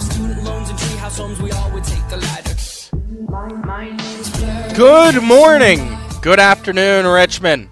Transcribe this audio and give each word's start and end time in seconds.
Student 0.00 0.42
loans 0.44 0.70
and 0.70 0.78
treehouse 0.78 1.18
homes, 1.18 1.40
we 1.40 1.50
all 1.52 1.70
would 1.72 1.84
take 1.84 2.10
ladder. 2.10 2.52
Good 4.74 5.22
morning. 5.22 5.98
Good 6.22 6.40
afternoon, 6.40 7.06
Richmond. 7.06 7.68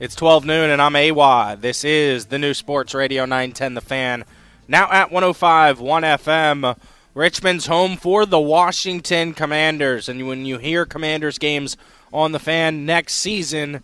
It's 0.00 0.14
12 0.14 0.44
noon 0.44 0.70
and 0.70 0.82
I'm 0.82 0.96
AWA. 0.96 1.56
This 1.60 1.84
is 1.84 2.26
the 2.26 2.38
new 2.38 2.54
Sports 2.54 2.94
Radio 2.94 3.24
910 3.24 3.74
The 3.74 3.80
Fan. 3.80 4.24
Now 4.66 4.90
at 4.90 5.10
105 5.10 5.80
1 5.80 6.02
FM. 6.02 6.78
Richmond's 7.14 7.66
home 7.66 7.96
for 7.96 8.26
the 8.26 8.40
Washington 8.40 9.32
Commanders. 9.34 10.08
And 10.08 10.26
when 10.28 10.44
you 10.44 10.58
hear 10.58 10.84
Commanders 10.84 11.38
games 11.38 11.76
on 12.12 12.32
the 12.32 12.38
fan 12.38 12.86
next 12.86 13.14
season, 13.14 13.82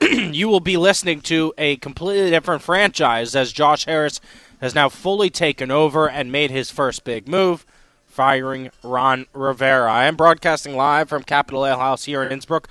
you 0.00 0.48
will 0.48 0.60
be 0.60 0.76
listening 0.76 1.20
to 1.22 1.52
a 1.58 1.76
completely 1.76 2.30
different 2.30 2.62
franchise 2.62 3.36
as 3.36 3.52
Josh 3.52 3.84
Harris 3.84 4.20
has 4.62 4.74
now 4.74 4.88
fully 4.88 5.28
taken 5.28 5.72
over 5.72 6.08
and 6.08 6.30
made 6.30 6.52
his 6.52 6.70
first 6.70 7.02
big 7.02 7.28
move, 7.28 7.66
firing 8.06 8.70
Ron 8.84 9.26
Rivera. 9.34 9.92
I 9.92 10.04
am 10.04 10.14
broadcasting 10.14 10.76
live 10.76 11.08
from 11.08 11.24
Capital 11.24 11.66
Ale 11.66 11.78
House 11.78 12.04
here 12.04 12.22
in 12.22 12.38
Innsbrook, 12.38 12.66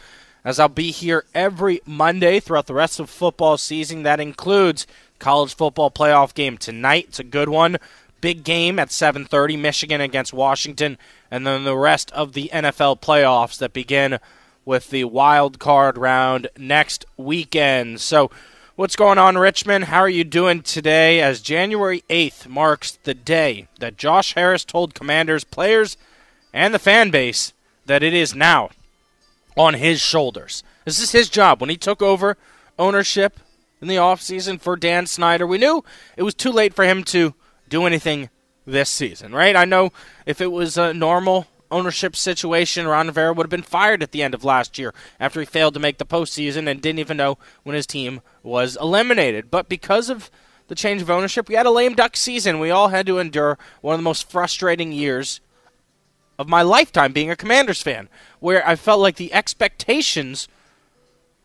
as 0.45 0.57
I'll 0.57 0.69
be 0.69 0.91
here 0.91 1.25
every 1.35 1.81
Monday 1.85 2.39
throughout 2.39 2.67
the 2.67 2.73
rest 2.73 3.01
of 3.01 3.09
football 3.09 3.57
season. 3.57 4.03
That 4.03 4.21
includes 4.21 4.87
college 5.19 5.53
football 5.53 5.91
playoff 5.91 6.33
game 6.33 6.57
tonight. 6.57 7.07
It's 7.09 7.19
a 7.19 7.25
good 7.25 7.49
one. 7.49 7.77
Big 8.21 8.45
game 8.45 8.79
at 8.79 8.89
7:30 8.89 9.57
Michigan 9.57 9.99
against 9.99 10.31
Washington 10.31 10.97
and 11.29 11.45
then 11.45 11.65
the 11.65 11.77
rest 11.77 12.09
of 12.11 12.31
the 12.31 12.49
NFL 12.53 13.01
playoffs 13.01 13.57
that 13.57 13.73
begin 13.73 14.19
with 14.63 14.91
the 14.91 15.03
wild 15.05 15.59
card 15.59 15.97
round 15.97 16.47
next 16.57 17.03
weekend. 17.17 17.99
So, 17.99 18.31
what's 18.81 18.95
going 18.95 19.19
on, 19.19 19.37
Richmond? 19.37 19.83
How 19.83 19.99
are 19.99 20.09
you 20.09 20.23
doing 20.23 20.63
today? 20.63 21.21
As 21.21 21.39
January 21.39 22.03
8th 22.09 22.47
marks 22.47 22.93
the 23.03 23.13
day 23.13 23.67
that 23.77 23.95
Josh 23.95 24.33
Harris 24.33 24.65
told 24.65 24.95
Commanders 24.95 25.43
players 25.43 25.97
and 26.51 26.73
the 26.73 26.79
fan 26.79 27.11
base 27.11 27.53
that 27.85 28.01
it 28.01 28.11
is 28.11 28.33
now 28.33 28.71
on 29.55 29.75
his 29.75 30.01
shoulders. 30.01 30.63
This 30.83 30.99
is 30.99 31.11
his 31.11 31.29
job. 31.29 31.61
When 31.61 31.69
he 31.69 31.77
took 31.77 32.01
over 32.01 32.37
ownership 32.79 33.39
in 33.81 33.87
the 33.87 33.97
offseason 33.97 34.59
for 34.59 34.75
Dan 34.75 35.05
Snyder, 35.05 35.45
we 35.45 35.59
knew 35.59 35.83
it 36.17 36.23
was 36.23 36.33
too 36.33 36.51
late 36.51 36.73
for 36.73 36.83
him 36.83 37.03
to 37.03 37.35
do 37.69 37.85
anything 37.85 38.31
this 38.65 38.89
season, 38.89 39.31
right? 39.31 39.55
I 39.55 39.63
know 39.65 39.91
if 40.25 40.41
it 40.41 40.51
was 40.51 40.75
a 40.75 40.91
normal 40.91 41.45
ownership 41.71 42.15
situation, 42.15 42.87
Ron 42.87 43.07
Rivera 43.07 43.33
would 43.33 43.45
have 43.45 43.49
been 43.49 43.61
fired 43.61 44.03
at 44.03 44.11
the 44.11 44.21
end 44.21 44.33
of 44.33 44.43
last 44.43 44.77
year 44.77 44.93
after 45.19 45.39
he 45.39 45.45
failed 45.45 45.73
to 45.73 45.79
make 45.79 45.97
the 45.97 46.05
postseason 46.05 46.69
and 46.69 46.81
didn't 46.81 46.99
even 46.99 47.17
know 47.17 47.37
when 47.63 47.75
his 47.75 47.87
team 47.87 48.21
was 48.43 48.77
eliminated. 48.79 49.49
But 49.49 49.69
because 49.69 50.09
of 50.09 50.29
the 50.67 50.75
change 50.75 51.01
of 51.01 51.09
ownership, 51.09 51.47
we 51.47 51.55
had 51.55 51.65
a 51.65 51.71
lame 51.71 51.95
duck 51.95 52.15
season. 52.15 52.59
We 52.59 52.71
all 52.71 52.89
had 52.89 53.05
to 53.07 53.19
endure 53.19 53.57
one 53.81 53.95
of 53.95 53.99
the 53.99 54.03
most 54.03 54.29
frustrating 54.29 54.91
years 54.91 55.41
of 56.37 56.47
my 56.47 56.61
lifetime 56.61 57.13
being 57.13 57.29
a 57.29 57.35
Commanders 57.35 57.81
fan, 57.81 58.09
where 58.39 58.67
I 58.67 58.75
felt 58.75 58.99
like 58.99 59.15
the 59.15 59.33
expectations– 59.33 60.47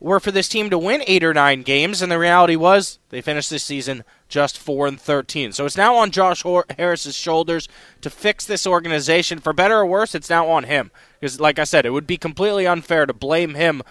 were 0.01 0.21
for 0.21 0.31
this 0.31 0.49
team 0.49 0.71
to 0.71 0.79
win 0.79 1.03
eight 1.07 1.25
or 1.25 1.35
nine 1.35 1.63
games, 1.63 2.03
and 2.03 2.13
the 2.13 2.19
reality 2.19 2.57
was 2.57 2.99
they 3.09 3.21
finished 3.21 3.51
this 3.51 3.65
season 3.65 4.05
just 4.29 4.59
four 4.59 4.87
and 4.87 5.01
thirteen. 5.01 5.53
So 5.53 5.67
it's 5.67 5.77
now 5.77 5.95
on 5.97 6.11
Josh 6.11 6.43
Harris's 6.77 7.17
shoulders 7.17 7.69
to 8.01 8.11
fix 8.11 8.45
this 8.45 8.67
organization. 8.67 9.39
For 9.39 9.53
better 9.53 9.79
or 9.79 9.87
worse, 9.87 10.15
it's 10.15 10.31
now 10.31 10.49
on 10.49 10.65
him 10.65 10.91
because, 11.21 11.41
like 11.41 11.59
I 11.59 11.65
said, 11.65 11.87
it 11.87 11.91
would 11.91 12.07
be 12.07 12.17
completely 12.17 12.67
unfair 12.67 13.07
to 13.07 13.13
blame 13.13 13.55
him 13.55 13.83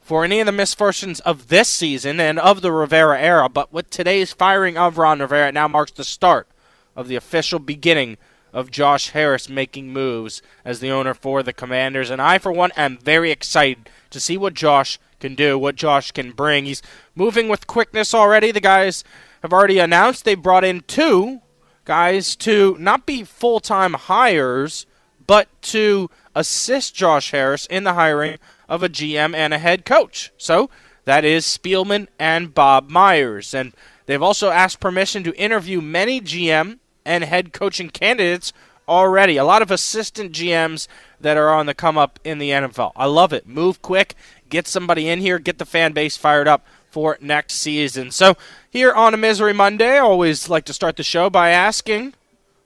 for 0.00 0.24
any 0.24 0.40
of 0.40 0.46
the 0.46 0.52
misfortunes 0.52 1.20
of 1.20 1.48
this 1.48 1.68
season 1.68 2.20
and 2.20 2.38
of 2.38 2.60
the 2.60 2.72
Rivera 2.72 3.20
era. 3.20 3.48
But 3.48 3.72
with 3.72 3.90
today's 3.90 4.32
firing 4.32 4.76
of 4.76 4.98
Ron 4.98 5.20
Rivera, 5.20 5.48
it 5.48 5.54
now 5.54 5.68
marks 5.68 5.92
the 5.92 6.04
start 6.04 6.46
of 6.94 7.08
the 7.08 7.16
official 7.16 7.58
beginning 7.58 8.18
of 8.52 8.70
Josh 8.70 9.10
Harris 9.10 9.48
making 9.48 9.92
moves 9.92 10.40
as 10.64 10.78
the 10.78 10.90
owner 10.90 11.12
for 11.12 11.42
the 11.42 11.52
Commanders. 11.52 12.08
And 12.08 12.22
I, 12.22 12.38
for 12.38 12.52
one, 12.52 12.70
am 12.76 12.98
very 12.98 13.30
excited 13.30 13.90
to 14.10 14.20
see 14.20 14.36
what 14.36 14.54
Josh 14.54 14.98
can 15.18 15.34
do, 15.34 15.58
what 15.58 15.74
Josh 15.74 16.12
can 16.12 16.30
bring. 16.30 16.66
He's 16.66 16.82
moving 17.16 17.48
with 17.48 17.66
quickness 17.66 18.14
already. 18.14 18.52
The 18.52 18.60
guys 18.60 19.02
have 19.44 19.52
already 19.52 19.78
announced 19.78 20.24
they 20.24 20.34
brought 20.34 20.64
in 20.64 20.80
two 20.86 21.42
guys 21.84 22.34
to 22.34 22.74
not 22.80 23.04
be 23.04 23.22
full 23.22 23.60
time 23.60 23.92
hires, 23.92 24.86
but 25.26 25.48
to 25.60 26.08
assist 26.34 26.94
Josh 26.94 27.30
Harris 27.30 27.66
in 27.66 27.84
the 27.84 27.92
hiring 27.92 28.38
of 28.70 28.82
a 28.82 28.88
GM 28.88 29.34
and 29.34 29.52
a 29.52 29.58
head 29.58 29.84
coach. 29.84 30.32
So 30.38 30.70
that 31.04 31.26
is 31.26 31.44
Spielman 31.44 32.08
and 32.18 32.54
Bob 32.54 32.88
Myers. 32.88 33.52
And 33.52 33.74
they've 34.06 34.22
also 34.22 34.48
asked 34.48 34.80
permission 34.80 35.22
to 35.24 35.36
interview 35.36 35.82
many 35.82 36.22
GM 36.22 36.78
and 37.04 37.22
head 37.22 37.52
coaching 37.52 37.90
candidates 37.90 38.50
already. 38.88 39.36
A 39.36 39.44
lot 39.44 39.60
of 39.60 39.70
assistant 39.70 40.32
GMs 40.32 40.88
that 41.20 41.36
are 41.36 41.50
on 41.50 41.66
the 41.66 41.74
come 41.74 41.98
up 41.98 42.18
in 42.24 42.38
the 42.38 42.48
NFL. 42.48 42.92
I 42.96 43.04
love 43.04 43.34
it. 43.34 43.46
Move 43.46 43.82
quick, 43.82 44.14
get 44.48 44.66
somebody 44.66 45.06
in 45.06 45.20
here, 45.20 45.38
get 45.38 45.58
the 45.58 45.66
fan 45.66 45.92
base 45.92 46.16
fired 46.16 46.48
up 46.48 46.66
for 46.94 47.18
next 47.20 47.54
season. 47.54 48.12
So, 48.12 48.36
here 48.70 48.92
on 48.92 49.14
a 49.14 49.16
Misery 49.16 49.52
Monday, 49.52 49.96
I 49.96 49.98
always 49.98 50.48
like 50.48 50.64
to 50.66 50.72
start 50.72 50.94
the 50.94 51.02
show 51.02 51.28
by 51.28 51.50
asking 51.50 52.14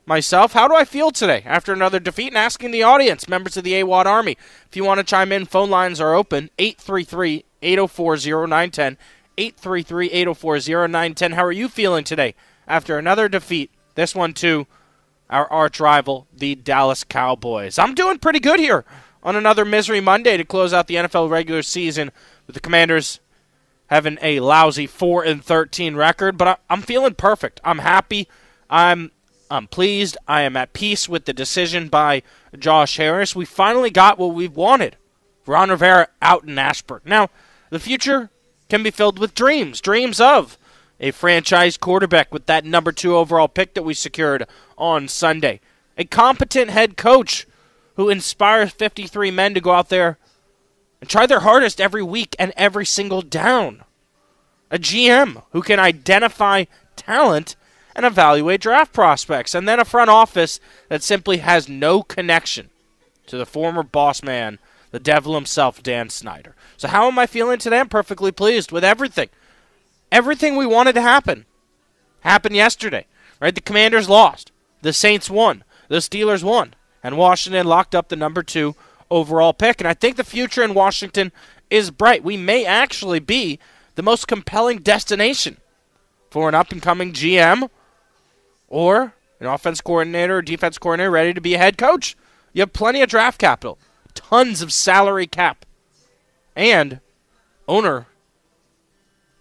myself, 0.05 0.53
how 0.53 0.67
do 0.67 0.75
I 0.75 0.85
feel 0.85 1.09
today 1.09 1.41
after 1.47 1.73
another 1.73 1.99
defeat? 1.99 2.27
And 2.27 2.37
asking 2.37 2.69
the 2.69 2.83
audience, 2.83 3.27
members 3.27 3.57
of 3.57 3.63
the 3.63 3.73
AWadd 3.73 4.05
Army. 4.05 4.37
If 4.67 4.75
you 4.75 4.83
want 4.83 4.99
to 4.99 5.03
chime 5.03 5.31
in, 5.31 5.45
phone 5.45 5.71
lines 5.71 5.99
are 5.99 6.13
open 6.13 6.51
833 6.59 7.43
804 7.63 8.17
0910. 8.17 8.97
833 9.35 10.11
804 10.11 10.59
0910. 10.59 11.31
How 11.31 11.43
are 11.43 11.51
you 11.51 11.67
feeling 11.67 12.03
today 12.03 12.35
after 12.67 12.99
another 12.99 13.27
defeat 13.27 13.71
this 13.95 14.13
one, 14.13 14.35
too, 14.35 14.67
our 15.27 15.51
arch 15.51 15.79
rival, 15.79 16.27
the 16.31 16.53
Dallas 16.53 17.03
Cowboys. 17.03 17.79
I'm 17.79 17.95
doing 17.95 18.19
pretty 18.19 18.39
good 18.39 18.59
here 18.59 18.85
on 19.23 19.35
another 19.35 19.65
Misery 19.65 20.01
Monday 20.01 20.37
to 20.37 20.45
close 20.45 20.71
out 20.71 20.85
the 20.85 20.95
NFL 20.95 21.31
regular 21.31 21.63
season 21.63 22.11
with 22.45 22.53
the 22.53 22.59
Commanders 22.59 23.19
having 23.89 24.17
a 24.21 24.39
lousy 24.39 24.87
4 24.87 25.23
and 25.23 25.43
13 25.43 25.95
record, 25.95 26.37
but 26.37 26.59
I'm 26.69 26.81
feeling 26.81 27.15
perfect. 27.15 27.59
I'm 27.63 27.79
happy. 27.79 28.27
I'm 28.69 29.11
I'm 29.51 29.67
pleased. 29.67 30.15
I 30.27 30.41
am 30.41 30.55
at 30.55 30.73
peace 30.73 31.09
with 31.09 31.25
the 31.25 31.33
decision 31.33 31.89
by 31.89 32.21
Josh 32.57 32.97
Harris. 32.97 33.35
We 33.35 33.45
finally 33.45 33.89
got 33.89 34.19
what 34.19 34.35
we 34.35 34.47
wanted. 34.47 34.95
Ron 35.47 35.71
Rivera 35.71 36.09
out 36.21 36.43
in 36.43 36.59
Ashburn. 36.59 37.01
Now, 37.03 37.29
the 37.71 37.79
future 37.79 38.29
can 38.69 38.83
be 38.83 38.91
filled 38.91 39.17
with 39.17 39.33
dreams. 39.33 39.81
Dreams 39.81 40.21
of 40.21 40.59
a 40.99 41.11
franchise 41.11 41.77
quarterback 41.77 42.33
with 42.33 42.45
that 42.45 42.65
number 42.65 42.91
two 42.91 43.15
overall 43.15 43.47
pick 43.47 43.73
that 43.73 43.83
we 43.83 43.93
secured 43.93 44.45
on 44.77 45.07
Sunday. 45.07 45.61
A 45.97 46.05
competent 46.05 46.69
head 46.69 46.97
coach 46.97 47.47
who 47.95 48.09
inspires 48.09 48.71
53 48.71 49.31
men 49.31 49.53
to 49.53 49.61
go 49.61 49.71
out 49.71 49.89
there 49.89 50.17
and 51.01 51.09
try 51.09 51.25
their 51.25 51.41
hardest 51.41 51.79
every 51.79 52.03
week 52.03 52.35
and 52.37 52.53
every 52.55 52.85
single 52.85 53.21
down. 53.21 53.83
A 54.71 54.77
GM 54.77 55.43
who 55.51 55.61
can 55.61 55.79
identify 55.79 56.65
talent 56.95 57.55
and 57.95 58.05
evaluate 58.05 58.61
draft 58.61 58.93
prospects. 58.93 59.53
And 59.53 59.67
then 59.67 59.79
a 59.79 59.85
front 59.85 60.09
office 60.09 60.59
that 60.87 61.03
simply 61.03 61.37
has 61.37 61.67
no 61.67 62.01
connection 62.03 62.69
to 63.27 63.37
the 63.37 63.45
former 63.45 63.83
boss 63.83 64.23
man, 64.23 64.59
the 64.91 64.99
devil 64.99 65.35
himself, 65.35 65.83
Dan 65.83 66.09
Snyder. 66.09 66.55
So, 66.77 66.87
how 66.87 67.07
am 67.07 67.19
I 67.19 67.27
feeling 67.27 67.59
today? 67.59 67.79
I'm 67.79 67.89
perfectly 67.89 68.31
pleased 68.31 68.71
with 68.71 68.83
everything. 68.83 69.29
Everything 70.11 70.55
we 70.55 70.65
wanted 70.65 70.93
to 70.93 71.01
happen 71.01 71.45
happened 72.21 72.55
yesterday, 72.55 73.05
right? 73.41 73.53
The 73.53 73.61
Commanders 73.61 74.09
lost. 74.09 74.51
The 74.81 74.93
Saints 74.93 75.29
won. 75.29 75.63
The 75.89 75.97
Steelers 75.97 76.43
won. 76.43 76.73
And 77.03 77.17
Washington 77.17 77.67
locked 77.67 77.93
up 77.93 78.09
the 78.09 78.15
number 78.15 78.43
two 78.43 78.75
overall 79.11 79.53
pick. 79.53 79.81
And 79.81 79.87
I 79.87 79.93
think 79.93 80.15
the 80.15 80.23
future 80.23 80.63
in 80.63 80.73
Washington 80.73 81.31
is 81.69 81.91
bright. 81.91 82.23
We 82.23 82.37
may 82.37 82.65
actually 82.65 83.19
be 83.19 83.59
the 83.95 84.03
most 84.03 84.27
compelling 84.27 84.79
destination 84.79 85.57
for 86.29 86.47
an 86.47 86.55
up 86.55 86.71
and 86.71 86.81
coming 86.81 87.13
GM 87.13 87.69
or 88.67 89.13
an 89.39 89.47
offense 89.47 89.81
coordinator 89.81 90.37
or 90.37 90.41
defense 90.41 90.77
coordinator 90.77 91.11
ready 91.11 91.33
to 91.33 91.41
be 91.41 91.55
a 91.55 91.59
head 91.59 91.77
coach. 91.77 92.15
You 92.53 92.61
have 92.61 92.73
plenty 92.73 93.01
of 93.01 93.09
draft 93.09 93.39
capital, 93.39 93.77
tons 94.13 94.61
of 94.61 94.73
salary 94.73 95.27
cap, 95.27 95.65
and 96.55 96.99
owner 97.67 98.07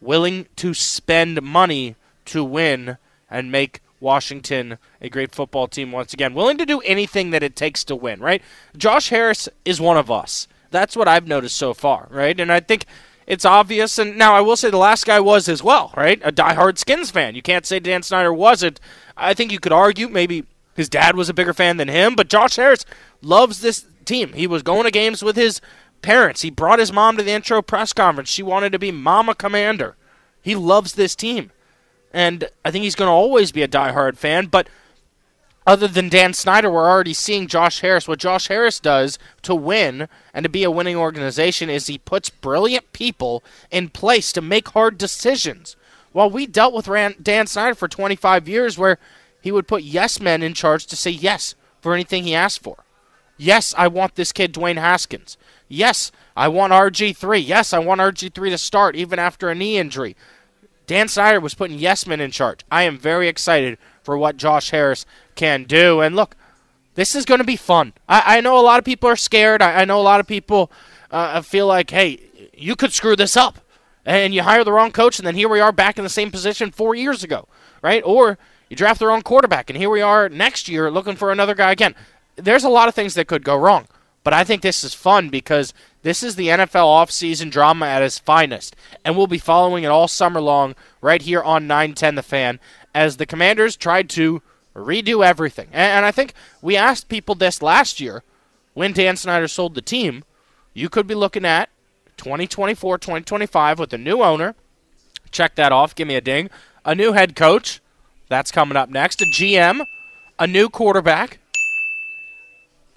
willing 0.00 0.46
to 0.56 0.74
spend 0.74 1.42
money 1.42 1.96
to 2.26 2.44
win 2.44 2.98
and 3.30 3.50
make 3.50 3.80
Washington 4.00 4.78
a 5.00 5.08
great 5.08 5.34
football 5.34 5.68
team 5.68 5.92
once 5.92 6.12
again. 6.12 6.34
Willing 6.34 6.58
to 6.58 6.66
do 6.66 6.80
anything 6.80 7.30
that 7.30 7.42
it 7.42 7.56
takes 7.56 7.84
to 7.84 7.96
win, 7.96 8.20
right? 8.20 8.42
Josh 8.76 9.08
Harris 9.08 9.48
is 9.64 9.80
one 9.80 9.96
of 9.96 10.10
us. 10.10 10.48
That's 10.70 10.96
what 10.96 11.08
I've 11.08 11.26
noticed 11.26 11.56
so 11.56 11.74
far, 11.74 12.08
right? 12.10 12.38
And 12.38 12.52
I 12.52 12.60
think 12.60 12.84
it's 13.26 13.44
obvious. 13.44 13.98
And 13.98 14.16
now 14.16 14.34
I 14.34 14.40
will 14.40 14.56
say 14.56 14.70
the 14.70 14.76
last 14.76 15.06
guy 15.06 15.20
was 15.20 15.48
as 15.48 15.62
well, 15.62 15.92
right? 15.96 16.20
A 16.24 16.32
diehard 16.32 16.78
Skins 16.78 17.10
fan. 17.10 17.34
You 17.34 17.42
can't 17.42 17.66
say 17.66 17.78
Dan 17.78 18.02
Snyder 18.02 18.32
wasn't. 18.32 18.80
I 19.16 19.34
think 19.34 19.52
you 19.52 19.60
could 19.60 19.72
argue 19.72 20.08
maybe 20.08 20.44
his 20.74 20.88
dad 20.88 21.16
was 21.16 21.28
a 21.28 21.34
bigger 21.34 21.52
fan 21.52 21.76
than 21.76 21.88
him, 21.88 22.14
but 22.14 22.28
Josh 22.28 22.56
Harris 22.56 22.84
loves 23.20 23.60
this 23.60 23.86
team. 24.04 24.32
He 24.32 24.46
was 24.46 24.62
going 24.62 24.84
to 24.84 24.90
games 24.90 25.22
with 25.22 25.36
his 25.36 25.60
parents. 26.02 26.42
He 26.42 26.50
brought 26.50 26.78
his 26.78 26.92
mom 26.92 27.16
to 27.16 27.22
the 27.22 27.32
intro 27.32 27.62
press 27.62 27.92
conference. 27.92 28.30
She 28.30 28.42
wanted 28.42 28.72
to 28.72 28.78
be 28.78 28.92
Mama 28.92 29.34
Commander. 29.34 29.96
He 30.40 30.54
loves 30.54 30.94
this 30.94 31.16
team. 31.16 31.50
And 32.12 32.48
I 32.64 32.70
think 32.70 32.84
he's 32.84 32.94
going 32.94 33.08
to 33.08 33.12
always 33.12 33.52
be 33.52 33.62
a 33.62 33.68
diehard 33.68 34.16
fan. 34.16 34.46
But 34.46 34.68
other 35.66 35.86
than 35.86 36.08
Dan 36.08 36.32
Snyder, 36.32 36.70
we're 36.70 36.88
already 36.88 37.12
seeing 37.12 37.46
Josh 37.46 37.80
Harris. 37.80 38.08
What 38.08 38.18
Josh 38.18 38.48
Harris 38.48 38.80
does 38.80 39.18
to 39.42 39.54
win 39.54 40.08
and 40.32 40.42
to 40.42 40.48
be 40.48 40.64
a 40.64 40.70
winning 40.70 40.96
organization 40.96 41.68
is 41.68 41.86
he 41.86 41.98
puts 41.98 42.30
brilliant 42.30 42.92
people 42.94 43.44
in 43.70 43.90
place 43.90 44.32
to 44.32 44.40
make 44.40 44.68
hard 44.70 44.96
decisions. 44.96 45.76
While 46.12 46.30
we 46.30 46.46
dealt 46.46 46.72
with 46.72 46.86
Dan 47.22 47.46
Snyder 47.46 47.74
for 47.74 47.86
25 47.86 48.48
years, 48.48 48.78
where 48.78 48.98
he 49.42 49.52
would 49.52 49.68
put 49.68 49.82
yes 49.82 50.20
men 50.20 50.42
in 50.42 50.54
charge 50.54 50.86
to 50.86 50.96
say 50.96 51.10
yes 51.10 51.54
for 51.80 51.92
anything 51.92 52.24
he 52.24 52.34
asked 52.34 52.62
for. 52.62 52.84
Yes, 53.36 53.74
I 53.76 53.88
want 53.88 54.14
this 54.14 54.32
kid, 54.32 54.54
Dwayne 54.54 54.78
Haskins. 54.78 55.36
Yes, 55.68 56.10
I 56.34 56.48
want 56.48 56.72
RG3. 56.72 57.46
Yes, 57.46 57.72
I 57.72 57.78
want 57.78 58.00
RG3 58.00 58.50
to 58.50 58.58
start 58.58 58.96
even 58.96 59.18
after 59.18 59.48
a 59.48 59.54
knee 59.54 59.76
injury. 59.76 60.16
Dan 60.88 61.06
Snyder 61.06 61.38
was 61.38 61.54
putting 61.54 61.78
yes 61.78 62.06
men 62.06 62.18
in 62.18 62.30
charge. 62.30 62.64
I 62.72 62.84
am 62.84 62.98
very 62.98 63.28
excited 63.28 63.76
for 64.02 64.16
what 64.16 64.38
Josh 64.38 64.70
Harris 64.70 65.04
can 65.36 65.64
do. 65.64 66.00
And 66.00 66.16
look, 66.16 66.34
this 66.94 67.14
is 67.14 67.26
going 67.26 67.40
to 67.40 67.44
be 67.44 67.56
fun. 67.56 67.92
I, 68.08 68.38
I, 68.38 68.40
know 68.40 68.58
a 68.58 68.64
lot 68.64 68.78
of 68.78 68.86
people 68.86 69.08
are 69.08 69.14
scared. 69.14 69.60
I, 69.60 69.82
I 69.82 69.84
know 69.84 70.00
a 70.00 70.02
lot 70.02 70.18
of 70.18 70.26
people 70.26 70.72
uh, 71.10 71.42
feel 71.42 71.66
like, 71.66 71.90
hey, 71.90 72.18
you 72.54 72.74
could 72.74 72.94
screw 72.94 73.16
this 73.16 73.36
up. 73.36 73.58
And 74.06 74.32
you 74.32 74.42
hire 74.42 74.64
the 74.64 74.72
wrong 74.72 74.90
coach, 74.90 75.18
and 75.18 75.26
then 75.26 75.34
here 75.34 75.50
we 75.50 75.60
are 75.60 75.70
back 75.70 75.98
in 75.98 76.04
the 76.04 76.08
same 76.08 76.30
position 76.30 76.70
four 76.70 76.94
years 76.94 77.22
ago, 77.22 77.46
right? 77.82 78.02
Or 78.06 78.38
you 78.70 78.76
draft 78.76 79.00
the 79.00 79.06
wrong 79.06 79.20
quarterback, 79.20 79.68
and 79.68 79.76
here 79.76 79.90
we 79.90 80.00
are 80.00 80.30
next 80.30 80.66
year 80.66 80.90
looking 80.90 81.14
for 81.14 81.30
another 81.30 81.54
guy 81.54 81.72
again. 81.72 81.94
There's 82.36 82.64
a 82.64 82.70
lot 82.70 82.88
of 82.88 82.94
things 82.94 83.12
that 83.14 83.26
could 83.26 83.44
go 83.44 83.54
wrong. 83.54 83.86
But 84.24 84.32
I 84.32 84.44
think 84.44 84.62
this 84.62 84.84
is 84.84 84.94
fun 84.94 85.28
because 85.28 85.72
this 86.02 86.22
is 86.22 86.36
the 86.36 86.48
NFL 86.48 86.86
offseason 86.86 87.50
drama 87.50 87.86
at 87.86 88.02
its 88.02 88.18
finest. 88.18 88.76
And 89.04 89.16
we'll 89.16 89.26
be 89.26 89.38
following 89.38 89.84
it 89.84 89.88
all 89.88 90.08
summer 90.08 90.40
long 90.40 90.74
right 91.00 91.22
here 91.22 91.42
on 91.42 91.66
910 91.66 92.14
The 92.14 92.22
Fan 92.22 92.60
as 92.94 93.16
the 93.16 93.26
Commanders 93.26 93.76
tried 93.76 94.08
to 94.10 94.42
redo 94.74 95.24
everything. 95.24 95.68
And 95.72 96.04
I 96.04 96.10
think 96.10 96.34
we 96.62 96.76
asked 96.76 97.08
people 97.08 97.34
this 97.34 97.62
last 97.62 98.00
year 98.00 98.22
when 98.74 98.92
Dan 98.92 99.16
Snyder 99.16 99.48
sold 99.48 99.74
the 99.74 99.82
team. 99.82 100.24
You 100.72 100.88
could 100.88 101.06
be 101.06 101.14
looking 101.14 101.44
at 101.44 101.68
2024 102.16 102.98
2025 102.98 103.78
with 103.78 103.92
a 103.92 103.98
new 103.98 104.22
owner. 104.22 104.54
Check 105.30 105.56
that 105.56 105.72
off. 105.72 105.94
Give 105.94 106.08
me 106.08 106.14
a 106.14 106.20
ding. 106.20 106.50
A 106.84 106.94
new 106.94 107.12
head 107.12 107.34
coach. 107.34 107.80
That's 108.28 108.52
coming 108.52 108.76
up 108.76 108.88
next. 108.88 109.20
A 109.20 109.24
GM. 109.24 109.84
A 110.38 110.46
new 110.46 110.68
quarterback. 110.68 111.40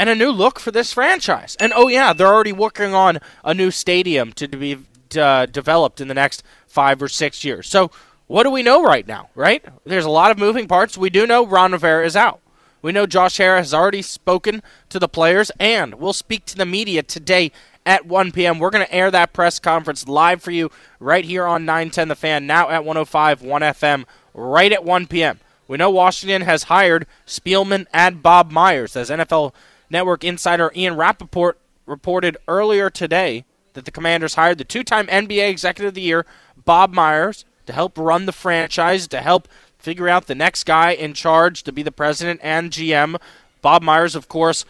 And 0.02 0.10
a 0.10 0.16
new 0.16 0.32
look 0.32 0.60
for 0.60 0.72
this 0.72 0.92
franchise. 0.94 1.56
And 1.60 1.72
oh, 1.76 1.88
yeah, 1.88 2.12
they're 2.12 2.26
already 2.26 2.52
working 2.52 2.96
on 2.96 3.20
a 3.46 3.54
new 3.54 3.70
stadium 3.70 4.34
to 4.34 4.48
be 4.48 4.80
uh, 5.16 5.46
developed 5.46 6.02
in 6.02 6.08
the 6.08 6.16
next 6.16 6.42
five 6.66 7.04
or 7.04 7.08
six 7.08 7.44
years. 7.44 7.70
So 7.70 7.92
what 8.26 8.42
do 8.42 8.50
we 8.50 8.64
know 8.64 8.82
right 8.82 9.08
now, 9.08 9.30
right? 9.36 9.64
There's 9.86 10.04
a 10.04 10.10
lot 10.10 10.32
of 10.32 10.40
moving 10.40 10.68
parts. 10.68 10.98
We 10.98 11.12
do 11.12 11.28
know 11.28 11.46
Ron 11.46 11.74
Rivera 11.74 12.04
is 12.04 12.16
out. 12.16 12.40
We 12.82 12.92
know 12.92 13.06
Josh 13.06 13.38
Harris 13.38 13.68
has 13.68 13.74
already 13.76 14.02
spoken 14.02 14.64
to 14.90 14.98
the 14.98 15.08
players, 15.08 15.52
and 15.60 15.94
we'll 15.94 16.14
speak 16.14 16.46
to 16.46 16.58
the 16.58 16.66
media 16.66 17.04
today 17.04 17.52
at 17.86 18.08
1 18.08 18.32
p.m. 18.32 18.58
We're 18.58 18.72
going 18.72 18.84
to 18.84 18.92
air 18.92 19.12
that 19.12 19.34
press 19.34 19.60
conference 19.60 20.08
live 20.08 20.42
for 20.42 20.50
you 20.50 20.72
right 21.00 21.26
here 21.26 21.46
on 21.46 21.64
910 21.64 22.08
The 22.08 22.16
Fan, 22.16 22.48
now 22.48 22.72
at 22.72 22.84
105 22.84 23.44
1 23.44 23.62
FM, 23.62 24.06
right 24.34 24.72
at 24.72 24.84
1 24.84 25.06
p.m. 25.06 25.40
We 25.68 25.78
know 25.78 25.92
Washington 25.92 26.42
has 26.42 26.64
hired 26.64 27.06
Spielman 27.28 27.86
and 27.94 28.24
Bob 28.24 28.52
Myers. 28.52 28.96
As 28.96 29.10
NFL 29.10 29.54
Network 29.92 30.24
insider 30.24 30.72
Ian 30.76 30.96
Rapoport 30.96 31.60
reported 31.86 32.38
earlier 32.48 32.90
today 32.90 33.46
that 33.74 33.86
the 33.86 33.92
Commanders 33.92 34.36
hired 34.36 34.58
the 34.58 34.64
two 34.64 34.84
time 34.84 35.08
NBA 35.08 35.50
Executive 35.50 35.90
of 35.90 35.94
the 35.94 36.02
Year, 36.02 36.26
Bob 36.66 36.94
Myers, 36.94 37.46
to 37.66 37.74
help 37.74 37.98
run 37.98 38.26
the 38.26 38.32
franchise, 38.32 39.08
to 39.10 39.22
help 39.22 39.48
figure 39.78 40.08
out 40.08 40.28
the 40.28 40.36
next 40.36 40.64
guy 40.64 40.92
in 40.92 41.14
charge 41.14 41.64
to 41.64 41.72
be 41.72 41.84
the 41.84 41.92
president 41.92 42.40
and 42.44 42.72
GM. 42.72 43.20
Bob 43.62 43.82
Myers, 43.82 44.16
of 44.16 44.28
course, 44.28 44.66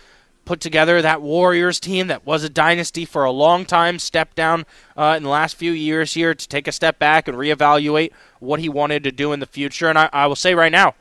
put 0.45 0.59
together 0.59 1.01
that 1.01 1.21
Warriors 1.21 1.79
team 1.79 2.07
that 2.07 2.25
was 2.25 2.44
a 2.44 2.50
dynasty 2.50 3.06
for 3.06 3.23
a 3.23 3.31
long 3.31 3.65
time, 3.65 4.00
stepped 4.00 4.35
down 4.35 4.65
uh, 4.97 5.13
in 5.15 5.23
the 5.23 5.29
last 5.29 5.56
few 5.56 5.71
years 5.71 6.13
here 6.13 6.33
to 6.33 6.47
take 6.47 6.68
a 6.68 6.71
step 6.71 6.97
back 6.97 7.27
and 7.27 7.38
reevaluate 7.38 8.12
what 8.39 8.59
he 8.59 8.69
wanted 8.69 9.03
to 9.03 9.12
do 9.12 9.33
in 9.33 9.39
the 9.39 9.45
future. 9.45 9.88
And 9.88 10.00
I, 10.00 10.09
I 10.12 10.25
will 10.27 10.35
say 10.35 10.56
right 10.56 10.71
now, 10.71 10.95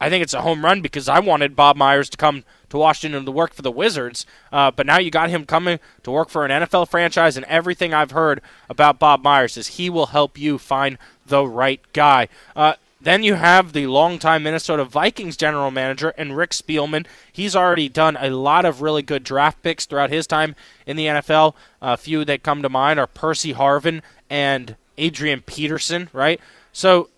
I 0.00 0.08
think 0.08 0.22
it's 0.22 0.34
a 0.34 0.42
home 0.42 0.64
run 0.64 0.80
because 0.80 1.08
I 1.08 1.18
wanted 1.18 1.56
Bob 1.56 1.76
Myers 1.76 2.08
to 2.10 2.16
come 2.16 2.44
to 2.70 2.78
Washington 2.78 3.24
to 3.24 3.30
work 3.30 3.54
for 3.54 3.62
the 3.62 3.70
Wizards. 3.70 4.26
Uh, 4.52 4.70
but 4.70 4.86
now 4.86 4.98
you 4.98 5.10
got 5.10 5.30
him 5.30 5.44
coming 5.44 5.80
to 6.02 6.10
work 6.10 6.28
for 6.28 6.44
an 6.44 6.50
NFL 6.50 6.88
franchise, 6.88 7.36
and 7.36 7.46
everything 7.46 7.92
I've 7.92 8.12
heard 8.12 8.40
about 8.68 8.98
Bob 8.98 9.22
Myers 9.22 9.56
is 9.56 9.68
he 9.68 9.90
will 9.90 10.06
help 10.06 10.38
you 10.38 10.58
find 10.58 10.98
the 11.26 11.46
right 11.46 11.80
guy. 11.92 12.28
Uh, 12.54 12.74
then 13.00 13.22
you 13.22 13.34
have 13.34 13.72
the 13.72 13.86
longtime 13.86 14.42
Minnesota 14.42 14.84
Vikings 14.84 15.36
general 15.36 15.70
manager 15.70 16.12
and 16.18 16.36
Rick 16.36 16.50
Spielman. 16.50 17.06
He's 17.32 17.54
already 17.54 17.88
done 17.88 18.16
a 18.20 18.30
lot 18.30 18.64
of 18.64 18.82
really 18.82 19.02
good 19.02 19.22
draft 19.22 19.62
picks 19.62 19.86
throughout 19.86 20.10
his 20.10 20.26
time 20.26 20.56
in 20.84 20.96
the 20.96 21.06
NFL. 21.06 21.54
A 21.80 21.96
few 21.96 22.24
that 22.24 22.42
come 22.42 22.60
to 22.62 22.68
mind 22.68 22.98
are 22.98 23.06
Percy 23.06 23.54
Harvin 23.54 24.02
and 24.28 24.74
Adrian 24.96 25.42
Peterson, 25.42 26.08
right? 26.12 26.40
So 26.72 27.08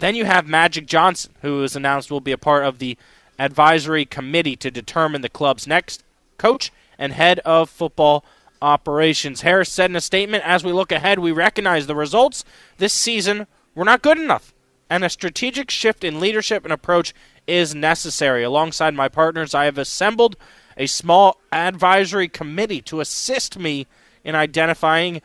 then 0.00 0.14
you 0.14 0.24
have 0.24 0.46
Magic 0.46 0.86
Johnson, 0.86 1.32
who 1.42 1.62
is 1.62 1.76
announced 1.76 2.10
will 2.10 2.20
be 2.20 2.32
a 2.32 2.38
part 2.38 2.64
of 2.64 2.78
the 2.78 2.96
advisory 3.38 4.04
committee 4.04 4.56
to 4.56 4.70
determine 4.70 5.20
the 5.20 5.28
club's 5.28 5.66
next 5.66 6.02
coach 6.38 6.72
and 6.98 7.12
head 7.12 7.40
of 7.40 7.68
football 7.68 8.24
operations. 8.62 9.42
Harris 9.42 9.70
said 9.70 9.90
in 9.90 9.96
a 9.96 10.00
statement, 10.00 10.44
as 10.46 10.64
we 10.64 10.72
look 10.72 10.92
ahead, 10.92 11.18
we 11.18 11.32
recognize 11.32 11.86
the 11.86 11.94
results 11.94 12.44
this 12.78 12.92
season 12.92 13.46
were 13.74 13.84
not 13.84 14.02
good 14.02 14.18
enough, 14.18 14.54
and 14.88 15.04
a 15.04 15.10
strategic 15.10 15.70
shift 15.70 16.04
in 16.04 16.20
leadership 16.20 16.64
and 16.64 16.72
approach 16.72 17.12
is 17.46 17.74
necessary. 17.74 18.42
Alongside 18.42 18.94
my 18.94 19.08
partners, 19.08 19.54
I 19.54 19.64
have 19.64 19.78
assembled 19.78 20.36
a 20.76 20.86
small 20.86 21.40
advisory 21.52 22.28
committee 22.28 22.80
to 22.82 23.00
assist 23.00 23.58
me 23.58 23.86
in 24.24 24.34
identifying 24.34 25.20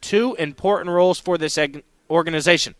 two 0.00 0.34
important 0.34 0.90
roles 0.90 1.18
for 1.18 1.38
this 1.38 1.58
organization 2.10 2.74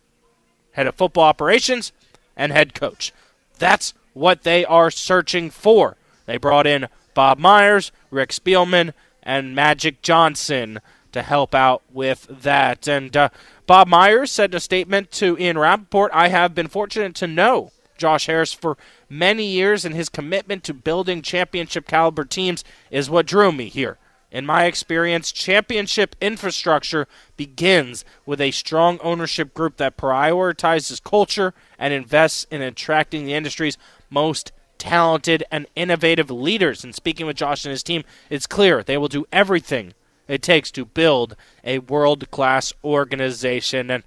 head 0.73 0.87
of 0.87 0.95
football 0.95 1.23
operations 1.23 1.91
and 2.35 2.51
head 2.51 2.73
coach. 2.73 3.11
That's 3.57 3.93
what 4.13 4.43
they 4.43 4.65
are 4.65 4.91
searching 4.91 5.49
for. 5.49 5.97
They 6.25 6.37
brought 6.37 6.67
in 6.67 6.87
Bob 7.13 7.39
Myers, 7.39 7.91
Rick 8.11 8.29
Spielman, 8.29 8.93
and 9.21 9.55
Magic 9.55 10.01
Johnson 10.01 10.79
to 11.11 11.21
help 11.21 11.55
out 11.55 11.81
with 11.91 12.27
that. 12.29 12.87
And 12.87 13.15
uh, 13.15 13.29
Bob 13.65 13.87
Myers 13.87 14.31
said 14.31 14.51
in 14.51 14.57
a 14.57 14.59
statement 14.59 15.11
to 15.11 15.37
Ian 15.39 15.57
Rapoport, 15.57 16.11
I 16.13 16.27
have 16.29 16.53
been 16.53 16.67
fortunate 16.67 17.15
to 17.15 17.27
know 17.27 17.71
Josh 17.97 18.25
Harris 18.25 18.51
for 18.51 18.77
many 19.09 19.45
years, 19.45 19.85
and 19.85 19.95
his 19.95 20.09
commitment 20.09 20.63
to 20.65 20.73
building 20.73 21.21
championship 21.21 21.87
caliber 21.87 22.25
teams 22.25 22.63
is 22.91 23.09
what 23.09 23.27
drew 23.27 23.51
me 23.51 23.69
here. 23.69 23.97
In 24.33 24.47
my 24.47 24.65
experience, 24.65 25.31
championship 25.31 26.15
infrastructure 26.19 27.07
begins 27.37 28.03
with 28.25 28.41
a 28.41 28.49
strong 28.49 28.99
ownership 29.03 29.53
group 29.53 29.77
that 29.77 29.95
prioritizes 29.95 31.01
culture 31.01 31.53
and 31.77 31.93
invests 31.93 32.47
in 32.49 32.63
attracting 32.63 33.25
the 33.25 33.35
industry's 33.35 33.77
most 34.09 34.51
talented 34.79 35.43
and 35.51 35.67
innovative 35.75 36.31
leaders. 36.31 36.83
And 36.83 36.95
speaking 36.95 37.27
with 37.27 37.37
Josh 37.37 37.63
and 37.63 37.69
his 37.69 37.83
team, 37.83 38.03
it's 38.31 38.47
clear 38.47 38.81
they 38.81 38.97
will 38.97 39.07
do 39.07 39.27
everything 39.31 39.93
it 40.27 40.41
takes 40.41 40.71
to 40.71 40.85
build 40.85 41.35
a 41.63 41.77
world 41.79 42.31
class 42.31 42.73
organization. 42.83 43.91
And 43.91 44.03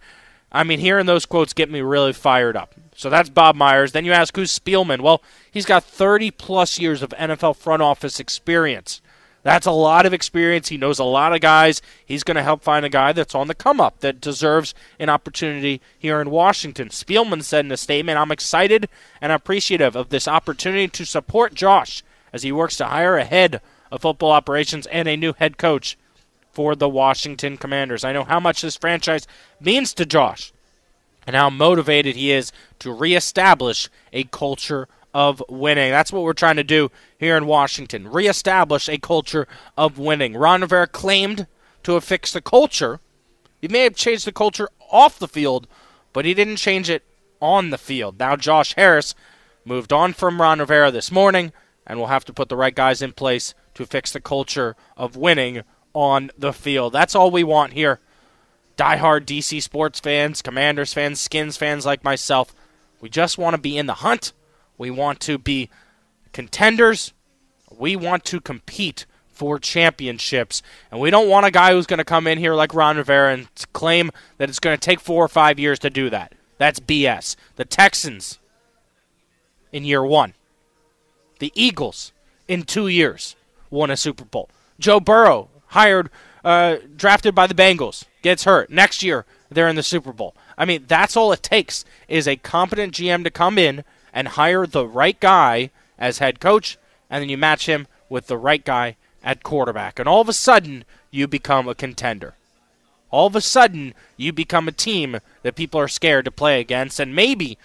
I 0.50 0.64
mean, 0.64 0.80
hearing 0.80 1.06
those 1.06 1.24
quotes 1.24 1.52
get 1.52 1.70
me 1.70 1.82
really 1.82 2.12
fired 2.12 2.56
up. 2.56 2.74
So 2.96 3.10
that's 3.10 3.30
Bob 3.30 3.54
Myers. 3.54 3.92
Then 3.92 4.04
you 4.04 4.12
ask 4.12 4.34
who's 4.34 4.58
Spielman? 4.58 5.02
Well, 5.02 5.22
he's 5.50 5.66
got 5.66 5.84
30 5.84 6.32
plus 6.32 6.80
years 6.80 7.00
of 7.00 7.10
NFL 7.10 7.54
front 7.56 7.82
office 7.82 8.18
experience. 8.18 9.00
That's 9.46 9.66
a 9.66 9.70
lot 9.70 10.06
of 10.06 10.12
experience. 10.12 10.70
He 10.70 10.76
knows 10.76 10.98
a 10.98 11.04
lot 11.04 11.32
of 11.32 11.40
guys. 11.40 11.80
He's 12.04 12.24
going 12.24 12.34
to 12.34 12.42
help 12.42 12.64
find 12.64 12.84
a 12.84 12.88
guy 12.88 13.12
that's 13.12 13.32
on 13.32 13.46
the 13.46 13.54
come 13.54 13.80
up 13.80 14.00
that 14.00 14.20
deserves 14.20 14.74
an 14.98 15.08
opportunity 15.08 15.80
here 15.96 16.20
in 16.20 16.30
Washington. 16.30 16.88
Spielman 16.88 17.44
said 17.44 17.64
in 17.64 17.70
a 17.70 17.76
statement, 17.76 18.18
I'm 18.18 18.32
excited 18.32 18.88
and 19.20 19.30
appreciative 19.30 19.94
of 19.94 20.08
this 20.08 20.26
opportunity 20.26 20.88
to 20.88 21.06
support 21.06 21.54
Josh 21.54 22.02
as 22.32 22.42
he 22.42 22.50
works 22.50 22.76
to 22.78 22.86
hire 22.86 23.18
a 23.18 23.24
head 23.24 23.60
of 23.92 24.02
football 24.02 24.32
operations 24.32 24.88
and 24.88 25.06
a 25.06 25.16
new 25.16 25.32
head 25.34 25.58
coach 25.58 25.96
for 26.50 26.74
the 26.74 26.88
Washington 26.88 27.56
Commanders. 27.56 28.02
I 28.02 28.12
know 28.12 28.24
how 28.24 28.40
much 28.40 28.62
this 28.62 28.76
franchise 28.76 29.28
means 29.60 29.94
to 29.94 30.04
Josh 30.04 30.52
and 31.24 31.36
how 31.36 31.50
motivated 31.50 32.16
he 32.16 32.32
is 32.32 32.50
to 32.80 32.90
reestablish 32.90 33.88
a 34.12 34.24
culture 34.24 34.88
of 35.16 35.42
winning. 35.48 35.90
That's 35.90 36.12
what 36.12 36.24
we're 36.24 36.34
trying 36.34 36.56
to 36.56 36.62
do 36.62 36.90
here 37.18 37.38
in 37.38 37.46
Washington. 37.46 38.06
Reestablish 38.06 38.86
a 38.86 38.98
culture 38.98 39.48
of 39.74 39.98
winning. 39.98 40.36
Ron 40.36 40.60
Rivera 40.60 40.86
claimed 40.86 41.46
to 41.84 41.94
have 41.94 42.04
fixed 42.04 42.34
the 42.34 42.42
culture. 42.42 43.00
He 43.58 43.66
may 43.66 43.84
have 43.84 43.96
changed 43.96 44.26
the 44.26 44.32
culture 44.32 44.68
off 44.90 45.18
the 45.18 45.26
field, 45.26 45.68
but 46.12 46.26
he 46.26 46.34
didn't 46.34 46.56
change 46.56 46.90
it 46.90 47.02
on 47.40 47.70
the 47.70 47.78
field. 47.78 48.18
Now 48.18 48.36
Josh 48.36 48.74
Harris 48.74 49.14
moved 49.64 49.90
on 49.90 50.12
from 50.12 50.38
Ron 50.38 50.58
Rivera 50.58 50.90
this 50.90 51.10
morning, 51.10 51.50
and 51.86 51.98
we'll 51.98 52.08
have 52.08 52.26
to 52.26 52.34
put 52.34 52.50
the 52.50 52.56
right 52.56 52.74
guys 52.74 53.00
in 53.00 53.12
place 53.12 53.54
to 53.72 53.86
fix 53.86 54.12
the 54.12 54.20
culture 54.20 54.76
of 54.98 55.16
winning 55.16 55.62
on 55.94 56.30
the 56.36 56.52
field. 56.52 56.92
That's 56.92 57.14
all 57.14 57.30
we 57.30 57.42
want 57.42 57.72
here. 57.72 58.00
Die-hard 58.76 59.26
DC 59.26 59.62
sports 59.62 59.98
fans, 59.98 60.42
Commanders 60.42 60.92
fans, 60.92 61.22
Skins 61.22 61.56
fans 61.56 61.86
like 61.86 62.04
myself, 62.04 62.54
we 63.00 63.08
just 63.08 63.38
want 63.38 63.54
to 63.54 63.60
be 63.60 63.78
in 63.78 63.86
the 63.86 63.94
hunt 63.94 64.32
we 64.78 64.90
want 64.90 65.20
to 65.20 65.38
be 65.38 65.70
contenders. 66.32 67.12
We 67.70 67.96
want 67.96 68.24
to 68.26 68.40
compete 68.40 69.06
for 69.36 69.58
championships. 69.58 70.62
And 70.90 71.00
we 71.00 71.10
don't 71.10 71.28
want 71.28 71.46
a 71.46 71.50
guy 71.50 71.72
who's 71.72 71.86
going 71.86 71.98
to 71.98 72.04
come 72.04 72.26
in 72.26 72.38
here 72.38 72.54
like 72.54 72.74
Ron 72.74 72.96
Rivera 72.96 73.34
and 73.34 73.48
claim 73.72 74.10
that 74.38 74.48
it's 74.48 74.58
going 74.58 74.76
to 74.76 74.80
take 74.80 75.00
four 75.00 75.22
or 75.24 75.28
five 75.28 75.58
years 75.58 75.78
to 75.80 75.90
do 75.90 76.08
that. 76.10 76.32
That's 76.58 76.80
BS. 76.80 77.36
The 77.56 77.66
Texans 77.66 78.38
in 79.72 79.84
year 79.84 80.04
one, 80.04 80.34
the 81.38 81.52
Eagles 81.54 82.12
in 82.48 82.62
two 82.62 82.88
years 82.88 83.36
won 83.70 83.90
a 83.90 83.96
Super 83.96 84.24
Bowl. 84.24 84.48
Joe 84.78 85.00
Burrow, 85.00 85.50
hired, 85.68 86.08
uh, 86.44 86.76
drafted 86.96 87.34
by 87.34 87.46
the 87.46 87.54
Bengals, 87.54 88.04
gets 88.22 88.44
hurt. 88.44 88.70
Next 88.70 89.02
year, 89.02 89.26
they're 89.50 89.68
in 89.68 89.76
the 89.76 89.82
Super 89.82 90.12
Bowl. 90.12 90.34
I 90.56 90.64
mean, 90.64 90.84
that's 90.88 91.16
all 91.16 91.32
it 91.32 91.42
takes 91.42 91.84
is 92.08 92.26
a 92.26 92.36
competent 92.36 92.94
GM 92.94 93.24
to 93.24 93.30
come 93.30 93.58
in 93.58 93.84
and 94.16 94.28
hire 94.28 94.66
the 94.66 94.88
right 94.88 95.20
guy 95.20 95.68
as 95.98 96.18
head 96.18 96.40
coach, 96.40 96.78
and 97.10 97.20
then 97.20 97.28
you 97.28 97.36
match 97.36 97.66
him 97.68 97.86
with 98.08 98.28
the 98.28 98.38
right 98.38 98.64
guy 98.64 98.96
at 99.22 99.42
quarterback. 99.42 99.98
And 99.98 100.08
all 100.08 100.22
of 100.22 100.28
a 100.28 100.32
sudden, 100.32 100.86
you 101.10 101.28
become 101.28 101.68
a 101.68 101.74
contender. 101.74 102.34
All 103.10 103.26
of 103.26 103.36
a 103.36 103.42
sudden, 103.42 103.92
you 104.16 104.32
become 104.32 104.68
a 104.68 104.72
team 104.72 105.18
that 105.42 105.54
people 105.54 105.78
are 105.78 105.86
scared 105.86 106.24
to 106.24 106.30
play 106.30 106.60
against, 106.60 106.98
and 106.98 107.14
maybe, 107.14 107.58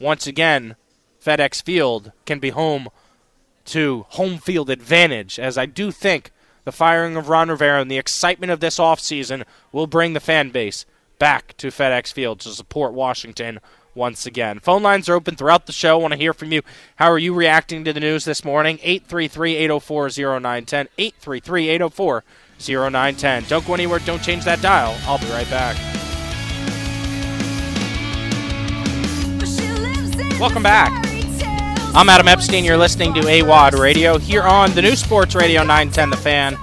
once 0.00 0.26
again, 0.26 0.76
FedEx 1.22 1.62
Field 1.62 2.12
can 2.24 2.38
be 2.38 2.50
home 2.50 2.88
to 3.66 4.06
home 4.10 4.38
field 4.38 4.70
advantage, 4.70 5.38
as 5.38 5.58
I 5.58 5.66
do 5.66 5.90
think 5.90 6.30
the 6.64 6.72
firing 6.72 7.16
of 7.16 7.28
Ron 7.28 7.50
Rivera 7.50 7.82
and 7.82 7.90
the 7.90 7.98
excitement 7.98 8.50
of 8.50 8.60
this 8.60 8.78
offseason 8.78 9.44
will 9.72 9.86
bring 9.86 10.14
the 10.14 10.20
fan 10.20 10.48
base 10.48 10.86
back 11.18 11.54
to 11.58 11.66
FedEx 11.66 12.14
Field 12.14 12.40
to 12.40 12.48
support 12.48 12.94
Washington 12.94 13.60
once 13.94 14.26
again. 14.26 14.60
Phone 14.60 14.82
lines 14.82 15.08
are 15.08 15.14
open 15.14 15.36
throughout 15.36 15.66
the 15.66 15.72
show. 15.72 15.98
I 15.98 16.02
want 16.02 16.12
to 16.12 16.18
hear 16.18 16.32
from 16.32 16.52
you. 16.52 16.62
How 16.96 17.10
are 17.10 17.18
you 17.18 17.34
reacting 17.34 17.84
to 17.84 17.92
the 17.92 18.00
news 18.00 18.24
this 18.24 18.44
morning? 18.44 18.78
833 18.82 19.56
804 19.56 20.08
0910. 20.08 20.88
833 20.98 21.68
804 21.68 22.24
0910. 22.60 23.44
Don't 23.48 23.66
go 23.66 23.74
anywhere. 23.74 23.98
Don't 24.00 24.22
change 24.22 24.44
that 24.44 24.60
dial. 24.60 24.96
I'll 25.02 25.18
be 25.18 25.26
right 25.26 25.48
back. 25.50 25.76
Welcome 30.38 30.62
back. 30.62 30.92
I'm 31.94 32.08
Adam 32.08 32.28
Epstein. 32.28 32.64
You're 32.64 32.76
listening 32.76 33.12
to 33.14 33.20
AWadd 33.22 33.76
Radio 33.76 34.18
here 34.18 34.42
on 34.42 34.72
the 34.72 34.82
new 34.82 34.94
Sports 34.94 35.34
Radio 35.34 35.62
910 35.62 36.10
The 36.10 36.16
Fan. 36.16 36.56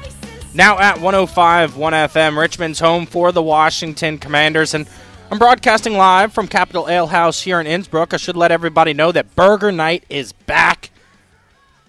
Now 0.53 0.79
at 0.79 1.01
105 1.01 1.75
1 1.75 1.93
FM, 1.93 2.37
Richmond's 2.37 2.79
home 2.79 3.05
for 3.05 3.33
the 3.33 3.41
Washington 3.41 4.17
Commanders. 4.17 4.73
And 4.73 4.87
I'm 5.31 5.39
broadcasting 5.39 5.97
live 5.97 6.33
from 6.33 6.47
Capital 6.47 6.87
Ale 6.87 7.07
House 7.07 7.41
here 7.41 7.59
in 7.59 7.65
Innsbrook. 7.65 8.13
I 8.13 8.17
should 8.17 8.37
let 8.37 8.51
everybody 8.51 8.93
know 8.93 9.11
that 9.11 9.35
Burger 9.35 9.71
Night 9.71 10.05
is 10.07 10.31
back 10.31 10.91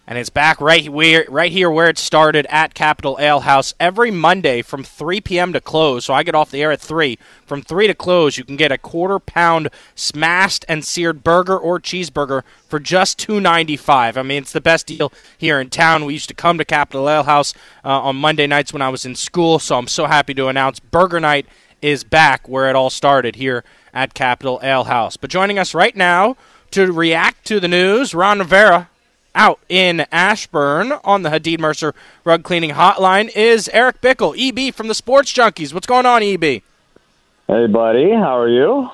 and 0.07 0.19
it's 0.19 0.31
back 0.31 0.61
right 0.61 0.89
where 0.89 1.27
right 1.29 1.51
here 1.51 1.71
where 1.71 1.89
it 1.89 1.99
started 1.99 2.47
at 2.49 2.75
Capital 2.75 3.19
Ale 3.21 3.41
House 3.41 3.75
every 3.79 4.11
Monday 4.11 4.63
from 4.63 4.85
3 4.85 5.21
p.m. 5.21 5.53
to 5.53 5.61
close. 5.61 6.05
So 6.05 6.15
I 6.15 6.23
get 6.23 6.35
off 6.35 6.51
the 6.51 6.63
air 6.63 6.73
at 6.73 6.81
3. 6.81 7.19
From 7.45 7.61
3 7.61 7.89
to 7.89 7.95
close, 7.95 8.39
you 8.39 8.45
can 8.45 8.57
get 8.57 8.73
a 8.73 8.79
quarter 8.79 9.19
pound 9.19 9.69
smashed 9.95 10.65
and 10.69 10.85
seared 10.85 11.23
burger 11.23 11.59
or 11.59 11.79
cheeseburger 11.79 12.43
for 12.69 12.79
just 12.79 13.19
$2.95. 13.19 14.17
I 14.17 14.23
mean, 14.23 14.43
it's 14.43 14.53
the 14.53 14.61
best 14.61 14.87
deal 14.87 15.13
here 15.37 15.61
in 15.61 15.71
town. 15.71 16.05
We 16.05 16.15
used 16.15 16.29
to 16.29 16.35
come 16.35 16.57
to 16.59 16.65
Capital 16.65 17.11
Ale 17.11 17.25
House 17.25 17.53
uh, 17.85 18.01
on 18.01 18.17
Monday 18.17 18.47
nights 18.47 18.73
when 18.73 18.83
I 18.83 18.89
was 18.89 19.05
in 19.05 19.15
school, 19.15 19.59
so 19.59 19.77
I'm 19.77 19.89
so 19.89 20.07
happy 20.07 20.35
to 20.35 20.49
announce 20.49 20.81
Burger 20.81 21.21
Night 21.21 21.47
is 21.83 22.05
back 22.05 22.49
where 22.49 22.69
it 22.69 22.77
all 22.77 22.91
started 22.91 23.37
here 23.37 23.65
at 23.93 24.15
Capital 24.15 24.61
Ale 24.63 24.85
House. 24.85 25.17
But 25.17 25.31
joining 25.31 25.59
us 25.59 25.75
right 25.75 25.97
now 25.97 26.37
to 26.73 26.93
react 26.93 27.47
to 27.47 27.61
the 27.61 27.69
news, 27.69 28.15
Ron 28.15 28.39
Rivera 28.39 28.89
out 29.35 29.61
in 29.69 30.07
Ashburn 30.11 30.93
on 31.05 31.23
the 31.23 31.29
Hadid 31.29 31.61
Mercer 31.61 31.95
Rug 32.25 32.43
Cleaning 32.43 32.71
Hotline 32.71 33.31
is 33.37 33.69
Eric 33.73 34.01
Bickel, 34.01 34.35
EB 34.37 34.75
from 34.75 34.89
the 34.89 34.95
Sports 34.95 35.33
Junkies. 35.33 35.73
What's 35.75 35.87
going 35.87 36.07
on, 36.07 36.23
EB? 36.23 36.43
Hey, 36.43 37.67
buddy. 37.67 38.11
How 38.11 38.39
are 38.39 38.49
you? 38.49 38.91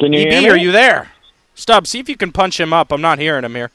Can 0.00 0.12
you 0.12 0.22
EB, 0.22 0.32
hear 0.32 0.42
me? 0.42 0.48
are 0.50 0.56
you 0.56 0.72
there? 0.72 1.12
Stubb, 1.54 1.86
see 1.86 1.98
if 1.98 2.08
you 2.08 2.16
can 2.16 2.32
punch 2.32 2.58
him 2.58 2.72
up. 2.72 2.90
I'm 2.90 3.00
not 3.00 3.18
hearing 3.18 3.44
him 3.44 3.54
here. 3.54 3.70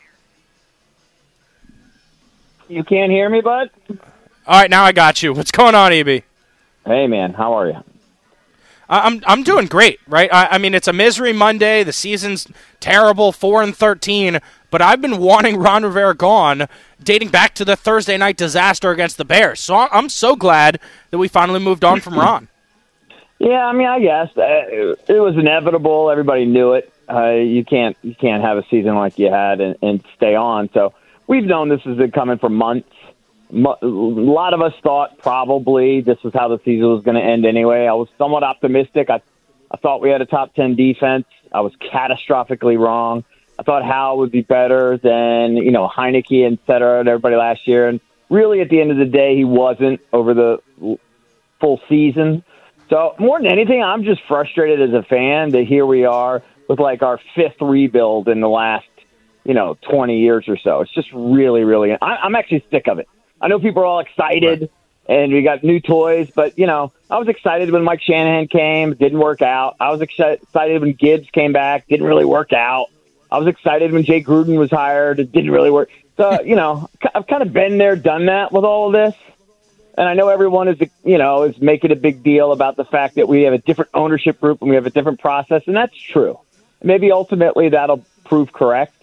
You 2.68 2.84
can't 2.84 3.12
hear 3.12 3.30
me, 3.30 3.42
bud? 3.42 3.70
All 4.48 4.60
right, 4.60 4.70
now 4.70 4.84
I 4.84 4.92
got 4.92 5.22
you. 5.22 5.34
What's 5.34 5.52
going 5.52 5.76
on, 5.76 5.94
EB? 5.94 6.24
Hey, 6.86 7.08
man. 7.08 7.34
How 7.34 7.54
are 7.54 7.68
you? 7.68 7.84
I'm 8.88 9.24
I'm 9.26 9.42
doing 9.42 9.66
great, 9.66 10.00
right? 10.08 10.32
I, 10.32 10.46
I, 10.52 10.58
mean, 10.60 10.76
it's 10.76 10.88
a 10.88 10.94
misery 10.94 11.34
Monday. 11.34 11.84
The 11.84 11.92
season's 11.92 12.48
terrible, 12.80 13.32
four 13.32 13.64
and 13.64 13.76
thirteen. 13.76 14.40
But 14.70 14.82
I've 14.82 15.02
been 15.02 15.18
wanting 15.18 15.58
Ron 15.60 15.84
Rivera 15.84 16.14
gone, 16.14 16.68
dating 17.04 17.30
back 17.30 17.56
to 17.56 17.66
the 17.66 17.76
Thursday 17.76 18.18
night 18.18 18.38
disaster 18.38 18.92
against 18.92 19.18
the 19.18 19.26
Bears. 19.26 19.60
So 19.60 19.76
I'm 19.76 20.10
so 20.10 20.36
glad 20.36 20.80
that 21.10 21.18
we 21.18 21.28
finally 21.28 21.60
moved 21.60 21.84
on 21.84 22.00
from 22.00 22.14
Ron. 22.20 22.48
Yeah, 23.40 23.66
I 23.66 23.74
mean, 23.74 23.88
I 23.88 24.00
guess 24.00 24.38
uh, 24.38 24.96
it 25.08 25.20
was 25.20 25.36
inevitable. 25.36 26.12
Everybody 26.12 26.46
knew 26.46 26.74
it. 26.74 26.92
Uh, 27.10 27.32
you 27.32 27.66
can't 27.66 27.98
you 28.04 28.16
can't 28.16 28.44
have 28.44 28.58
a 28.58 28.64
season 28.70 28.96
like 28.96 29.18
you 29.18 29.32
had 29.32 29.62
and, 29.62 29.76
and 29.82 30.04
stay 30.16 30.36
on. 30.36 30.70
So 30.74 30.94
we've 31.28 31.46
known 31.46 31.70
this 31.70 31.82
has 31.82 31.98
been 31.98 32.12
coming 32.12 32.38
for 32.38 32.50
months 32.50 32.90
a 33.52 33.86
lot 33.86 34.54
of 34.54 34.62
us 34.62 34.74
thought 34.82 35.20
probably 35.20 36.02
this 36.02 36.22
was 36.24 36.34
how 36.34 36.48
the 36.48 36.60
season 36.66 36.90
was 36.90 37.04
going 37.04 37.16
to 37.16 37.22
end 37.22 37.46
anyway. 37.46 37.86
I 37.86 37.94
was 37.94 38.10
somewhat 38.18 38.44
optimistic. 38.44 39.10
I, 39.10 39.22
I 39.72 39.78
thought 39.78 40.02
we 40.02 40.10
had 40.10 40.22
a 40.22 40.26
top 40.26 40.54
10 40.56 40.76
defense. 40.76 41.26
I 41.52 41.62
was 41.62 41.74
catastrophically 41.76 42.78
wrong. 42.78 43.24
I 43.58 43.64
thought 43.64 43.84
Howell 43.86 44.18
would 44.18 44.32
be 44.32 44.42
better 44.42 44.98
than, 44.98 45.58
you 45.58 45.72
know, 45.72 45.88
Heinicke 45.88 46.46
and 46.46 46.58
et 46.60 46.66
cetera 46.68 47.00
and 47.00 47.08
everybody 47.08 47.36
last 47.36 47.68
year. 47.68 47.88
And 47.88 48.02
really, 48.30 48.62
at 48.62 48.70
the 48.70 48.82
end 48.82 48.92
of 48.92 48.98
the 48.98 49.06
day, 49.06 49.36
he 49.36 49.46
wasn't 49.46 50.02
over 50.12 50.34
the 50.34 50.98
full 51.62 51.80
season. 51.88 52.44
So 52.90 53.16
more 53.18 53.40
than 53.40 53.48
anything, 53.48 53.82
I'm 53.82 54.04
just 54.04 54.22
frustrated 54.28 54.90
as 54.90 54.94
a 54.94 55.04
fan 55.04 55.52
that 55.52 55.66
here 55.66 55.86
we 55.86 56.06
are 56.06 56.44
with 56.68 56.80
like 56.80 57.02
our 57.02 57.20
fifth 57.36 57.62
rebuild 57.62 58.28
in 58.28 58.42
the 58.42 58.50
last, 58.50 58.88
you 59.44 59.54
know, 59.54 59.78
20 59.90 60.20
years 60.20 60.46
or 60.48 60.58
so. 60.58 60.82
It's 60.82 60.94
just 60.94 61.10
really, 61.14 61.64
really, 61.64 61.94
I, 61.94 62.16
I'm 62.24 62.36
actually 62.36 62.66
sick 62.70 62.88
of 62.88 63.00
it. 63.00 63.08
I 63.46 63.48
know 63.48 63.60
people 63.60 63.84
are 63.84 63.86
all 63.86 64.00
excited 64.00 64.62
right. 64.62 64.72
and 65.08 65.32
we 65.32 65.44
got 65.44 65.64
new 65.64 65.80
toys, 65.80 66.32
but 66.34 66.58
you 66.58 66.66
know, 66.66 66.92
I 67.12 67.20
was 67.20 67.28
excited 67.28 67.70
when 67.70 67.84
Mike 67.84 68.02
Shanahan 68.02 68.48
came, 68.48 68.96
didn't 68.96 69.20
work 69.20 69.44
out. 69.44 69.76
I 69.80 69.92
was 69.92 70.02
excited 70.02 70.82
when 70.82 70.94
Gibbs 70.94 71.30
came 71.30 71.54
back, 71.54 71.88
didn't 71.88 72.08
really 72.08 72.26
work 72.26 72.54
out. 72.54 72.88
I 73.30 73.38
was 73.38 73.48
excited 73.48 73.92
when 73.92 74.04
Jay 74.04 74.24
Gruden 74.24 74.58
was 74.58 74.72
hired, 74.72 75.20
it 75.20 75.32
didn't 75.32 75.52
really 75.52 75.70
work. 75.70 75.92
So, 76.18 76.42
you 76.44 76.56
know, 76.56 76.90
I've 77.14 77.28
kind 77.28 77.44
of 77.44 77.54
been 77.54 77.78
there, 77.78 77.96
done 77.96 78.26
that 78.26 78.52
with 78.52 78.66
all 78.66 78.88
of 78.88 78.94
this. 78.94 79.14
And 79.96 80.10
I 80.10 80.16
know 80.16 80.30
everyone 80.30 80.68
is, 80.68 80.80
you 81.04 81.20
know, 81.20 81.44
is 81.44 81.62
making 81.62 81.92
a 81.92 81.96
big 81.96 82.24
deal 82.24 82.52
about 82.52 82.78
the 82.78 82.84
fact 82.86 83.14
that 83.16 83.28
we 83.28 83.44
have 83.44 83.54
a 83.54 83.60
different 83.60 83.92
ownership 83.94 84.42
group 84.42 84.60
and 84.62 84.72
we 84.72 84.76
have 84.76 84.88
a 84.88 84.90
different 84.90 85.20
process, 85.20 85.62
and 85.68 85.76
that's 85.76 85.96
true. 85.96 86.40
Maybe 86.82 87.12
ultimately 87.12 87.70
that'll 87.70 88.04
prove 88.24 88.52
correct, 88.52 88.96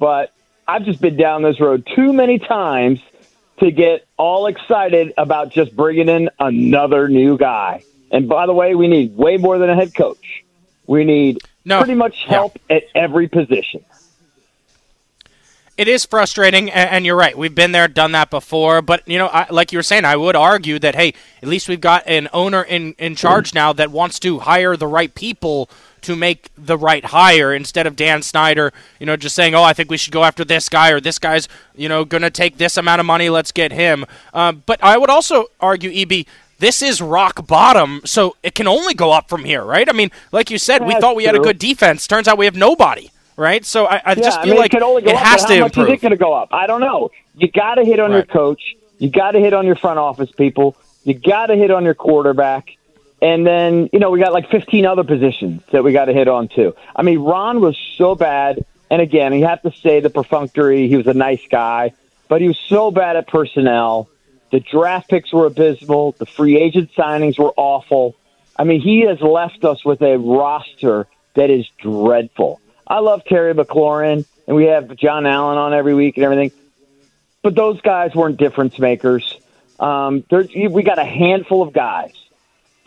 but 0.00 0.32
I've 0.66 0.84
just 0.84 1.00
been 1.00 1.16
down 1.16 1.42
this 1.42 1.60
road 1.60 1.86
too 1.94 2.12
many 2.12 2.40
times– 2.40 2.98
to 3.60 3.70
get 3.70 4.06
all 4.16 4.46
excited 4.46 5.12
about 5.16 5.50
just 5.50 5.74
bringing 5.74 6.08
in 6.08 6.30
another 6.38 7.08
new 7.08 7.36
guy. 7.36 7.84
And 8.10 8.28
by 8.28 8.46
the 8.46 8.54
way, 8.54 8.74
we 8.74 8.88
need 8.88 9.16
way 9.16 9.36
more 9.36 9.58
than 9.58 9.70
a 9.70 9.74
head 9.74 9.94
coach. 9.94 10.44
We 10.86 11.04
need 11.04 11.38
no. 11.64 11.78
pretty 11.78 11.94
much 11.94 12.24
help 12.24 12.58
yeah. 12.68 12.76
at 12.76 12.82
every 12.94 13.28
position. 13.28 13.84
It 15.76 15.86
is 15.86 16.04
frustrating, 16.04 16.70
and 16.70 17.06
you're 17.06 17.14
right. 17.14 17.38
We've 17.38 17.54
been 17.54 17.70
there, 17.70 17.86
done 17.86 18.10
that 18.10 18.30
before. 18.30 18.82
But 18.82 19.06
you 19.06 19.16
know, 19.16 19.28
I, 19.28 19.46
like 19.48 19.70
you 19.70 19.78
were 19.78 19.84
saying, 19.84 20.04
I 20.04 20.16
would 20.16 20.34
argue 20.34 20.80
that 20.80 20.96
hey, 20.96 21.14
at 21.40 21.48
least 21.48 21.68
we've 21.68 21.80
got 21.80 22.02
an 22.08 22.28
owner 22.32 22.62
in 22.62 22.94
in 22.98 23.14
charge 23.14 23.52
mm. 23.52 23.54
now 23.54 23.72
that 23.74 23.92
wants 23.92 24.18
to 24.20 24.40
hire 24.40 24.76
the 24.76 24.88
right 24.88 25.14
people 25.14 25.70
to 26.02 26.16
make 26.16 26.50
the 26.56 26.76
right 26.76 27.04
hire 27.04 27.54
instead 27.54 27.86
of 27.86 27.96
Dan 27.96 28.22
Snyder, 28.22 28.72
you 28.98 29.06
know, 29.06 29.16
just 29.16 29.34
saying, 29.34 29.54
"Oh, 29.54 29.62
I 29.62 29.72
think 29.72 29.90
we 29.90 29.96
should 29.96 30.12
go 30.12 30.24
after 30.24 30.44
this 30.44 30.68
guy 30.68 30.90
or 30.90 31.00
this 31.00 31.18
guy's, 31.18 31.48
you 31.76 31.88
know, 31.88 32.04
going 32.04 32.22
to 32.22 32.30
take 32.30 32.58
this 32.58 32.76
amount 32.76 33.00
of 33.00 33.06
money. 33.06 33.28
Let's 33.28 33.52
get 33.52 33.72
him." 33.72 34.04
Um, 34.32 34.62
but 34.66 34.82
I 34.82 34.98
would 34.98 35.10
also 35.10 35.46
argue, 35.60 35.90
EB, 35.92 36.26
this 36.58 36.82
is 36.82 37.00
rock 37.00 37.46
bottom, 37.46 38.00
so 38.04 38.36
it 38.42 38.54
can 38.54 38.66
only 38.66 38.94
go 38.94 39.12
up 39.12 39.28
from 39.28 39.44
here, 39.44 39.62
right? 39.62 39.88
I 39.88 39.92
mean, 39.92 40.10
like 40.32 40.50
you 40.50 40.58
said, 40.58 40.80
That's 40.82 40.94
we 40.94 41.00
thought 41.00 41.16
we 41.16 41.22
true. 41.24 41.34
had 41.34 41.40
a 41.40 41.44
good 41.44 41.58
defense. 41.58 42.06
Turns 42.06 42.26
out 42.26 42.36
we 42.36 42.46
have 42.46 42.56
nobody, 42.56 43.10
right? 43.36 43.64
So 43.64 43.86
I, 43.86 44.02
I 44.04 44.10
yeah, 44.10 44.14
just 44.16 44.42
feel 44.42 44.52
I 44.52 44.54
mean, 44.54 44.58
like 44.58 44.74
it, 44.74 44.82
it 45.06 45.16
has 45.16 45.44
to 45.44 45.56
how 45.56 45.66
improve. 45.66 45.88
Much 45.88 45.94
is 45.94 45.98
it 45.98 46.02
going 46.02 46.10
to 46.10 46.16
go 46.16 46.32
up? 46.32 46.52
I 46.52 46.66
don't 46.66 46.80
know. 46.80 47.10
You 47.36 47.48
got 47.50 47.76
to 47.76 47.84
hit 47.84 48.00
on 48.00 48.10
right. 48.10 48.16
your 48.16 48.26
coach. 48.26 48.76
You 48.98 49.10
got 49.10 49.32
to 49.32 49.38
hit 49.38 49.52
on 49.52 49.66
your 49.66 49.76
front 49.76 49.98
office 49.98 50.32
people. 50.32 50.76
You 51.04 51.14
got 51.14 51.46
to 51.46 51.56
hit 51.56 51.70
on 51.70 51.84
your 51.84 51.94
quarterback. 51.94 52.76
And 53.20 53.46
then, 53.46 53.88
you 53.92 53.98
know, 53.98 54.10
we 54.10 54.20
got 54.20 54.32
like 54.32 54.50
15 54.50 54.86
other 54.86 55.04
positions 55.04 55.62
that 55.72 55.82
we 55.82 55.92
got 55.92 56.04
to 56.06 56.12
hit 56.12 56.28
on 56.28 56.48
too. 56.48 56.74
I 56.94 57.02
mean, 57.02 57.18
Ron 57.18 57.60
was 57.60 57.76
so 57.96 58.14
bad. 58.14 58.64
And 58.90 59.02
again, 59.02 59.32
you 59.34 59.46
have 59.46 59.62
to 59.62 59.72
say 59.72 60.00
the 60.00 60.10
perfunctory, 60.10 60.88
he 60.88 60.96
was 60.96 61.06
a 61.06 61.14
nice 61.14 61.42
guy, 61.50 61.92
but 62.28 62.40
he 62.40 62.48
was 62.48 62.58
so 62.58 62.90
bad 62.90 63.16
at 63.16 63.26
personnel. 63.26 64.08
The 64.50 64.60
draft 64.60 65.10
picks 65.10 65.32
were 65.32 65.46
abysmal. 65.46 66.12
The 66.12 66.26
free 66.26 66.56
agent 66.58 66.90
signings 66.96 67.38
were 67.38 67.52
awful. 67.56 68.14
I 68.56 68.64
mean, 68.64 68.80
he 68.80 69.02
has 69.02 69.20
left 69.20 69.64
us 69.64 69.84
with 69.84 70.00
a 70.00 70.16
roster 70.16 71.06
that 71.34 71.50
is 71.50 71.68
dreadful. 71.78 72.60
I 72.86 73.00
love 73.00 73.24
Terry 73.24 73.52
McLaurin, 73.52 74.24
and 74.46 74.56
we 74.56 74.66
have 74.66 74.96
John 74.96 75.26
Allen 75.26 75.58
on 75.58 75.74
every 75.74 75.94
week 75.94 76.16
and 76.16 76.24
everything. 76.24 76.52
But 77.42 77.54
those 77.54 77.80
guys 77.82 78.14
weren't 78.14 78.38
difference 78.38 78.78
makers. 78.78 79.38
Um, 79.78 80.24
we 80.30 80.82
got 80.82 80.98
a 80.98 81.04
handful 81.04 81.62
of 81.62 81.72
guys 81.72 82.14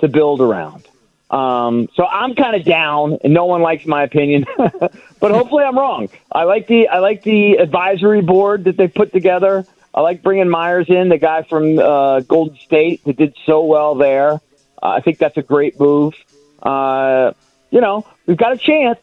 to 0.01 0.07
build 0.07 0.41
around. 0.41 0.87
Um, 1.31 1.87
so 1.95 2.05
I'm 2.05 2.35
kind 2.35 2.57
of 2.57 2.65
down, 2.65 3.17
and 3.23 3.33
no 3.33 3.45
one 3.45 3.61
likes 3.61 3.85
my 3.85 4.03
opinion. 4.03 4.45
but 4.57 5.31
hopefully, 5.31 5.63
I'm 5.63 5.77
wrong. 5.77 6.09
I 6.29 6.43
like 6.43 6.67
the 6.67 6.89
I 6.89 6.99
like 6.99 7.23
the 7.23 7.53
advisory 7.53 8.21
board 8.21 8.65
that 8.65 8.75
they 8.75 8.89
put 8.89 9.13
together. 9.13 9.65
I 9.93 10.01
like 10.01 10.21
bringing 10.21 10.49
Myers 10.49 10.87
in, 10.89 11.09
the 11.09 11.17
guy 11.17 11.43
from 11.43 11.79
uh, 11.79 12.21
Golden 12.21 12.57
State 12.57 13.03
that 13.05 13.17
did 13.17 13.35
so 13.45 13.63
well 13.63 13.95
there. 13.95 14.33
Uh, 14.33 14.39
I 14.81 15.01
think 15.01 15.17
that's 15.17 15.37
a 15.37 15.41
great 15.41 15.79
move. 15.79 16.15
Uh, 16.61 17.31
you 17.71 17.81
know, 17.81 18.05
we've 18.25 18.37
got 18.37 18.53
a 18.53 18.57
chance, 18.57 18.99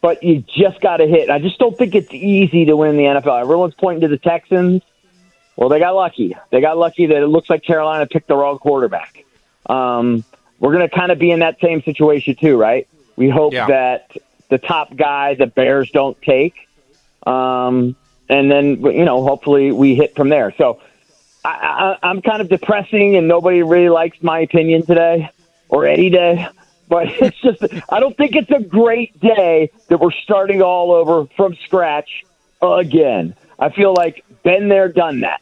but 0.00 0.22
you 0.22 0.44
just 0.54 0.80
got 0.80 0.98
to 0.98 1.06
hit. 1.06 1.30
I 1.30 1.38
just 1.38 1.58
don't 1.58 1.76
think 1.76 1.94
it's 1.94 2.12
easy 2.12 2.66
to 2.66 2.76
win 2.76 2.96
the 2.96 3.04
NFL. 3.04 3.40
Everyone's 3.40 3.74
pointing 3.74 4.02
to 4.02 4.08
the 4.08 4.18
Texans. 4.18 4.82
Well, 5.56 5.68
they 5.68 5.78
got 5.78 5.94
lucky. 5.94 6.36
They 6.50 6.60
got 6.60 6.78
lucky 6.78 7.06
that 7.06 7.22
it 7.22 7.26
looks 7.26 7.50
like 7.50 7.62
Carolina 7.62 8.06
picked 8.06 8.28
the 8.28 8.36
wrong 8.36 8.58
quarterback. 8.58 9.24
Um, 9.66 10.24
we're 10.58 10.72
going 10.72 10.88
to 10.88 10.94
kind 10.94 11.10
of 11.10 11.18
be 11.18 11.30
in 11.30 11.40
that 11.40 11.58
same 11.60 11.82
situation 11.82 12.36
too, 12.36 12.56
right? 12.56 12.86
We 13.16 13.28
hope 13.28 13.52
yeah. 13.52 13.66
that 13.66 14.16
the 14.48 14.58
top 14.58 14.94
guy 14.94 15.34
the 15.34 15.46
Bears 15.46 15.90
don't 15.90 16.20
take, 16.22 16.68
um, 17.26 17.96
and 18.28 18.50
then 18.50 18.80
you 18.82 19.04
know 19.04 19.22
hopefully 19.22 19.72
we 19.72 19.94
hit 19.94 20.14
from 20.14 20.28
there. 20.28 20.52
So 20.56 20.80
I, 21.44 21.96
I, 22.02 22.08
I'm 22.08 22.22
kind 22.22 22.40
of 22.40 22.48
depressing, 22.48 23.16
and 23.16 23.28
nobody 23.28 23.62
really 23.62 23.88
likes 23.88 24.22
my 24.22 24.40
opinion 24.40 24.86
today 24.86 25.30
or 25.68 25.86
any 25.86 26.10
day. 26.10 26.48
But 26.88 27.06
it's 27.08 27.40
just 27.40 27.64
I 27.88 28.00
don't 28.00 28.14
think 28.14 28.36
it's 28.36 28.50
a 28.50 28.60
great 28.60 29.18
day 29.18 29.70
that 29.88 29.98
we're 29.98 30.10
starting 30.10 30.60
all 30.60 30.92
over 30.92 31.24
from 31.38 31.56
scratch 31.64 32.22
again. 32.60 33.34
I 33.58 33.70
feel 33.70 33.94
like 33.94 34.22
been 34.42 34.68
there, 34.68 34.88
done 34.88 35.20
that. 35.20 35.40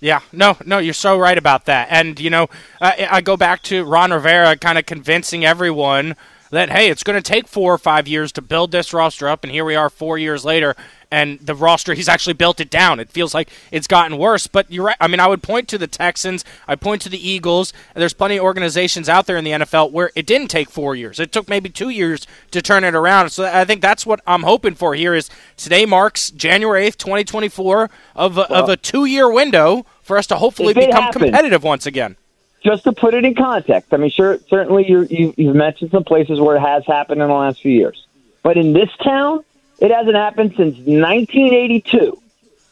Yeah, 0.00 0.20
no, 0.32 0.56
no, 0.66 0.78
you're 0.78 0.92
so 0.92 1.18
right 1.18 1.38
about 1.38 1.64
that. 1.64 1.88
And, 1.90 2.20
you 2.20 2.28
know, 2.28 2.48
I, 2.80 3.08
I 3.10 3.20
go 3.20 3.36
back 3.36 3.62
to 3.64 3.84
Ron 3.84 4.12
Rivera 4.12 4.56
kind 4.56 4.76
of 4.76 4.84
convincing 4.84 5.44
everyone 5.44 6.14
that, 6.50 6.70
hey, 6.70 6.90
it's 6.90 7.02
going 7.02 7.20
to 7.20 7.22
take 7.22 7.48
four 7.48 7.72
or 7.72 7.78
five 7.78 8.06
years 8.06 8.30
to 8.32 8.42
build 8.42 8.70
this 8.70 8.92
roster 8.92 9.28
up. 9.28 9.44
And 9.44 9.52
here 9.52 9.64
we 9.64 9.74
are 9.74 9.88
four 9.88 10.18
years 10.18 10.44
later, 10.44 10.76
and 11.14 11.38
the 11.38 11.54
roster, 11.54 11.94
he's 11.94 12.08
actually 12.08 12.32
built 12.32 12.58
it 12.58 12.70
down. 12.70 12.98
It 12.98 13.08
feels 13.08 13.34
like 13.34 13.48
it's 13.70 13.86
gotten 13.86 14.18
worse. 14.18 14.48
But 14.48 14.68
you're 14.68 14.86
right. 14.86 14.96
I 15.00 15.06
mean, 15.06 15.20
I 15.20 15.28
would 15.28 15.44
point 15.44 15.68
to 15.68 15.78
the 15.78 15.86
Texans, 15.86 16.44
I 16.66 16.74
point 16.74 17.02
to 17.02 17.08
the 17.08 17.28
Eagles, 17.28 17.72
and 17.94 18.02
there's 18.02 18.12
plenty 18.12 18.38
of 18.38 18.42
organizations 18.42 19.08
out 19.08 19.26
there 19.26 19.36
in 19.36 19.44
the 19.44 19.52
NFL 19.52 19.92
where 19.92 20.10
it 20.16 20.26
didn't 20.26 20.48
take 20.48 20.70
four 20.70 20.96
years. 20.96 21.20
It 21.20 21.30
took 21.30 21.48
maybe 21.48 21.68
two 21.68 21.88
years 21.88 22.26
to 22.50 22.60
turn 22.60 22.82
it 22.82 22.96
around. 22.96 23.30
So 23.30 23.44
I 23.44 23.64
think 23.64 23.80
that's 23.80 24.04
what 24.04 24.22
I'm 24.26 24.42
hoping 24.42 24.74
for 24.74 24.96
here 24.96 25.14
is 25.14 25.30
today 25.56 25.86
marks 25.86 26.32
January 26.32 26.90
8th, 26.90 26.96
2024 26.96 27.90
of 28.16 28.36
a, 28.36 28.46
well, 28.50 28.64
of 28.64 28.68
a 28.68 28.76
two 28.76 29.04
year 29.04 29.30
window 29.30 29.86
for 30.02 30.18
us 30.18 30.26
to 30.26 30.36
hopefully 30.36 30.74
become 30.74 31.12
competitive 31.12 31.62
once 31.62 31.86
again 31.86 32.16
just 32.64 32.84
to 32.84 32.92
put 32.92 33.12
it 33.12 33.26
in 33.26 33.34
context, 33.34 33.92
I 33.92 33.98
mean, 33.98 34.08
sure, 34.08 34.38
certainly 34.48 34.88
you, 34.88 35.34
you've 35.36 35.54
mentioned 35.54 35.90
some 35.90 36.02
places 36.02 36.40
where 36.40 36.56
it 36.56 36.60
has 36.60 36.82
happened 36.86 37.20
in 37.20 37.28
the 37.28 37.34
last 37.34 37.60
few 37.60 37.70
years, 37.70 38.06
but 38.42 38.56
in 38.56 38.72
this 38.72 38.88
town, 39.02 39.44
it 39.78 39.90
hasn't 39.90 40.16
happened 40.16 40.54
since 40.56 40.76
1982 40.76 42.20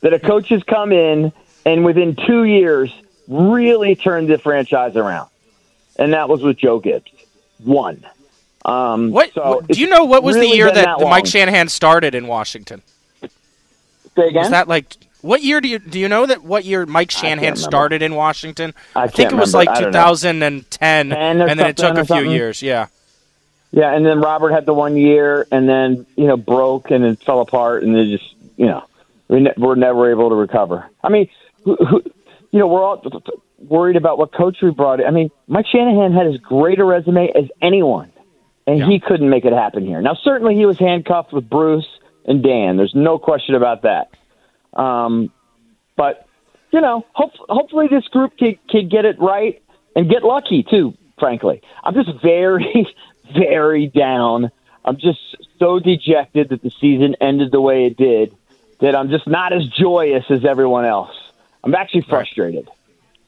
that 0.01 0.13
a 0.13 0.19
coach 0.19 0.49
has 0.49 0.63
come 0.65 0.93
in 0.93 1.33
and 1.65 1.85
within 1.85 2.17
two 2.17 2.45
years 2.45 2.93
really 3.29 3.95
turned 3.95 4.29
the 4.29 4.39
franchise 4.39 4.97
around. 4.97 5.29
And 5.97 6.13
that 6.13 6.29
was 6.29 6.43
with 6.43 6.57
Joe 6.57 6.81
Gibbs. 6.81 7.11
One. 7.59 8.05
Um, 8.65 9.11
what, 9.11 9.33
so 9.33 9.61
do 9.69 9.81
you 9.81 9.89
know 9.89 10.05
what 10.05 10.23
was 10.23 10.37
really 10.37 10.51
the 10.51 10.57
year 10.57 10.73
that, 10.73 10.99
that 10.99 11.09
Mike 11.09 11.27
Shanahan 11.27 11.69
started 11.69 12.15
in 12.15 12.27
Washington? 12.27 12.83
Say 13.21 14.29
again? 14.29 14.35
Was 14.35 14.51
that 14.51 14.69
like 14.69 14.97
what 15.23 15.43
year 15.43 15.61
do 15.61 15.69
you 15.69 15.79
do 15.79 15.99
you 15.99 16.09
know 16.09 16.27
that 16.27 16.43
what 16.43 16.65
year 16.65 16.87
Mike 16.87 17.11
Shanahan 17.11 17.57
started 17.57 18.03
in 18.03 18.15
Washington? 18.15 18.75
I, 18.95 19.05
I 19.05 19.09
think 19.09 19.33
it 19.33 19.37
was 19.37 19.55
like 19.55 19.69
2010 19.79 21.13
and 21.13 21.41
then 21.41 21.61
it 21.61 21.77
took 21.77 21.97
a 21.97 22.05
few 22.05 22.29
years. 22.29 22.63
Yeah. 22.63 22.89
Yeah, 23.73 23.95
and 23.95 24.05
then 24.05 24.21
Robert 24.21 24.51
had 24.51 24.67
the 24.67 24.75
one 24.75 24.97
year, 24.97 25.47
and 25.51 25.69
then 25.69 26.07
you 26.17 26.27
know 26.27 26.37
broke 26.37 26.91
and 26.91 27.05
it 27.05 27.23
fell 27.23 27.41
apart, 27.41 27.83
and 27.83 27.97
it 27.97 28.19
just 28.19 28.35
you 28.57 28.67
know 28.67 28.85
we 29.29 29.41
ne- 29.41 29.55
we're 29.57 29.75
never 29.75 30.11
able 30.11 30.29
to 30.29 30.35
recover. 30.35 30.89
I 31.03 31.09
mean, 31.09 31.29
who, 31.65 31.77
who, 31.77 32.03
you 32.51 32.59
know, 32.59 32.67
we're 32.67 32.83
all 32.83 33.03
worried 33.59 33.97
about 33.97 34.19
what 34.19 34.33
coach 34.33 34.59
we 34.63 34.71
brought. 34.71 35.01
In. 35.01 35.07
I 35.07 35.11
mean, 35.11 35.31
Mike 35.49 35.67
Shanahan 35.67 36.13
had 36.13 36.27
as 36.27 36.37
great 36.37 36.79
a 36.79 36.85
resume 36.85 37.31
as 37.35 37.47
anyone, 37.63 38.13
and 38.67 38.79
yeah. 38.79 38.87
he 38.87 39.01
couldn't 39.01 39.31
make 39.31 39.47
it 39.47 39.55
happen 39.55 39.87
here. 39.87 40.03
Now, 40.03 40.19
certainly, 40.23 40.55
he 40.55 40.67
was 40.67 40.79
handcuffed 40.79 41.33
with 41.33 41.49
Bruce 41.49 41.89
and 42.27 42.43
Dan. 42.43 42.77
There's 42.77 42.95
no 42.95 43.19
question 43.19 43.55
about 43.55 43.83
that. 43.83 44.11
Um, 44.79 45.33
but 45.97 46.27
you 46.73 46.83
know, 46.83 47.07
hope, 47.13 47.33
hopefully, 47.49 47.87
this 47.91 48.05
group 48.09 48.37
can, 48.37 48.59
can 48.69 48.89
get 48.91 49.07
it 49.07 49.19
right 49.19 49.63
and 49.97 50.11
get 50.11 50.25
lucky 50.25 50.63
too. 50.63 50.95
Frankly, 51.19 51.63
I'm 51.85 51.95
just 51.95 52.11
very 52.23 52.87
very 53.33 53.87
down. 53.87 54.51
I'm 54.85 54.97
just 54.97 55.21
so 55.59 55.79
dejected 55.79 56.51
that 56.51 56.63
the 56.63 56.71
season 56.71 57.17
ended 57.21 57.53
the 57.53 57.61
way 57.61 57.87
it 57.87 57.97
did 57.97 58.37
that 58.81 58.97
I'm 58.97 59.11
just 59.11 59.29
not 59.29 59.53
as 59.53 59.67
joyous 59.69 60.25
as 60.29 60.45
everyone 60.45 60.85
else. 60.85 61.15
I'm 61.63 61.75
actually 61.75 62.03
frustrated. 62.03 62.67
Right. 62.67 62.77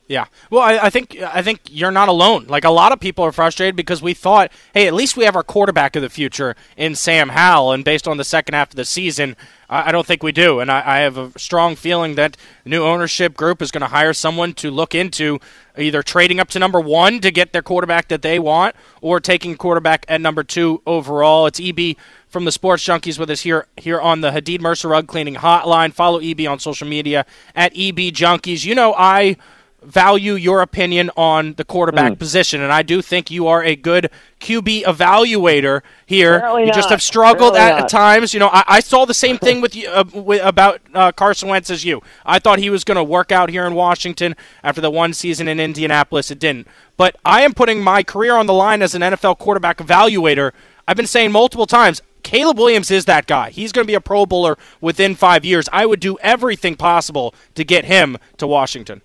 Yeah. 0.07 0.27
Well, 0.51 0.61
I, 0.61 0.79
I, 0.87 0.91
think 0.91 1.17
I 1.23 1.41
think 1.41 1.61
you're 1.71 1.91
not 1.91 2.11
alone. 2.11 2.45
Like 2.47 2.65
a 2.65 2.71
lot 2.71 2.93
of 2.93 3.01
people 3.01 3.25
are 3.25 3.33
frustrated 3.33 3.75
because 3.75 4.03
we 4.03 4.13
thought, 4.13 4.53
hey, 4.75 4.87
at 4.87 4.93
least 4.93 5.17
we 5.17 5.25
have 5.25 5.35
our 5.35 5.43
quarterback 5.43 5.97
of 5.97 6.03
the 6.03 6.11
future 6.11 6.55
in 6.77 6.95
Sam 6.95 7.31
Howell, 7.31 7.73
and 7.73 7.85
based 7.85 8.07
on 8.07 8.19
the 8.19 8.25
second 8.25 8.55
half 8.55 8.71
of 8.71 8.77
the 8.77 8.85
season, 8.85 9.35
I, 9.69 9.89
I 9.89 9.93
don't 9.93 10.07
think 10.07 10.23
we 10.23 10.31
do. 10.31 10.61
And 10.61 10.71
I, 10.71 10.83
I, 10.85 10.99
have 10.99 11.17
a 11.17 11.39
strong 11.39 11.75
feeling 11.75 12.17
that 12.17 12.37
new 12.67 12.83
ownership 12.83 13.35
group 13.35 13.63
is 13.63 13.71
going 13.71 13.81
to 13.81 13.87
hire 13.87 14.13
someone 14.13 14.53
to 14.55 14.71
look 14.71 14.95
into 14.95 15.41
either 15.79 16.03
trading 16.03 16.39
up 16.39 16.49
to 16.51 16.59
number 16.59 16.81
one 16.81 17.21
to 17.21 17.31
get 17.31 17.55
their 17.55 17.63
quarterback 17.63 18.09
that 18.09 18.21
they 18.21 18.39
want, 18.39 18.77
or 19.01 19.21
taking 19.21 19.57
quarterback 19.57 20.05
at 20.07 20.21
number 20.21 20.45
two 20.45 20.83
overall. 20.87 21.47
It's 21.47 21.61
EB 21.63 21.97
from 22.29 22.45
the 22.45 22.53
Sports 22.53 22.85
Junkies 22.85 23.19
with 23.19 23.31
us 23.31 23.41
here 23.41 23.69
here 23.79 24.03
on 24.03 24.21
the 24.21 24.33
Hadid 24.33 24.61
Mercer 24.61 24.89
Rug 24.89 25.07
Cleaning 25.07 25.37
Hotline. 25.37 25.95
Follow 25.95 26.21
EB 26.21 26.43
on 26.43 26.59
social 26.59 26.87
media 26.87 27.25
at 27.55 27.73
EB 27.73 28.13
Junkies. 28.13 28.67
You 28.67 28.75
know 28.75 28.95
I 28.99 29.39
value 29.85 30.35
your 30.35 30.61
opinion 30.61 31.11
on 31.17 31.55
the 31.55 31.65
quarterback 31.65 32.13
mm. 32.13 32.19
position, 32.19 32.61
and 32.61 32.73
I 32.73 32.83
do 32.83 33.03
think 33.03 33.31
you 33.31 33.47
are 33.47 33.63
a 33.63 33.77
good 33.77 34.11
QB 34.41 34.85
evaluator 34.85 35.83
here. 36.07 36.37
Apparently 36.37 36.63
you 36.63 36.67
not. 36.69 36.75
just 36.75 36.91
have 36.91 37.03
struggled 37.03 37.55
Apparently 37.55 37.83
at, 37.83 37.89
times. 37.89 38.35
You 38.35 38.41
know, 38.41 38.49
I, 38.49 38.65
I, 38.67 38.81
saw 38.81 39.05
the 39.05 39.15
same 39.15 39.39
thing 39.39 39.61
with 39.63 39.75
you 39.75 39.89
uh, 39.89 40.05
with, 40.13 40.43
about 40.45 40.81
uh, 40.95 41.13
Carson 41.13 41.49
Wentz 41.49 41.71
as 41.71 41.85
you. 41.85 42.03
I 42.25 42.39
thought 42.39 42.59
he 42.59 42.71
was 42.71 42.85
going 42.85 42.97
to 42.97 43.05
work 43.05 43.33
out 43.33 43.51
here 43.51 43.67
in 43.67 43.75
Washington 43.75 44.37
after 44.63 44.81
the 44.81 44.91
one 44.91 45.13
season 45.13 45.49
in 45.49 45.61
Indianapolis. 45.61 46.31
It 46.31 46.39
didn't. 46.39 46.67
But 46.97 47.17
I 47.25 47.43
am 47.43 47.55
putting 47.55 47.83
my 47.83 48.03
career 48.03 48.35
on 48.35 48.47
the 48.47 48.53
line 48.53 48.83
as 48.83 48.95
an 48.95 49.03
NFL 49.03 49.39
quarterback 49.39 49.79
evaluator. 49.79 50.53
I've 50.87 50.97
been 50.97 51.07
saying 51.07 51.33
multiple 51.33 51.67
times. 51.67 52.03
Caleb 52.23 52.59
Williams 52.59 52.91
is 52.91 53.05
that 53.05 53.27
guy. 53.27 53.51
He's 53.51 53.71
going 53.71 53.85
to 53.85 53.91
be 53.91 53.95
a 53.95 54.01
Pro 54.01 54.27
Bowler 54.27 54.57
within 54.81 55.15
five 55.15 55.45
years. 55.45 55.69
I 55.73 55.87
would 55.87 56.01
do 56.01 56.19
everything 56.21 56.75
possible 56.75 57.35
to 57.55 57.65
get 57.65 57.85
him 57.85 58.17
to 58.39 58.47
Washington. 58.47 59.03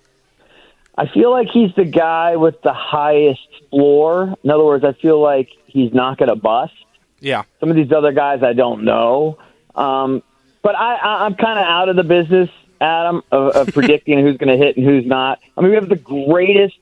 I 1.00 1.06
feel 1.06 1.30
like 1.30 1.48
he's 1.48 1.74
the 1.76 1.86
guy 1.86 2.36
with 2.36 2.60
the 2.60 2.74
highest 2.74 3.40
floor. 3.70 4.34
In 4.44 4.50
other 4.50 4.64
words, 4.64 4.84
I 4.84 4.92
feel 4.92 5.18
like 5.18 5.48
he's 5.64 5.94
not 5.94 6.18
going 6.18 6.28
to 6.28 6.36
bust. 6.36 6.74
Yeah. 7.20 7.44
Some 7.58 7.70
of 7.70 7.76
these 7.76 7.90
other 7.90 8.12
guys 8.12 8.42
I 8.42 8.52
don't 8.52 8.84
know. 8.84 9.38
Um, 9.74 10.22
but 10.60 10.76
I, 10.76 10.96
I, 10.96 11.24
I'm 11.24 11.36
kind 11.36 11.58
of 11.58 11.64
out 11.64 11.88
of 11.88 11.96
the 11.96 12.04
business, 12.04 12.50
Adam, 12.82 13.22
of, 13.32 13.56
of 13.56 13.66
predicting 13.74 14.18
who's 14.20 14.36
going 14.36 14.50
to 14.50 14.62
hit 14.62 14.76
and 14.76 14.84
who's 14.84 15.06
not. 15.06 15.40
I 15.56 15.62
mean, 15.62 15.70
we 15.70 15.76
have 15.76 15.88
the 15.88 15.96
greatest 15.96 16.76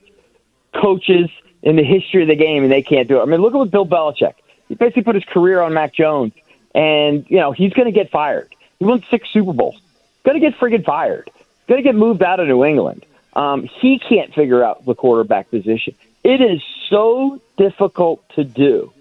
coaches 0.74 1.30
in 1.62 1.76
the 1.76 1.84
history 1.84 2.22
of 2.22 2.28
the 2.28 2.34
game, 2.34 2.64
and 2.64 2.72
they 2.72 2.82
can't 2.82 3.06
do 3.06 3.20
it. 3.20 3.22
I 3.22 3.24
mean, 3.26 3.40
look 3.40 3.54
at 3.54 3.58
what 3.58 3.70
Bill 3.70 3.86
Belichick. 3.86 4.34
He 4.68 4.74
basically 4.74 5.04
put 5.04 5.14
his 5.14 5.24
career 5.26 5.60
on 5.60 5.74
Mac 5.74 5.94
Jones, 5.94 6.32
and 6.74 7.24
you 7.28 7.36
know 7.36 7.52
he's 7.52 7.72
going 7.72 7.86
to 7.86 7.92
get 7.92 8.10
fired. 8.10 8.52
He 8.80 8.84
won 8.84 9.04
six 9.12 9.28
Super 9.32 9.52
Bowls. 9.52 9.80
Going 10.24 10.40
to 10.40 10.50
get 10.50 10.58
friggin' 10.58 10.84
fired. 10.84 11.30
Going 11.68 11.78
to 11.80 11.84
get 11.84 11.94
moved 11.94 12.24
out 12.24 12.40
of 12.40 12.48
New 12.48 12.64
England. 12.64 13.06
Um, 13.34 13.68
he 13.80 13.98
can't 13.98 14.34
figure 14.34 14.64
out 14.64 14.84
the 14.84 14.94
quarterback 14.94 15.50
position. 15.50 15.94
It 16.24 16.40
is 16.40 16.60
so 16.88 17.40
difficult 17.56 18.28
to 18.30 18.44
do 18.44 18.92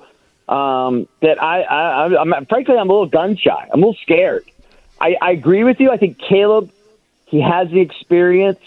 um, 0.47 1.07
that 1.21 1.41
I, 1.41 1.61
I, 1.61 2.21
I'm 2.21 2.45
frankly 2.45 2.77
I'm 2.77 2.89
a 2.89 2.93
little 2.93 3.07
gun 3.07 3.35
shy. 3.37 3.67
I'm 3.71 3.83
a 3.83 3.87
little 3.87 4.01
scared. 4.01 4.45
I, 4.99 5.15
I 5.21 5.31
agree 5.31 5.63
with 5.63 5.79
you. 5.79 5.91
I 5.91 5.97
think 5.97 6.17
Caleb 6.19 6.71
he 7.27 7.41
has 7.41 7.69
the 7.69 7.81
experience. 7.81 8.59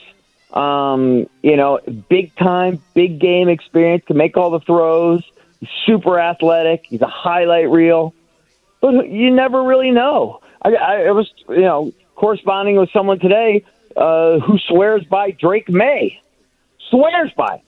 Um, 0.52 1.28
you 1.42 1.56
know, 1.56 1.78
big 2.08 2.34
time, 2.36 2.82
big 2.94 3.18
game 3.18 3.48
experience, 3.48 4.04
can 4.04 4.16
make 4.16 4.36
all 4.36 4.50
the 4.50 4.60
throws. 4.60 5.22
He's 5.60 5.68
super 5.86 6.18
athletic. 6.18 6.84
He's 6.86 7.02
a 7.02 7.06
highlight 7.06 7.70
reel, 7.70 8.14
but 8.80 9.08
you 9.08 9.30
never 9.30 9.62
really 9.62 9.90
know. 9.90 10.40
I, 10.62 10.74
I, 10.74 10.94
I 11.04 11.10
was, 11.12 11.32
you 11.48 11.60
know, 11.60 11.92
corresponding 12.16 12.76
with 12.76 12.90
someone 12.90 13.18
today 13.18 13.64
uh, 13.96 14.38
who 14.38 14.58
swears 14.58 15.04
by 15.04 15.30
Drake 15.32 15.68
Maye, 15.68 16.20
Swears 16.90 17.32
by. 17.36 17.62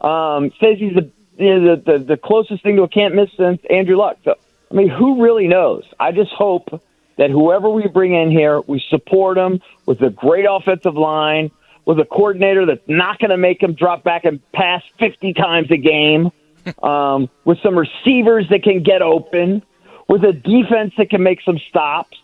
Um, 0.00 0.50
says 0.60 0.78
he's 0.78 0.94
the, 0.94 1.10
you 1.36 1.58
know, 1.58 1.76
the, 1.76 1.92
the 1.92 1.98
the 1.98 2.16
closest 2.16 2.62
thing 2.62 2.76
to 2.76 2.82
a 2.82 2.88
can't 2.88 3.14
miss 3.14 3.30
since 3.36 3.60
Andrew 3.68 3.96
Luck. 3.96 4.18
So 4.24 4.34
I 4.70 4.74
mean, 4.74 4.88
who 4.88 5.22
really 5.22 5.48
knows? 5.48 5.84
I 5.98 6.12
just 6.12 6.32
hope 6.32 6.82
that 7.16 7.30
whoever 7.30 7.68
we 7.68 7.86
bring 7.88 8.14
in 8.14 8.30
here, 8.30 8.60
we 8.60 8.82
support 8.88 9.36
him 9.36 9.60
with 9.84 10.00
a 10.00 10.10
great 10.10 10.46
offensive 10.48 10.94
line, 10.94 11.50
with 11.84 11.98
a 11.98 12.04
coordinator 12.04 12.64
that's 12.64 12.86
not 12.86 13.18
going 13.18 13.30
to 13.30 13.36
make 13.36 13.62
him 13.62 13.74
drop 13.74 14.04
back 14.04 14.24
and 14.24 14.40
pass 14.52 14.82
50 14.98 15.34
times 15.34 15.70
a 15.70 15.76
game, 15.76 16.30
um, 16.82 17.28
with 17.44 17.58
some 17.62 17.76
receivers 17.76 18.48
that 18.50 18.62
can 18.62 18.82
get 18.82 19.02
open, 19.02 19.62
with 20.08 20.24
a 20.24 20.32
defense 20.32 20.94
that 20.96 21.10
can 21.10 21.22
make 21.22 21.42
some 21.42 21.58
stops, 21.68 22.16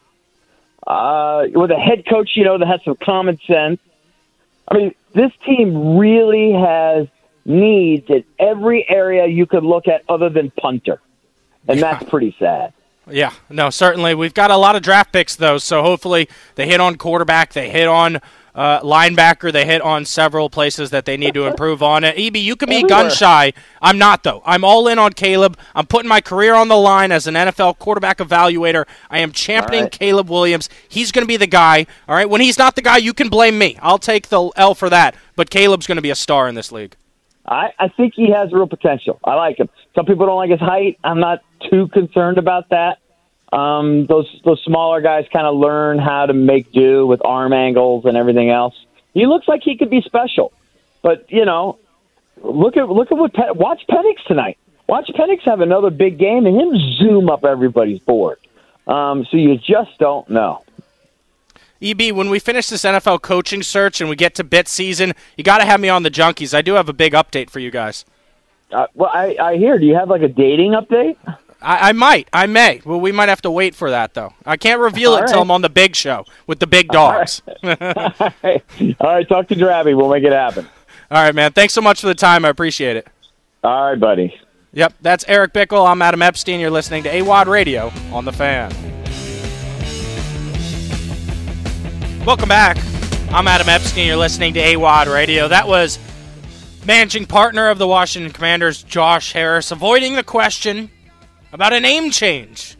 uh, 0.86 1.44
with 1.52 1.70
a 1.70 1.78
head 1.78 2.04
coach, 2.08 2.30
you 2.34 2.44
know, 2.44 2.58
that 2.58 2.66
has 2.66 2.80
some 2.84 2.96
common 2.96 3.38
sense. 3.46 3.80
I 4.68 4.76
mean, 4.76 4.94
this 5.14 5.32
team 5.44 5.96
really 5.96 6.52
has 6.52 7.08
needs 7.44 8.08
in 8.08 8.24
every 8.38 8.88
area 8.88 9.26
you 9.26 9.46
could 9.46 9.64
look 9.64 9.88
at 9.88 10.02
other 10.08 10.28
than 10.28 10.50
punter. 10.50 11.00
And 11.68 11.80
that's 11.80 12.08
pretty 12.08 12.34
sad. 12.38 12.72
Yeah, 13.08 13.32
no, 13.48 13.70
certainly. 13.70 14.14
We've 14.14 14.34
got 14.34 14.50
a 14.50 14.56
lot 14.56 14.74
of 14.74 14.82
draft 14.82 15.12
picks, 15.12 15.36
though, 15.36 15.58
so 15.58 15.82
hopefully 15.82 16.28
they 16.56 16.66
hit 16.66 16.80
on 16.80 16.96
quarterback, 16.96 17.52
they 17.52 17.70
hit 17.70 17.86
on 17.86 18.20
uh, 18.56 18.80
linebacker, 18.80 19.52
they 19.52 19.64
hit 19.64 19.80
on 19.82 20.04
several 20.04 20.50
places 20.50 20.90
that 20.90 21.04
they 21.04 21.16
need 21.16 21.34
to 21.34 21.46
improve 21.46 21.82
on. 21.82 22.02
Uh, 22.02 22.12
EB, 22.16 22.36
you 22.36 22.56
can 22.56 22.68
be 22.68 22.82
gun 22.82 23.10
shy. 23.10 23.52
I'm 23.80 23.98
not, 23.98 24.24
though. 24.24 24.42
I'm 24.44 24.64
all 24.64 24.88
in 24.88 24.98
on 24.98 25.12
Caleb. 25.12 25.56
I'm 25.74 25.86
putting 25.86 26.08
my 26.08 26.20
career 26.20 26.54
on 26.54 26.68
the 26.68 26.76
line 26.76 27.12
as 27.12 27.26
an 27.26 27.34
NFL 27.34 27.78
quarterback 27.78 28.18
evaluator. 28.18 28.86
I 29.10 29.18
am 29.18 29.30
championing 29.30 29.82
right. 29.82 29.92
Caleb 29.92 30.28
Williams. 30.28 30.68
He's 30.88 31.12
going 31.12 31.22
to 31.22 31.28
be 31.28 31.36
the 31.36 31.46
guy, 31.46 31.86
all 32.08 32.16
right? 32.16 32.28
When 32.28 32.40
he's 32.40 32.58
not 32.58 32.74
the 32.74 32.82
guy, 32.82 32.96
you 32.96 33.12
can 33.12 33.28
blame 33.28 33.58
me. 33.58 33.78
I'll 33.82 33.98
take 33.98 34.28
the 34.28 34.50
L 34.56 34.74
for 34.74 34.90
that, 34.90 35.14
but 35.36 35.50
Caleb's 35.50 35.86
going 35.86 35.96
to 35.96 36.02
be 36.02 36.10
a 36.10 36.16
star 36.16 36.48
in 36.48 36.54
this 36.56 36.72
league. 36.72 36.96
I, 37.46 37.72
I 37.78 37.88
think 37.88 38.14
he 38.14 38.30
has 38.30 38.52
real 38.52 38.66
potential. 38.66 39.18
I 39.24 39.34
like 39.34 39.58
him. 39.58 39.68
Some 39.94 40.06
people 40.06 40.26
don't 40.26 40.36
like 40.36 40.50
his 40.50 40.60
height. 40.60 40.98
I'm 41.04 41.20
not 41.20 41.42
too 41.70 41.88
concerned 41.88 42.38
about 42.38 42.70
that. 42.70 42.98
Um, 43.52 44.06
those 44.06 44.26
those 44.44 44.60
smaller 44.64 45.00
guys 45.00 45.26
kind 45.32 45.46
of 45.46 45.54
learn 45.56 45.98
how 45.98 46.26
to 46.26 46.32
make 46.32 46.72
do 46.72 47.06
with 47.06 47.24
arm 47.24 47.52
angles 47.52 48.04
and 48.04 48.16
everything 48.16 48.50
else. 48.50 48.74
He 49.14 49.26
looks 49.26 49.46
like 49.46 49.62
he 49.62 49.76
could 49.76 49.88
be 49.88 50.02
special, 50.02 50.52
but 51.00 51.30
you 51.30 51.44
know, 51.44 51.78
look 52.42 52.76
at 52.76 52.88
look 52.88 53.12
at 53.12 53.16
what 53.16 53.32
Pe- 53.32 53.52
watch 53.52 53.82
Penix 53.88 54.24
tonight. 54.26 54.58
Watch 54.88 55.08
Penix 55.08 55.42
have 55.42 55.60
another 55.60 55.90
big 55.90 56.18
game 56.18 56.46
and 56.46 56.60
him 56.60 56.76
zoom 56.98 57.30
up 57.30 57.44
everybody's 57.44 58.00
board. 58.00 58.38
Um, 58.86 59.24
so 59.30 59.36
you 59.36 59.56
just 59.58 59.96
don't 59.98 60.28
know. 60.28 60.62
EB, 61.82 62.14
when 62.14 62.30
we 62.30 62.38
finish 62.38 62.68
this 62.68 62.84
NFL 62.84 63.22
coaching 63.22 63.62
search 63.62 64.00
and 64.00 64.08
we 64.08 64.16
get 64.16 64.34
to 64.36 64.44
bit 64.44 64.68
season, 64.68 65.12
you 65.36 65.44
got 65.44 65.58
to 65.58 65.64
have 65.64 65.80
me 65.80 65.88
on 65.88 66.02
the 66.02 66.10
Junkies. 66.10 66.54
I 66.54 66.62
do 66.62 66.74
have 66.74 66.88
a 66.88 66.92
big 66.92 67.12
update 67.12 67.50
for 67.50 67.60
you 67.60 67.70
guys. 67.70 68.04
Uh, 68.72 68.86
well, 68.94 69.10
I, 69.12 69.36
I 69.40 69.56
hear. 69.56 69.78
Do 69.78 69.86
you 69.86 69.94
have 69.94 70.10
like 70.10 70.22
a 70.22 70.28
dating 70.28 70.72
update? 70.72 71.16
I, 71.62 71.88
I, 71.88 71.92
might. 71.92 72.28
I 72.32 72.46
may. 72.46 72.80
Well, 72.84 73.00
we 73.00 73.12
might 73.12 73.28
have 73.28 73.42
to 73.42 73.50
wait 73.50 73.74
for 73.74 73.90
that, 73.90 74.14
though. 74.14 74.34
I 74.44 74.56
can't 74.56 74.80
reveal 74.80 75.12
All 75.12 75.18
it 75.18 75.22
until 75.22 75.36
right. 75.36 75.42
I'm 75.42 75.50
on 75.50 75.62
the 75.62 75.68
big 75.68 75.94
show 75.94 76.24
with 76.46 76.58
the 76.58 76.66
big 76.66 76.88
dogs. 76.88 77.42
All 77.62 77.76
right, 77.80 78.64
All 79.00 79.14
right 79.14 79.28
talk 79.28 79.48
to 79.48 79.54
Drabby. 79.54 79.96
We'll 79.96 80.10
make 80.10 80.24
it 80.24 80.32
happen. 80.32 80.66
All 81.10 81.22
right, 81.22 81.34
man. 81.34 81.52
Thanks 81.52 81.74
so 81.74 81.80
much 81.80 82.00
for 82.00 82.08
the 82.08 82.14
time. 82.14 82.44
I 82.44 82.48
appreciate 82.48 82.96
it. 82.96 83.06
All 83.62 83.90
right, 83.90 84.00
buddy. 84.00 84.38
Yep, 84.72 84.94
that's 85.00 85.24
Eric 85.28 85.54
Bickel. 85.54 85.88
I'm 85.88 86.02
Adam 86.02 86.20
Epstein. 86.20 86.60
You're 86.60 86.70
listening 86.70 87.02
to 87.04 87.10
AWadd 87.10 87.46
Radio 87.46 87.92
on 88.12 88.24
The 88.24 88.32
Fan. 88.32 88.95
Welcome 92.26 92.48
back. 92.48 92.76
I'm 93.30 93.46
Adam 93.46 93.68
Epstein. 93.68 94.08
You're 94.08 94.16
listening 94.16 94.54
to 94.54 94.60
AWadd 94.60 95.06
Radio. 95.06 95.46
That 95.46 95.68
was 95.68 95.96
managing 96.84 97.26
partner 97.26 97.68
of 97.68 97.78
the 97.78 97.86
Washington 97.86 98.32
Commanders, 98.32 98.82
Josh 98.82 99.32
Harris, 99.32 99.70
avoiding 99.70 100.16
the 100.16 100.24
question 100.24 100.90
about 101.52 101.72
a 101.72 101.78
name 101.78 102.10
change. 102.10 102.76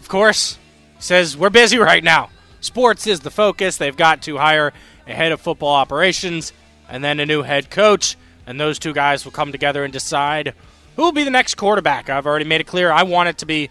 Of 0.00 0.08
course, 0.08 0.56
says, 0.98 1.36
We're 1.36 1.50
busy 1.50 1.76
right 1.76 2.02
now. 2.02 2.30
Sports 2.62 3.06
is 3.06 3.20
the 3.20 3.30
focus. 3.30 3.76
They've 3.76 3.94
got 3.94 4.22
to 4.22 4.38
hire 4.38 4.72
a 5.06 5.12
head 5.12 5.32
of 5.32 5.42
football 5.42 5.74
operations 5.74 6.54
and 6.88 7.04
then 7.04 7.20
a 7.20 7.26
new 7.26 7.42
head 7.42 7.70
coach, 7.70 8.16
and 8.46 8.58
those 8.58 8.78
two 8.78 8.94
guys 8.94 9.26
will 9.26 9.32
come 9.32 9.52
together 9.52 9.84
and 9.84 9.92
decide 9.92 10.54
who 10.96 11.02
will 11.02 11.12
be 11.12 11.24
the 11.24 11.30
next 11.30 11.56
quarterback. 11.56 12.08
I've 12.08 12.26
already 12.26 12.46
made 12.46 12.62
it 12.62 12.66
clear 12.66 12.90
I 12.90 13.02
want 13.02 13.28
it 13.28 13.36
to 13.38 13.46
be 13.46 13.68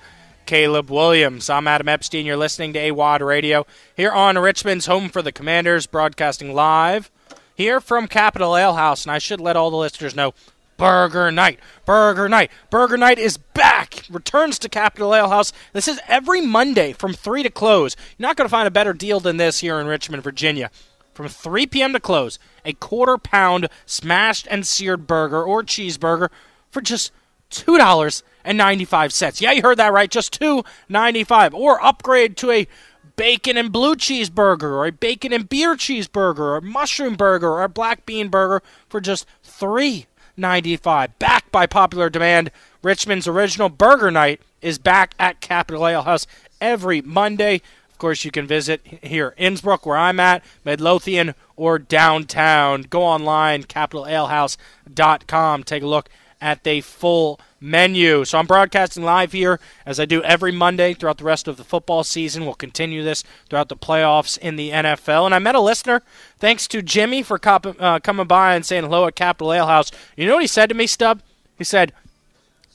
Caleb 0.50 0.90
Williams. 0.90 1.48
I'm 1.48 1.68
Adam 1.68 1.88
Epstein. 1.88 2.26
You're 2.26 2.36
listening 2.36 2.74
to 2.74 2.80
AWadd 2.80 3.24
Radio 3.24 3.68
here 3.96 4.12
on 4.12 4.36
Richmond's 4.36 4.88
Home 4.88 5.08
for 5.08 5.22
the 5.22 5.32
Commanders, 5.32 5.86
broadcasting 5.86 6.56
live 6.56 7.12
here 7.54 7.80
from 7.80 8.08
Capital 8.08 8.58
Ale 8.58 8.74
House. 8.74 9.06
And 9.06 9.12
I 9.12 9.20
should 9.20 9.40
let 9.40 9.56
all 9.56 9.70
the 9.70 9.78
listeners 9.78 10.16
know 10.16 10.34
Burger 10.76 11.30
Night. 11.30 11.60
Burger 11.86 12.28
Night. 12.28 12.50
Burger 12.72 12.98
Night 12.98 13.20
is 13.20 13.38
back. 13.38 14.06
Returns 14.10 14.58
to 14.58 14.70
Capital 14.70 15.14
Ale 15.14 15.30
House. 15.30 15.54
This 15.72 15.88
is 15.88 16.02
every 16.08 16.42
Monday 16.42 16.94
from 16.94 17.14
3 17.14 17.44
to 17.44 17.52
close. 17.52 17.96
You're 18.18 18.28
not 18.28 18.36
going 18.36 18.48
to 18.48 18.52
find 18.52 18.68
a 18.68 18.72
better 18.72 18.94
deal 18.94 19.20
than 19.20 19.38
this 19.38 19.60
here 19.60 19.80
in 19.80 19.86
Richmond, 19.86 20.24
Virginia. 20.24 20.72
From 21.14 21.28
3 21.28 21.68
p.m. 21.68 21.94
to 21.94 22.00
close, 22.00 22.40
a 22.66 22.74
quarter 22.74 23.20
pound 23.20 23.70
smashed 23.86 24.48
and 24.50 24.66
seared 24.66 25.06
burger 25.06 25.44
or 25.44 25.62
cheeseburger 25.62 26.30
for 26.72 26.82
just 26.82 27.12
$2.95. 27.50 29.42
Yeah, 29.42 29.52
you 29.52 29.62
heard 29.62 29.78
that 29.78 29.94
right. 29.94 30.10
Just 30.10 30.40
$2.95. 30.40 31.54
Or 31.54 31.84
upgrade 31.84 32.38
to 32.38 32.52
a 32.52 32.68
bacon 33.16 33.58
and 33.58 33.72
blue 33.72 33.96
cheeseburger 33.96 34.72
or 34.72 34.86
a 34.86 34.92
bacon 34.92 35.34
and 35.34 35.50
beer 35.50 35.76
cheeseburger 35.76 36.40
or 36.40 36.58
a 36.58 36.62
mushroom 36.62 37.16
burger 37.16 37.50
or 37.50 37.64
a 37.64 37.70
black 37.70 38.06
bean 38.06 38.30
burger 38.30 38.64
for 38.88 39.02
just 39.02 39.28
$3.95. 39.46 41.10
Back 41.20 41.52
by 41.52 41.66
popular 41.66 42.10
demand, 42.10 42.52
Richmond's 42.82 43.28
original 43.28 43.68
burger 43.68 44.10
night 44.10 44.42
is 44.62 44.78
back 44.78 45.16
at 45.20 45.42
Capital 45.42 45.86
Ale 45.86 46.04
House 46.04 46.26
every 46.62 47.02
Monday. 47.02 47.62
Of 47.92 47.98
course, 47.98 48.24
you 48.24 48.32
can 48.32 48.48
visit 48.48 48.80
here 48.86 49.36
Innsbrook, 49.38 49.86
where 49.86 49.98
I'm 49.98 50.22
at, 50.22 50.42
Midlothian, 50.64 51.36
or 51.58 51.78
downtown. 51.78 52.84
Go 52.84 53.04
online, 53.04 53.64
capitalalehouse.com. 53.64 55.64
Take 55.66 55.84
a 55.84 55.88
look 55.88 56.08
at 56.41 56.63
the 56.63 56.82
full 56.82 57.39
menu. 57.60 58.23
So 58.25 58.38
I'm 58.38 58.45
broadcasting 58.45 59.04
live 59.04 59.32
here 59.32 59.60
as 59.86 59.99
I 59.99 60.06
do 60.06 60.23
every 60.23 60.52
Monday 60.52 60.93
throughout 60.93 61.17
the 61.17 61.23
rest 61.23 61.47
of 61.47 61.58
the 61.58 61.63
football 61.63 62.04
season. 62.04 62.45
We'll 62.45 62.54
continue 62.54 63.04
this 63.04 63.23
throughout 63.49 63.69
the 63.69 63.75
playoffs 63.75 64.38
in 64.38 64.56
the 64.56 64.71
NFL. 64.71 65.25
And 65.25 65.36
I 65.36 65.39
met 65.39 65.56
a 65.56 65.60
listener. 65.60 66.02
Thanks 66.38 66.67
to 66.69 66.82
Jimmy 66.82 67.23
for 67.23 67.38
cop- 67.38 67.80
uh, 67.80 67.99
coming 67.99 68.28
by 68.28 68.56
and 68.56 68.65
saying 68.65 68.84
hello 68.84 69.08
at 69.08 69.15
Capital 69.15 69.54
Ale 69.54 69.67
House. 69.67 69.91
You 70.15 70.28
know 70.28 70.36
what 70.36 70.43
he 70.43 70.47
said 70.47 70.69
to 70.69 70.75
me, 70.75 70.88
Stub? 70.88 71.21
He 71.58 71.63
said, 71.63 71.93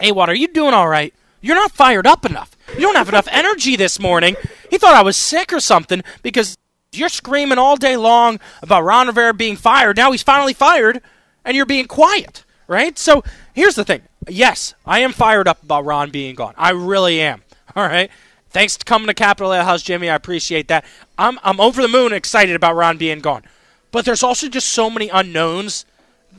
Hey, 0.00 0.12
what 0.12 0.28
are 0.28 0.34
you 0.34 0.48
doing 0.48 0.74
all 0.74 0.88
right? 0.88 1.14
You're 1.40 1.56
not 1.56 1.72
fired 1.72 2.06
up 2.06 2.24
enough. 2.24 2.56
You 2.74 2.80
don't 2.80 2.96
have 2.96 3.08
enough 3.08 3.28
energy 3.30 3.76
this 3.76 4.00
morning. 4.00 4.34
He 4.70 4.78
thought 4.78 4.94
I 4.94 5.02
was 5.02 5.16
sick 5.16 5.52
or 5.52 5.60
something 5.60 6.02
because 6.22 6.56
you're 6.92 7.08
screaming 7.08 7.58
all 7.58 7.76
day 7.76 7.96
long 7.96 8.40
about 8.62 8.82
Ron 8.82 9.08
Rivera 9.08 9.34
being 9.34 9.56
fired. 9.56 9.96
Now 9.96 10.10
he's 10.10 10.22
finally 10.22 10.54
fired, 10.54 11.02
and 11.44 11.56
you're 11.56 11.66
being 11.66 11.86
quiet, 11.86 12.44
right? 12.66 12.98
So 12.98 13.24
here's 13.52 13.74
the 13.74 13.84
thing. 13.84 14.02
Yes, 14.28 14.74
I 14.86 15.00
am 15.00 15.12
fired 15.12 15.48
up 15.48 15.62
about 15.62 15.84
Ron 15.84 16.10
being 16.10 16.34
gone. 16.34 16.54
I 16.56 16.70
really 16.70 17.20
am. 17.20 17.42
All 17.76 17.86
right. 17.86 18.10
Thanks 18.50 18.76
for 18.76 18.84
coming 18.84 19.08
to 19.08 19.14
Capital 19.14 19.52
Ale 19.52 19.64
House, 19.64 19.82
Jimmy. 19.82 20.08
I 20.08 20.14
appreciate 20.14 20.68
that. 20.68 20.84
I'm 21.18 21.38
I'm 21.42 21.60
over 21.60 21.82
the 21.82 21.88
moon 21.88 22.12
excited 22.12 22.54
about 22.54 22.76
Ron 22.76 22.96
being 22.96 23.18
gone. 23.18 23.42
But 23.90 24.04
there's 24.04 24.22
also 24.22 24.48
just 24.48 24.68
so 24.68 24.90
many 24.90 25.08
unknowns, 25.08 25.84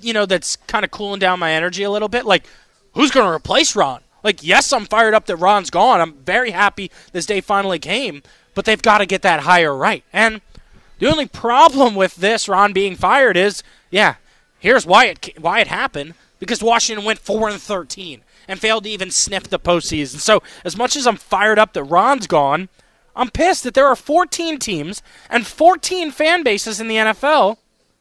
you 0.01 0.13
know, 0.13 0.25
that's 0.25 0.55
kind 0.55 0.83
of 0.83 0.91
cooling 0.91 1.19
down 1.19 1.39
my 1.39 1.51
energy 1.51 1.83
a 1.83 1.91
little 1.91 2.09
bit. 2.09 2.25
Like, 2.25 2.45
who's 2.93 3.11
going 3.11 3.25
to 3.25 3.31
replace 3.33 3.75
Ron? 3.75 4.01
Like, 4.23 4.43
yes, 4.43 4.73
I'm 4.73 4.85
fired 4.85 5.13
up 5.13 5.25
that 5.27 5.37
Ron's 5.37 5.69
gone. 5.69 6.01
I'm 6.01 6.15
very 6.15 6.51
happy 6.51 6.91
this 7.11 7.25
day 7.25 7.39
finally 7.39 7.79
came, 7.79 8.23
but 8.55 8.65
they've 8.65 8.81
got 8.81 8.97
to 8.97 9.05
get 9.05 9.21
that 9.21 9.41
hire 9.41 9.73
right. 9.73 10.03
And 10.11 10.41
the 10.99 11.07
only 11.07 11.27
problem 11.27 11.95
with 11.95 12.15
this 12.15 12.49
Ron 12.49 12.73
being 12.73 12.95
fired 12.95 13.37
is, 13.37 13.63
yeah, 13.91 14.15
here's 14.65 14.85
why 14.85 15.05
it 15.05 15.39
why 15.39 15.59
it 15.59 15.67
happened 15.67 16.15
because 16.39 16.63
Washington 16.63 17.05
went 17.05 17.19
four 17.19 17.47
and 17.47 17.61
thirteen 17.61 18.21
and 18.47 18.59
failed 18.59 18.83
to 18.83 18.89
even 18.89 19.11
sniff 19.11 19.43
the 19.43 19.59
postseason. 19.59 20.17
So 20.17 20.41
as 20.63 20.75
much 20.75 20.95
as 20.95 21.05
I'm 21.05 21.17
fired 21.17 21.59
up 21.59 21.73
that 21.73 21.83
Ron's 21.83 22.25
gone, 22.25 22.69
I'm 23.15 23.29
pissed 23.29 23.63
that 23.63 23.73
there 23.73 23.87
are 23.87 23.95
14 23.95 24.59
teams 24.59 25.01
and 25.29 25.47
14 25.47 26.11
fan 26.11 26.43
bases 26.43 26.79
in 26.79 26.87
the 26.87 26.95
NFL, 26.95 27.57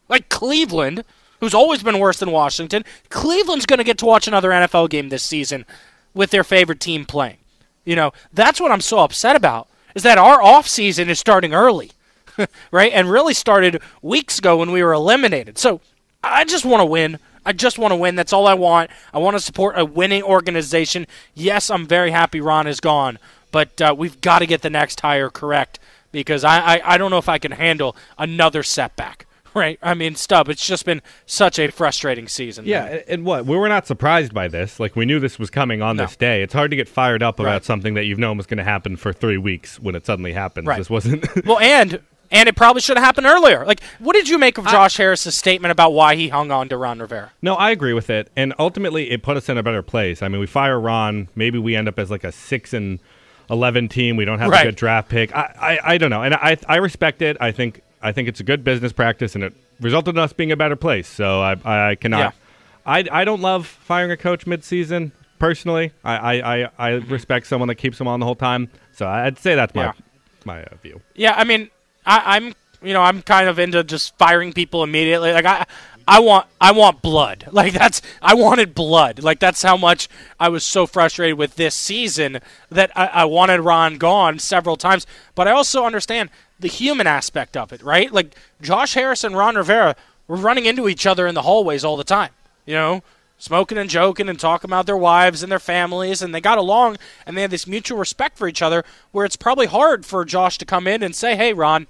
like 0.08 0.28
Cleveland, 0.28 1.04
who's 1.40 1.54
always 1.54 1.82
been 1.82 1.98
worse 1.98 2.18
than 2.18 2.30
Washington. 2.30 2.84
Cleveland's 3.08 3.64
going 3.64 3.78
to 3.78 3.84
get 3.84 3.96
to 3.98 4.06
watch 4.06 4.28
another 4.28 4.50
NFL 4.50 4.90
game 4.90 5.08
this 5.08 5.22
season 5.22 5.64
with 6.12 6.30
their 6.30 6.44
favorite 6.44 6.80
team 6.80 7.06
playing. 7.06 7.38
You 7.86 7.96
know, 7.96 8.12
that's 8.32 8.60
what 8.60 8.72
I'm 8.72 8.82
so 8.82 8.98
upset 8.98 9.36
about 9.36 9.68
is 9.94 10.02
that 10.02 10.18
our 10.18 10.42
off 10.42 10.68
season 10.68 11.08
is 11.08 11.18
starting 11.18 11.54
early. 11.54 11.92
right? 12.70 12.92
And 12.92 13.10
really 13.10 13.34
started 13.34 13.80
weeks 14.02 14.38
ago 14.38 14.56
when 14.56 14.72
we 14.72 14.82
were 14.82 14.92
eliminated. 14.92 15.56
So 15.56 15.80
I 16.24 16.44
just 16.44 16.64
want 16.64 16.80
to 16.80 16.86
win. 16.86 17.18
I 17.46 17.52
just 17.52 17.78
want 17.78 17.92
to 17.92 17.96
win. 17.96 18.14
That's 18.14 18.32
all 18.32 18.46
I 18.46 18.54
want. 18.54 18.90
I 19.12 19.18
want 19.18 19.36
to 19.36 19.40
support 19.40 19.78
a 19.78 19.84
winning 19.84 20.22
organization. 20.22 21.06
Yes, 21.34 21.70
I'm 21.70 21.86
very 21.86 22.10
happy 22.10 22.40
Ron 22.40 22.66
is 22.66 22.80
gone, 22.80 23.18
but 23.50 23.80
uh, 23.80 23.94
we've 23.96 24.20
got 24.20 24.38
to 24.38 24.46
get 24.46 24.62
the 24.62 24.70
next 24.70 25.00
hire 25.00 25.28
correct 25.30 25.78
because 26.12 26.44
I, 26.44 26.76
I, 26.76 26.94
I 26.94 26.98
don't 26.98 27.10
know 27.10 27.18
if 27.18 27.28
I 27.28 27.38
can 27.38 27.52
handle 27.52 27.96
another 28.18 28.62
setback. 28.62 29.26
right? 29.54 29.78
I 29.82 29.94
mean, 29.94 30.16
Stub, 30.16 30.48
it's 30.48 30.66
just 30.66 30.84
been 30.84 31.00
such 31.26 31.60
a 31.60 31.68
frustrating 31.70 32.26
season. 32.26 32.64
Yeah, 32.64 32.86
and, 32.86 33.04
and 33.06 33.24
what? 33.24 33.46
We 33.46 33.56
were 33.56 33.68
not 33.68 33.86
surprised 33.86 34.34
by 34.34 34.48
this. 34.48 34.80
Like 34.80 34.96
we 34.96 35.04
knew 35.06 35.20
this 35.20 35.38
was 35.38 35.48
coming 35.50 35.80
on 35.80 35.96
No. 35.96 36.04
this 36.06 36.16
day. 36.16 36.42
It's 36.42 36.52
hard 36.54 36.70
to 36.72 36.76
get 36.76 36.88
fired 36.88 37.22
up 37.22 37.38
about 37.38 37.50
Right. 37.52 37.64
something 37.64 37.94
that 37.94 38.04
you've 38.04 38.18
known 38.18 38.36
was 38.36 38.46
going 38.46 38.58
to 38.58 38.64
happen 38.64 38.96
for 38.96 39.12
three 39.12 39.38
weeks 39.38 39.78
when 39.78 39.94
it 39.94 40.04
suddenly 40.06 40.32
happens. 40.32 40.66
Right. 40.66 40.78
This 40.78 40.90
wasn't. 40.90 41.24
Well, 41.46 41.60
and 41.60 42.00
and 42.34 42.48
it 42.48 42.56
probably 42.56 42.82
should 42.82 42.96
have 42.98 43.04
happened 43.04 43.26
earlier. 43.26 43.64
Like, 43.64 43.80
what 43.98 44.12
did 44.14 44.28
you 44.28 44.36
make 44.36 44.58
of 44.58 44.66
Josh 44.66 44.96
Harris's 44.98 45.34
statement 45.34 45.72
about 45.72 45.92
why 45.92 46.16
he 46.16 46.28
hung 46.28 46.50
on 46.50 46.68
to 46.68 46.76
Ron 46.76 46.98
Rivera? 46.98 47.32
No, 47.40 47.54
I 47.54 47.70
agree 47.70 47.94
with 47.94 48.10
it, 48.10 48.30
and 48.36 48.52
ultimately 48.58 49.10
it 49.10 49.22
put 49.22 49.36
us 49.38 49.48
in 49.48 49.56
a 49.56 49.62
better 49.62 49.82
place. 49.82 50.22
I 50.22 50.28
mean, 50.28 50.40
we 50.40 50.46
fire 50.46 50.78
Ron, 50.78 51.28
maybe 51.34 51.58
we 51.58 51.74
end 51.76 51.88
up 51.88 51.98
as 51.98 52.10
like 52.10 52.24
a 52.24 52.32
six 52.32 52.74
and 52.74 52.98
eleven 53.48 53.88
team. 53.88 54.16
We 54.16 54.24
don't 54.24 54.38
have 54.40 54.50
Right. 54.50 54.62
a 54.66 54.68
good 54.68 54.76
draft 54.76 55.08
pick. 55.08 55.34
I, 55.34 55.54
I, 55.84 55.94
I 55.94 55.98
don't 55.98 56.10
know, 56.10 56.22
and 56.22 56.34
I, 56.34 56.58
I 56.68 56.76
respect 56.76 57.22
it. 57.22 57.36
I 57.40 57.52
think, 57.52 57.80
I 58.02 58.12
think 58.12 58.28
it's 58.28 58.40
a 58.40 58.44
good 58.44 58.64
business 58.64 58.92
practice, 58.92 59.34
and 59.34 59.44
it 59.44 59.54
resulted 59.80 60.14
in 60.14 60.18
us 60.18 60.32
being 60.32 60.52
a 60.52 60.56
better 60.56 60.76
place. 60.76 61.08
So 61.08 61.40
I, 61.40 61.90
I 61.90 61.94
cannot. 61.94 62.18
Yeah. 62.18 62.30
I, 62.86 63.04
I 63.10 63.24
don't 63.24 63.40
love 63.40 63.66
firing 63.66 64.10
a 64.10 64.16
coach 64.16 64.46
mid-season. 64.46 65.12
Personally, 65.38 65.92
I, 66.04 66.16
I, 66.16 66.56
I, 66.64 66.70
I 66.78 66.88
respect 66.92 67.46
someone 67.46 67.68
that 67.68 67.74
keeps 67.74 67.98
them 67.98 68.06
on 68.08 68.20
the 68.20 68.26
whole 68.26 68.34
time. 68.36 68.70
So 68.92 69.06
I'd 69.08 69.38
say 69.38 69.54
that's 69.54 69.74
my, 69.74 69.84
Yeah. 69.84 69.92
my 70.44 70.62
uh, 70.64 70.74
view. 70.82 71.00
Yeah, 71.14 71.34
I 71.36 71.44
mean, 71.44 71.70
I, 72.06 72.36
I'm 72.36 72.54
you 72.82 72.92
know 72.92 73.02
I'm 73.02 73.22
kind 73.22 73.48
of 73.48 73.58
into 73.58 73.82
just 73.84 74.16
firing 74.18 74.52
people 74.52 74.82
immediately. 74.82 75.32
Like 75.32 75.46
I, 75.46 75.66
I 76.06 76.20
want 76.20 76.46
I 76.60 76.72
want 76.72 77.02
blood. 77.02 77.46
Like 77.54 77.72
that's 77.72 78.02
I 78.20 78.34
wanted 78.34 78.74
blood. 78.74 79.22
Like 79.22 79.38
that's 79.38 79.62
how 79.62 79.76
much 79.76 80.08
I 80.40 80.48
was 80.48 80.64
so 80.64 80.86
frustrated 80.86 81.38
with 81.38 81.54
this 81.54 81.74
season 81.74 82.40
that 82.68 82.90
I, 82.96 83.06
I 83.06 83.24
wanted 83.24 83.60
Ron 83.60 83.96
gone 83.96 84.38
several 84.38 84.76
times. 84.76 85.06
But 85.34 85.46
I 85.46 85.52
also 85.52 85.84
understand 85.84 86.30
the 86.58 86.68
human 86.68 87.06
aspect 87.06 87.56
of 87.56 87.72
it, 87.72 87.82
right? 87.82 88.12
Like 88.12 88.34
Josh 88.60 88.94
Harris 88.94 89.24
and 89.24 89.36
Ron 89.36 89.54
Rivera 89.54 89.94
were 90.26 90.36
running 90.36 90.66
into 90.66 90.88
each 90.88 91.06
other 91.06 91.26
in 91.26 91.34
the 91.34 91.42
hallways 91.42 91.84
all 91.84 91.96
the 91.96 92.04
time. 92.04 92.30
You 92.66 92.74
know, 92.74 93.02
smoking 93.44 93.76
and 93.76 93.90
joking 93.90 94.28
and 94.28 94.40
talking 94.40 94.70
about 94.70 94.86
their 94.86 94.96
wives 94.96 95.42
and 95.42 95.52
their 95.52 95.58
families, 95.58 96.22
and 96.22 96.34
they 96.34 96.40
got 96.40 96.58
along 96.58 96.96
and 97.26 97.36
they 97.36 97.42
had 97.42 97.50
this 97.50 97.66
mutual 97.66 97.98
respect 97.98 98.38
for 98.38 98.48
each 98.48 98.62
other. 98.62 98.84
Where 99.12 99.26
it's 99.26 99.36
probably 99.36 99.66
hard 99.66 100.06
for 100.06 100.24
Josh 100.24 100.58
to 100.58 100.64
come 100.64 100.86
in 100.86 101.02
and 101.02 101.14
say, 101.14 101.36
"Hey, 101.36 101.52
Ron, 101.52 101.86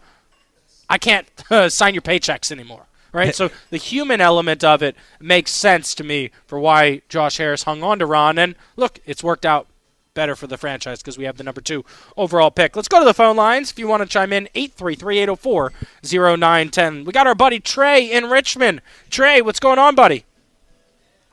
I 0.90 0.98
can't 0.98 1.28
uh, 1.50 1.68
sign 1.68 1.94
your 1.94 2.02
paychecks 2.02 2.50
anymore." 2.50 2.86
Right? 3.12 3.32
so 3.32 3.48
the 3.70 3.76
human 3.76 4.20
element 4.20 4.64
of 4.64 4.82
it 4.82 4.96
makes 5.20 5.52
sense 5.52 5.94
to 5.94 6.02
me 6.02 6.32
for 6.48 6.58
why 6.58 7.02
Josh 7.08 7.36
Harris 7.36 7.62
hung 7.62 7.84
on 7.84 8.00
to 8.00 8.06
Ron. 8.06 8.40
And 8.40 8.56
look, 8.74 8.98
it's 9.06 9.22
worked 9.22 9.46
out 9.46 9.68
better 10.14 10.34
for 10.34 10.48
the 10.48 10.56
franchise 10.56 11.00
because 11.00 11.16
we 11.16 11.22
have 11.22 11.36
the 11.36 11.44
number 11.44 11.60
two 11.60 11.84
overall 12.16 12.50
pick. 12.50 12.74
Let's 12.74 12.88
go 12.88 12.98
to 12.98 13.04
the 13.04 13.14
phone 13.14 13.36
lines 13.36 13.70
if 13.70 13.78
you 13.78 13.86
want 13.86 14.02
to 14.02 14.08
chime 14.08 14.32
in 14.32 14.48
833 14.56 15.18
804 15.20 15.72
0910. 16.02 17.04
We 17.04 17.12
got 17.12 17.28
our 17.28 17.36
buddy 17.36 17.60
Trey 17.60 18.10
in 18.10 18.30
Richmond. 18.30 18.82
Trey, 19.10 19.40
what's 19.40 19.60
going 19.60 19.78
on, 19.78 19.94
buddy? 19.94 20.24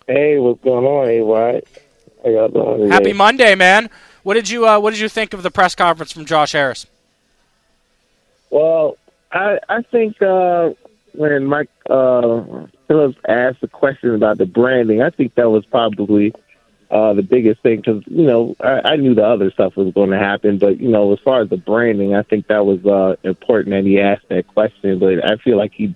Hey, 0.08 0.40
what's 0.40 0.64
going 0.64 0.86
on, 0.86 1.10
got 2.34 2.54
the 2.54 2.88
Happy 2.90 3.14
Monday, 3.14 3.56
man. 3.56 3.90
What 4.24 4.36
did 4.36 4.50
you 4.50 4.68
uh, 4.68 4.80
What 4.80 4.92
did 4.92 5.00
you 5.00 5.10
think 5.10 5.34
of 5.34 5.44
the 5.44 5.52
press 5.52 5.76
conference 5.76 6.12
from 6.12 6.26
Josh 6.26 6.52
Harris? 6.52 6.86
Well, 8.50 8.98
I 9.32 9.60
I 9.70 9.82
think 9.84 10.22
uh, 10.22 10.72
when 11.14 11.46
Mike 11.46 11.70
uh, 11.90 12.66
Phillips 12.88 13.18
asked 13.28 13.62
the 13.62 13.68
question 13.68 14.16
about 14.16 14.38
the 14.38 14.46
branding, 14.46 15.02
I 15.02 15.10
think 15.10 15.36
that 15.36 15.50
was 15.50 15.66
probably 15.66 16.34
uh, 16.90 17.14
the 17.14 17.24
biggest 17.24 17.62
thing 17.62 17.78
because 17.78 18.04
you 18.08 18.26
know 18.26 18.56
I, 18.60 18.82
I 18.92 18.96
knew 18.98 19.16
the 19.16 19.26
other 19.26 19.50
stuff 19.52 19.76
was 19.76 19.94
going 19.94 20.10
to 20.12 20.18
happen, 20.18 20.58
but 20.58 20.80
you 20.80 20.90
know 20.90 21.14
as 21.14 21.20
far 21.20 21.42
as 21.42 21.50
the 21.50 21.58
branding, 21.58 22.14
I 22.16 22.24
think 22.24 22.48
that 22.48 22.66
was 22.66 22.86
uh, 22.86 23.16
important 23.24 23.74
that 23.74 23.86
he 23.86 24.00
asked 24.00 24.28
that 24.30 24.48
question. 24.48 25.00
But 25.00 25.26
I 25.26 25.38
feel 25.38 25.58
like 25.58 25.74
he, 25.74 25.96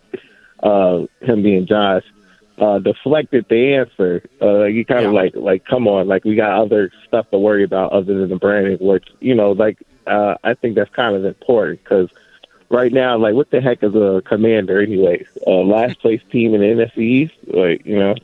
uh, 0.63 1.05
him 1.21 1.43
being 1.43 1.67
Josh, 1.67 2.03
uh, 2.57 2.79
deflected 2.79 3.45
the 3.49 3.75
answer. 3.75 4.23
Uh, 4.41 4.63
you 4.63 4.85
kind 4.85 5.05
of 5.05 5.13
Yeah. 5.13 5.21
like 5.21 5.35
like 5.35 5.65
come 5.65 5.87
on, 5.87 6.07
like 6.07 6.23
we 6.23 6.35
got 6.35 6.59
other 6.59 6.91
stuff 7.07 7.29
to 7.31 7.37
worry 7.37 7.63
about 7.63 7.91
other 7.91 8.19
than 8.19 8.29
the 8.29 8.37
branding, 8.37 8.77
which 8.79 9.07
you 9.19 9.35
know 9.35 9.51
like 9.51 9.77
uh, 10.07 10.35
I 10.43 10.53
think 10.53 10.75
that's 10.75 10.93
kind 10.93 11.15
of 11.15 11.25
important 11.25 11.83
because 11.83 12.09
right 12.69 12.91
now, 12.91 13.17
like, 13.17 13.33
what 13.33 13.49
the 13.51 13.61
heck 13.61 13.83
is 13.83 13.95
a 13.95 14.21
commander, 14.25 14.81
anyways? 14.81 15.27
Uh, 15.45 15.51
last 15.61 15.99
place 15.99 16.21
team 16.31 16.53
in 16.53 16.61
the 16.61 16.67
NFC 16.67 16.97
East, 16.99 17.33
like, 17.47 17.85
you 17.85 17.97
know. 17.99 18.15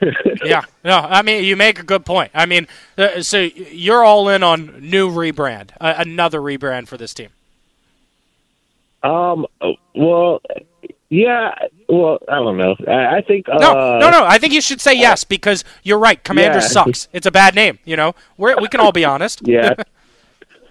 yeah, 0.44 0.62
no, 0.84 0.96
I 0.98 1.22
mean 1.22 1.44
you 1.44 1.56
make 1.56 1.78
a 1.78 1.84
good 1.84 2.04
point. 2.04 2.32
I 2.34 2.44
mean, 2.46 2.66
uh, 2.98 3.22
so 3.22 3.38
you're 3.40 4.04
all 4.04 4.28
in 4.28 4.42
on 4.42 4.80
new 4.80 5.08
rebrand, 5.08 5.70
uh, 5.80 5.94
another 5.96 6.40
rebrand 6.40 6.88
for 6.88 6.96
this 6.96 7.14
team. 7.14 7.28
Um. 9.04 9.46
Well, 9.94 10.40
yeah. 11.12 11.54
Well, 11.88 12.18
I 12.26 12.36
don't 12.36 12.56
know. 12.56 12.74
I, 12.88 13.18
I 13.18 13.20
think. 13.20 13.46
Uh, 13.48 13.58
No, 13.58 13.98
no, 13.98 14.10
no. 14.10 14.24
I 14.24 14.38
think 14.38 14.54
you 14.54 14.62
should 14.62 14.80
say 14.80 14.94
yes 14.94 15.24
because 15.24 15.62
you're 15.82 15.98
right. 15.98 16.22
Commander 16.24 16.58
Yeah. 16.58 16.66
sucks. 16.66 17.06
It's 17.12 17.26
a 17.26 17.30
bad 17.30 17.54
name. 17.54 17.78
You 17.84 17.96
know, 17.96 18.14
We're, 18.38 18.56
we 18.60 18.68
can 18.68 18.80
all 18.80 18.92
be 18.92 19.04
honest. 19.04 19.42
Yeah. 19.46 19.74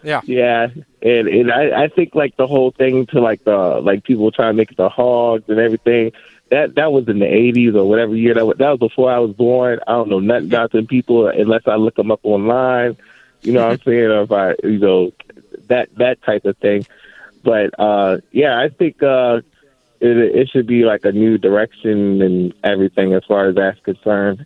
Yeah. 0.03 0.21
Yeah, 0.25 0.69
and 1.03 1.27
and 1.27 1.51
I, 1.51 1.83
I 1.83 1.87
think 1.87 2.15
like 2.15 2.35
the 2.35 2.47
whole 2.47 2.71
thing 2.71 3.05
to 3.11 3.21
like 3.21 3.43
the 3.43 3.55
like 3.83 4.03
people 4.03 4.31
trying 4.31 4.53
to 4.53 4.57
make 4.57 4.71
it 4.71 4.77
the 4.77 4.89
hogs 4.89 5.43
and 5.47 5.59
everything. 5.59 6.11
That 6.49 6.73
that 6.73 6.91
was 6.91 7.07
in 7.07 7.19
the 7.19 7.27
eighties 7.27 7.75
or 7.75 7.87
whatever 7.87 8.15
year 8.15 8.33
that 8.33 8.47
was. 8.47 8.57
That 8.57 8.71
was 8.71 8.79
before 8.79 9.11
I 9.11 9.19
was 9.19 9.33
born. 9.35 9.79
I 9.85 9.91
don't 9.91 10.09
know 10.09 10.19
nothing 10.19 10.47
about 10.47 10.71
them 10.71 10.87
people 10.87 11.27
unless 11.27 11.67
I 11.67 11.75
look 11.75 11.93
them 11.97 12.09
up 12.09 12.21
online. 12.23 12.97
You 13.43 13.53
know 13.53 13.67
what 13.67 13.73
I'm 13.73 13.81
saying? 13.85 14.05
Or 14.05 14.23
if 14.23 14.31
I 14.31 14.55
you 14.63 14.79
know 14.79 15.11
that 15.67 15.93
that 15.97 16.23
type 16.23 16.45
of 16.45 16.57
thing. 16.57 16.87
But 17.43 17.69
uh 17.79 18.21
yeah, 18.31 18.59
I 18.59 18.69
think 18.69 19.03
uh 19.03 19.41
it 20.01 20.17
it 20.17 20.49
should 20.49 20.67
be 20.67 20.83
like 20.83 21.05
a 21.05 21.11
new 21.11 21.37
direction 21.37 22.21
and 22.21 22.53
everything 22.63 23.13
as 23.13 23.23
far 23.27 23.47
as 23.49 23.55
that's 23.55 23.79
concerned. 23.81 24.45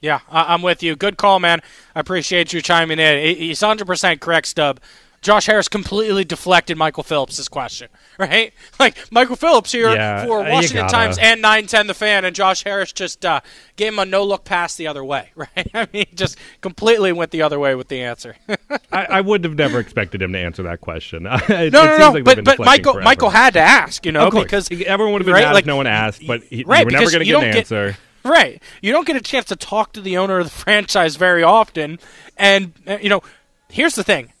Yeah, 0.00 0.18
I'm 0.28 0.62
with 0.62 0.82
you. 0.82 0.96
Good 0.96 1.16
call, 1.16 1.38
man. 1.38 1.60
I 1.94 2.00
appreciate 2.00 2.52
you 2.52 2.60
chiming 2.60 2.98
in. 2.98 3.24
He- 3.24 3.34
He's 3.46 3.60
100% 3.60 4.18
correct, 4.18 4.48
Stub. 4.48 4.80
Josh 5.22 5.46
Harris 5.46 5.68
completely 5.68 6.24
deflected 6.24 6.76
Michael 6.76 7.04
Phillips' 7.04 7.48
question, 7.48 7.88
right? 8.18 8.52
Like, 8.80 8.96
Michael 9.12 9.36
Phillips 9.36 9.70
here 9.70 9.94
Yeah, 9.94 10.26
for 10.26 10.40
Washington 10.40 10.88
Times 10.88 11.16
and 11.16 11.40
910 11.40 11.86
The 11.86 11.94
Fan, 11.94 12.24
and 12.24 12.34
Josh 12.34 12.64
Harris 12.64 12.92
just 12.92 13.24
uh, 13.24 13.40
gave 13.76 13.92
him 13.92 14.00
a 14.00 14.04
no 14.04 14.24
look 14.24 14.44
pass 14.44 14.74
the 14.74 14.88
other 14.88 15.04
way, 15.04 15.30
right? 15.36 15.70
I 15.72 15.86
mean, 15.92 16.06
just 16.14 16.36
completely 16.60 17.12
went 17.12 17.30
the 17.30 17.42
other 17.42 17.60
way 17.60 17.76
with 17.76 17.86
the 17.86 18.02
answer. 18.02 18.34
I, 18.92 19.04
I 19.04 19.20
would 19.20 19.44
have 19.44 19.54
never 19.54 19.78
expected 19.78 20.20
him 20.20 20.32
to 20.32 20.38
answer 20.38 20.64
that 20.64 20.80
question. 20.80 21.26
it, 21.26 21.48
no, 21.48 21.54
it 21.54 21.72
no, 21.72 21.82
seems 21.86 21.98
no. 21.98 22.10
like 22.10 22.24
but 22.24 22.44
but 22.44 22.58
Michael 22.58 22.94
forever. 22.94 23.04
Michael 23.04 23.30
had 23.30 23.52
to 23.54 23.60
ask, 23.60 24.04
you 24.04 24.10
know, 24.10 24.30
because 24.30 24.68
everyone 24.70 25.12
would 25.12 25.22
have 25.22 25.26
been 25.26 25.34
right, 25.34 25.44
mad 25.44 25.52
like, 25.52 25.62
if 25.62 25.66
no 25.68 25.76
one 25.76 25.86
asked, 25.86 26.26
but 26.26 26.42
he, 26.42 26.64
right, 26.64 26.84
were 26.84 26.90
never 26.90 27.10
going 27.10 27.20
to 27.20 27.24
get 27.24 27.36
an 27.36 27.42
get- 27.42 27.56
answer. 27.56 27.96
Right. 28.24 28.62
You 28.80 28.92
don't 28.92 29.06
get 29.06 29.16
a 29.16 29.20
chance 29.20 29.46
to 29.46 29.56
talk 29.56 29.92
to 29.94 30.00
the 30.00 30.16
owner 30.16 30.38
of 30.38 30.44
the 30.44 30.50
franchise 30.50 31.16
very 31.16 31.42
often. 31.42 31.98
And, 32.36 32.72
uh, 32.86 32.98
you 33.00 33.08
know, 33.08 33.22
here's 33.68 33.94
the 33.94 34.04
thing. 34.04 34.31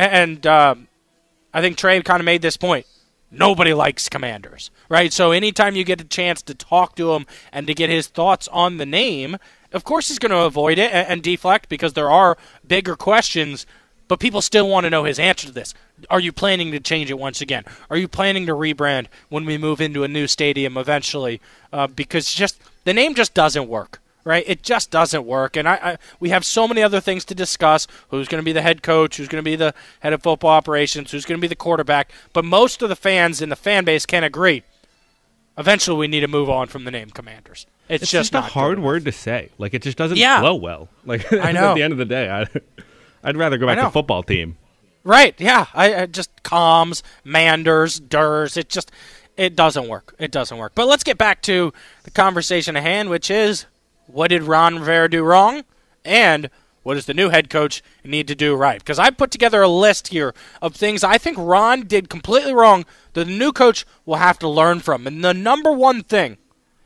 And 0.00 0.46
um, 0.46 0.88
I 1.52 1.60
think 1.60 1.76
Trey 1.76 2.00
kind 2.02 2.20
of 2.20 2.24
made 2.24 2.42
this 2.42 2.56
point. 2.56 2.86
Nobody 3.30 3.72
likes 3.74 4.08
commanders, 4.08 4.70
right? 4.88 5.12
So 5.12 5.30
anytime 5.30 5.76
you 5.76 5.84
get 5.84 6.00
a 6.00 6.04
chance 6.04 6.42
to 6.42 6.54
talk 6.54 6.96
to 6.96 7.12
him 7.12 7.26
and 7.52 7.66
to 7.66 7.74
get 7.74 7.90
his 7.90 8.08
thoughts 8.08 8.48
on 8.48 8.78
the 8.78 8.86
name, 8.86 9.36
of 9.72 9.84
course 9.84 10.08
he's 10.08 10.18
going 10.18 10.32
to 10.32 10.40
avoid 10.40 10.78
it 10.78 10.92
and, 10.92 11.06
and 11.06 11.22
deflect 11.22 11.68
because 11.68 11.92
there 11.92 12.10
are 12.10 12.36
bigger 12.66 12.96
questions, 12.96 13.66
but 14.08 14.18
people 14.18 14.42
still 14.42 14.68
want 14.68 14.84
to 14.84 14.90
know 14.90 15.04
his 15.04 15.20
answer 15.20 15.46
to 15.46 15.52
this. 15.52 15.74
Are 16.08 16.18
you 16.18 16.32
planning 16.32 16.72
to 16.72 16.80
change 16.80 17.10
it 17.10 17.18
once 17.18 17.40
again? 17.40 17.64
Are 17.88 17.96
you 17.96 18.08
planning 18.08 18.46
to 18.46 18.52
rebrand 18.52 19.06
when 19.28 19.44
we 19.44 19.58
move 19.58 19.80
into 19.80 20.02
a 20.02 20.08
new 20.08 20.26
stadium 20.26 20.76
eventually? 20.76 21.40
Uh, 21.72 21.86
because 21.86 22.34
just 22.34 22.60
the 22.84 22.94
name 22.94 23.14
just 23.14 23.34
doesn't 23.34 23.68
work, 23.68 24.00
right? 24.24 24.44
It 24.46 24.62
just 24.62 24.90
doesn't 24.90 25.24
work, 25.26 25.56
and 25.56 25.68
I, 25.68 25.74
I 25.74 25.96
we 26.18 26.30
have 26.30 26.44
so 26.44 26.66
many 26.68 26.82
other 26.82 27.00
things 27.00 27.24
to 27.26 27.34
discuss. 27.34 27.86
Who's 28.08 28.28
going 28.28 28.40
to 28.40 28.44
be 28.44 28.52
the 28.52 28.62
head 28.62 28.82
coach? 28.82 29.16
Who's 29.16 29.28
going 29.28 29.42
to 29.42 29.48
be 29.50 29.56
the 29.56 29.74
head 30.00 30.12
of 30.12 30.22
football 30.22 30.50
operations? 30.50 31.10
Who's 31.10 31.24
going 31.24 31.38
to 31.38 31.42
be 31.42 31.48
the 31.48 31.56
quarterback? 31.56 32.12
But 32.32 32.44
most 32.44 32.82
of 32.82 32.88
the 32.88 32.96
fans 32.96 33.40
in 33.42 33.48
the 33.48 33.56
fan 33.56 33.84
base 33.84 34.06
can 34.06 34.24
agree. 34.24 34.62
Eventually, 35.58 35.96
we 35.98 36.08
need 36.08 36.20
to 36.20 36.28
move 36.28 36.48
on 36.48 36.68
from 36.68 36.84
the 36.84 36.90
name 36.90 37.10
Commanders. 37.10 37.66
It's, 37.88 38.04
It's 38.04 38.12
just, 38.12 38.32
just, 38.32 38.46
a 38.46 38.52
hard 38.52 38.78
word 38.78 39.04
to 39.04 39.12
say. 39.12 39.50
Like 39.58 39.74
it 39.74 39.82
just 39.82 39.98
doesn't 39.98 40.16
Yeah. 40.16 40.40
flow 40.40 40.54
well. 40.54 40.88
Like 41.04 41.32
I 41.32 41.52
know. 41.52 41.70
at 41.70 41.74
the 41.74 41.82
end 41.82 41.92
of 41.92 41.98
the 41.98 42.04
day, 42.04 42.30
I, 42.30 42.46
I'd 43.22 43.36
rather 43.36 43.58
go 43.58 43.66
back 43.66 43.78
to 43.78 43.90
football 43.90 44.22
team. 44.22 44.56
Right? 45.02 45.34
Yeah. 45.38 45.66
I, 45.74 46.02
I 46.02 46.06
just 46.06 46.42
comms, 46.42 47.02
manders, 47.24 47.98
durs. 48.00 48.56
It 48.56 48.68
just 48.68 48.92
it 49.36 49.56
doesn't 49.56 49.88
work. 49.88 50.14
It 50.18 50.30
doesn't 50.30 50.56
work. 50.56 50.72
But 50.74 50.86
let's 50.86 51.02
get 51.02 51.18
back 51.18 51.42
to 51.42 51.72
the 52.04 52.10
conversation 52.10 52.76
at 52.76 52.82
hand, 52.82 53.10
which 53.10 53.30
is 53.30 53.66
what 54.12 54.28
did 54.28 54.42
Ron 54.42 54.78
Rivera 54.78 55.08
do 55.08 55.22
wrong, 55.22 55.64
and 56.04 56.50
what 56.82 56.94
does 56.94 57.06
the 57.06 57.14
new 57.14 57.28
head 57.28 57.50
coach 57.50 57.82
need 58.04 58.26
to 58.28 58.34
do 58.34 58.54
right? 58.54 58.78
Because 58.78 58.98
I 58.98 59.10
put 59.10 59.30
together 59.30 59.62
a 59.62 59.68
list 59.68 60.08
here 60.08 60.34
of 60.62 60.74
things 60.74 61.04
I 61.04 61.18
think 61.18 61.36
Ron 61.38 61.82
did 61.82 62.08
completely 62.08 62.54
wrong 62.54 62.84
that 63.12 63.26
the 63.26 63.38
new 63.38 63.52
coach 63.52 63.84
will 64.06 64.16
have 64.16 64.38
to 64.38 64.48
learn 64.48 64.80
from. 64.80 65.06
And 65.06 65.22
the 65.22 65.34
number 65.34 65.72
one 65.72 66.02
thing 66.02 66.38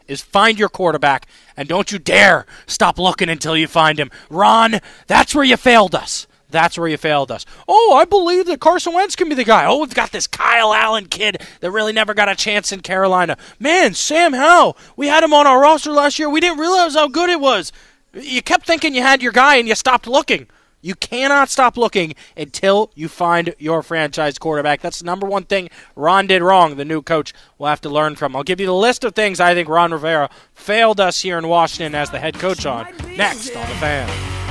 is 0.08 0.20
find 0.20 0.58
your 0.58 0.68
quarterback 0.68 1.26
and 1.56 1.68
don't 1.68 1.92
you 1.92 1.98
dare 1.98 2.44
stop 2.66 2.98
looking 2.98 3.28
until 3.28 3.56
you 3.56 3.66
find 3.66 3.98
him. 3.98 4.10
Ron, 4.28 4.80
that's 5.06 5.34
where 5.34 5.44
you 5.44 5.56
failed 5.56 5.94
us. 5.94 6.26
That's 6.54 6.78
where 6.78 6.86
you 6.86 6.96
failed 6.96 7.32
us. 7.32 7.44
Oh, 7.66 7.96
I 8.00 8.04
believe 8.04 8.46
that 8.46 8.60
Carson 8.60 8.94
Wentz 8.94 9.16
can 9.16 9.28
be 9.28 9.34
the 9.34 9.44
guy. 9.44 9.66
Oh, 9.66 9.80
we've 9.80 9.92
got 9.92 10.12
this 10.12 10.28
Kyle 10.28 10.72
Allen 10.72 11.06
kid 11.06 11.42
that 11.58 11.70
really 11.72 11.92
never 11.92 12.14
got 12.14 12.28
a 12.28 12.36
chance 12.36 12.70
in 12.70 12.80
Carolina. 12.80 13.36
Man, 13.58 13.92
Sam 13.92 14.32
Howell, 14.32 14.76
we 14.96 15.08
had 15.08 15.24
him 15.24 15.34
on 15.34 15.48
our 15.48 15.60
roster 15.60 15.90
last 15.90 16.18
year. 16.18 16.30
We 16.30 16.40
didn't 16.40 16.60
realize 16.60 16.94
how 16.94 17.08
good 17.08 17.28
it 17.28 17.40
was. 17.40 17.72
You 18.12 18.40
kept 18.40 18.66
thinking 18.66 18.94
you 18.94 19.02
had 19.02 19.20
your 19.20 19.32
guy 19.32 19.56
and 19.56 19.66
you 19.66 19.74
stopped 19.74 20.06
looking. 20.06 20.46
You 20.80 20.94
cannot 20.94 21.48
stop 21.48 21.76
looking 21.76 22.14
until 22.36 22.92
you 22.94 23.08
find 23.08 23.54
your 23.58 23.82
franchise 23.82 24.38
quarterback. 24.38 24.80
That's 24.80 25.00
the 25.00 25.06
number 25.06 25.26
one 25.26 25.44
thing 25.44 25.70
Ron 25.96 26.28
did 26.28 26.40
wrong. 26.40 26.76
The 26.76 26.84
new 26.84 27.02
coach 27.02 27.32
will 27.58 27.66
have 27.66 27.80
to 27.80 27.88
learn 27.88 28.14
from. 28.14 28.36
I'll 28.36 28.44
give 28.44 28.60
you 28.60 28.66
the 28.66 28.74
list 28.74 29.02
of 29.02 29.14
things 29.14 29.40
I 29.40 29.54
think 29.54 29.68
Ron 29.68 29.92
Rivera 29.92 30.30
failed 30.52 31.00
us 31.00 31.22
here 31.22 31.38
in 31.38 31.48
Washington 31.48 31.96
as 31.96 32.10
the 32.10 32.20
head 32.20 32.34
coach 32.34 32.64
on 32.64 32.86
next 33.16 33.56
on 33.56 33.68
the 33.68 33.74
fan. 33.76 34.43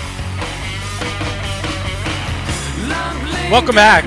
Welcome 3.54 3.76
back. 3.76 4.04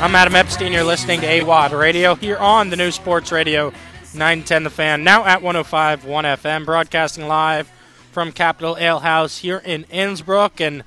I'm 0.00 0.14
Adam 0.14 0.36
Epstein. 0.36 0.72
You're 0.72 0.84
listening 0.84 1.20
to 1.22 1.26
AWadd 1.26 1.76
Radio 1.76 2.14
here 2.14 2.36
on 2.36 2.70
the 2.70 2.76
new 2.76 2.92
Sports 2.92 3.32
Radio 3.32 3.72
910 4.14 4.62
The 4.62 4.70
Fan, 4.70 5.02
now 5.02 5.24
at 5.24 5.42
105 5.42 6.04
1 6.04 6.24
FM, 6.24 6.64
broadcasting 6.64 7.26
live 7.26 7.68
from 8.12 8.30
Capital 8.30 8.76
Ale 8.78 9.00
House 9.00 9.38
here 9.38 9.60
in 9.64 9.82
Innsbrook. 9.86 10.64
And 10.64 10.84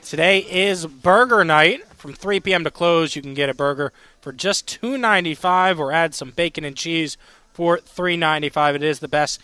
Today 0.00 0.38
is 0.38 0.86
burger 0.86 1.44
night. 1.44 1.86
From 1.88 2.14
3 2.14 2.40
p.m. 2.40 2.64
to 2.64 2.70
close, 2.70 3.14
you 3.14 3.20
can 3.20 3.34
get 3.34 3.50
a 3.50 3.54
burger 3.54 3.92
for 4.22 4.32
just 4.32 4.66
$2.95 4.80 5.78
or 5.78 5.92
add 5.92 6.14
some 6.14 6.30
bacon 6.30 6.64
and 6.64 6.76
cheese 6.78 7.18
for 7.52 7.76
$3.95. 7.76 8.76
It 8.76 8.82
is 8.82 9.00
the 9.00 9.06
best 9.06 9.38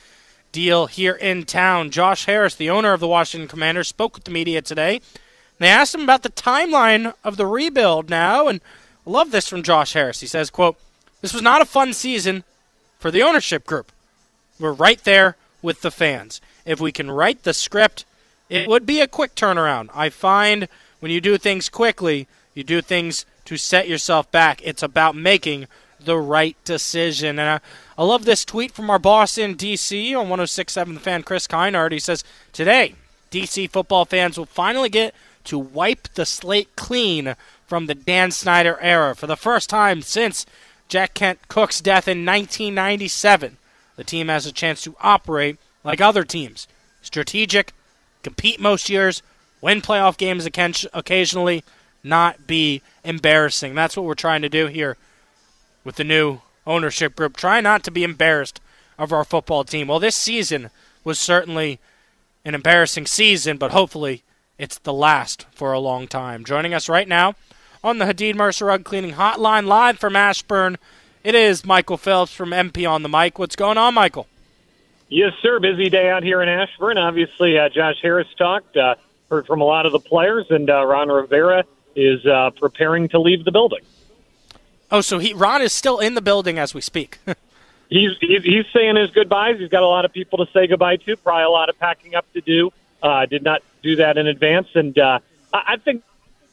deal 0.52 0.86
here 0.86 1.16
in 1.16 1.44
town. 1.44 1.90
Josh 1.90 2.24
Harris, 2.24 2.54
the 2.54 2.70
owner 2.70 2.94
of 2.94 3.00
the 3.00 3.08
Washington 3.08 3.46
Commanders, 3.46 3.88
spoke 3.88 4.14
with 4.14 4.24
the 4.24 4.30
media 4.30 4.62
today. 4.62 5.02
They 5.62 5.68
asked 5.68 5.94
him 5.94 6.02
about 6.02 6.22
the 6.22 6.30
timeline 6.30 7.14
of 7.22 7.36
the 7.36 7.46
rebuild 7.46 8.10
now, 8.10 8.48
and 8.48 8.60
I 9.06 9.10
love 9.10 9.30
this 9.30 9.48
from 9.48 9.62
Josh 9.62 9.92
Harris. 9.92 10.20
He 10.20 10.26
says, 10.26 10.50
quote, 10.50 10.76
This 11.20 11.32
was 11.32 11.42
not 11.42 11.62
a 11.62 11.66
fun 11.66 11.92
season 11.92 12.44
for 12.98 13.10
the 13.10 13.22
ownership 13.22 13.66
group. 13.66 13.92
We're 14.58 14.72
right 14.72 15.02
there 15.04 15.36
with 15.60 15.82
the 15.82 15.90
fans. 15.90 16.40
If 16.64 16.80
we 16.80 16.92
can 16.92 17.10
write 17.10 17.42
the 17.42 17.54
script 17.54 18.04
it 18.52 18.68
would 18.68 18.84
be 18.84 19.00
a 19.00 19.08
quick 19.08 19.34
turnaround. 19.34 19.88
I 19.94 20.10
find 20.10 20.68
when 21.00 21.10
you 21.10 21.22
do 21.22 21.38
things 21.38 21.70
quickly, 21.70 22.28
you 22.54 22.62
do 22.62 22.82
things 22.82 23.24
to 23.46 23.56
set 23.56 23.88
yourself 23.88 24.30
back. 24.30 24.60
It's 24.62 24.82
about 24.82 25.16
making 25.16 25.68
the 25.98 26.18
right 26.18 26.54
decision. 26.64 27.38
And 27.38 27.48
I, 27.48 27.60
I 27.96 28.04
love 28.04 28.26
this 28.26 28.44
tweet 28.44 28.72
from 28.72 28.90
our 28.90 28.98
boss 28.98 29.38
in 29.38 29.54
D.C. 29.54 30.14
on 30.14 30.28
1067 30.28 30.94
The 30.94 31.00
Fan, 31.00 31.22
Chris 31.22 31.46
Kinard. 31.46 31.92
He 31.92 31.98
says, 31.98 32.24
Today, 32.52 32.94
D.C. 33.30 33.68
football 33.68 34.04
fans 34.04 34.36
will 34.36 34.44
finally 34.44 34.90
get 34.90 35.14
to 35.44 35.58
wipe 35.58 36.08
the 36.14 36.26
slate 36.26 36.74
clean 36.76 37.34
from 37.66 37.86
the 37.86 37.94
Dan 37.94 38.30
Snyder 38.30 38.78
era. 38.80 39.14
For 39.14 39.26
the 39.26 39.36
first 39.36 39.70
time 39.70 40.02
since 40.02 40.46
Jack 40.88 41.14
Kent 41.14 41.48
Cooke's 41.48 41.80
death 41.80 42.06
in 42.06 42.24
1997, 42.24 43.56
the 43.96 44.04
team 44.04 44.28
has 44.28 44.46
a 44.46 44.52
chance 44.52 44.82
to 44.82 44.96
operate 45.00 45.58
like 45.84 46.00
other 46.00 46.24
teams. 46.24 46.68
Strategic, 47.00 47.72
compete 48.22 48.60
most 48.60 48.88
years, 48.88 49.22
win 49.60 49.80
playoff 49.80 50.16
games 50.16 50.46
occasionally, 50.92 51.64
not 52.04 52.46
be 52.46 52.82
embarrassing. 53.04 53.74
That's 53.74 53.96
what 53.96 54.06
we're 54.06 54.14
trying 54.14 54.42
to 54.42 54.48
do 54.48 54.66
here 54.66 54.96
with 55.84 55.96
the 55.96 56.04
new 56.04 56.40
ownership 56.66 57.16
group. 57.16 57.36
Try 57.36 57.60
not 57.60 57.82
to 57.84 57.90
be 57.90 58.04
embarrassed 58.04 58.60
of 58.98 59.12
our 59.12 59.24
football 59.24 59.64
team. 59.64 59.88
Well, 59.88 59.98
this 59.98 60.16
season 60.16 60.70
was 61.04 61.18
certainly 61.18 61.78
an 62.44 62.54
embarrassing 62.54 63.06
season, 63.06 63.56
but 63.56 63.70
hopefully 63.70 64.22
it's 64.62 64.78
the 64.78 64.92
last 64.92 65.46
for 65.52 65.72
a 65.72 65.80
long 65.80 66.06
time. 66.06 66.44
Joining 66.44 66.72
us 66.72 66.88
right 66.88 67.08
now 67.08 67.34
on 67.82 67.98
the 67.98 68.04
Hadid 68.04 68.36
Mercer 68.36 68.66
Rug 68.66 68.84
Cleaning 68.84 69.14
Hotline, 69.14 69.66
live 69.66 69.98
from 69.98 70.14
Ashburn, 70.14 70.78
it 71.24 71.34
is 71.34 71.64
Michael 71.64 71.96
Phillips 71.96 72.32
from 72.32 72.50
MP 72.50 72.88
on 72.88 73.02
the 73.02 73.08
mic. 73.08 73.40
What's 73.40 73.56
going 73.56 73.76
on, 73.76 73.94
Michael? 73.94 74.28
Yes, 75.08 75.32
sir. 75.42 75.58
Busy 75.58 75.90
day 75.90 76.08
out 76.08 76.22
here 76.22 76.40
in 76.42 76.48
Ashburn. 76.48 76.96
Obviously, 76.96 77.58
uh, 77.58 77.70
Josh 77.70 77.96
Harris 78.00 78.28
talked, 78.38 78.76
uh, 78.76 78.94
heard 79.28 79.46
from 79.46 79.60
a 79.60 79.64
lot 79.64 79.84
of 79.84 79.90
the 79.90 79.98
players, 79.98 80.46
and 80.48 80.70
uh, 80.70 80.86
Ron 80.86 81.08
Rivera 81.08 81.64
is 81.96 82.24
uh, 82.24 82.50
preparing 82.50 83.08
to 83.08 83.20
leave 83.20 83.44
the 83.44 83.52
building. 83.52 83.80
Oh, 84.92 85.00
so 85.00 85.18
he 85.18 85.34
Ron 85.34 85.60
is 85.60 85.72
still 85.72 85.98
in 85.98 86.14
the 86.14 86.22
building 86.22 86.58
as 86.58 86.72
we 86.72 86.80
speak. 86.80 87.18
he's, 87.88 88.12
he's 88.20 88.44
he's 88.44 88.66
saying 88.72 88.94
his 88.94 89.10
goodbyes. 89.10 89.58
He's 89.58 89.70
got 89.70 89.82
a 89.82 89.88
lot 89.88 90.04
of 90.04 90.12
people 90.12 90.44
to 90.44 90.52
say 90.52 90.68
goodbye 90.68 90.96
to. 90.96 91.16
Probably 91.16 91.42
a 91.42 91.48
lot 91.48 91.68
of 91.68 91.78
packing 91.80 92.14
up 92.14 92.30
to 92.34 92.40
do. 92.40 92.70
Uh, 93.02 93.26
did 93.26 93.42
not 93.42 93.62
do 93.82 93.96
that 93.96 94.16
in 94.16 94.26
advance, 94.26 94.68
and 94.74 94.96
uh, 94.98 95.18
I, 95.52 95.62
I 95.66 95.76
think 95.76 96.04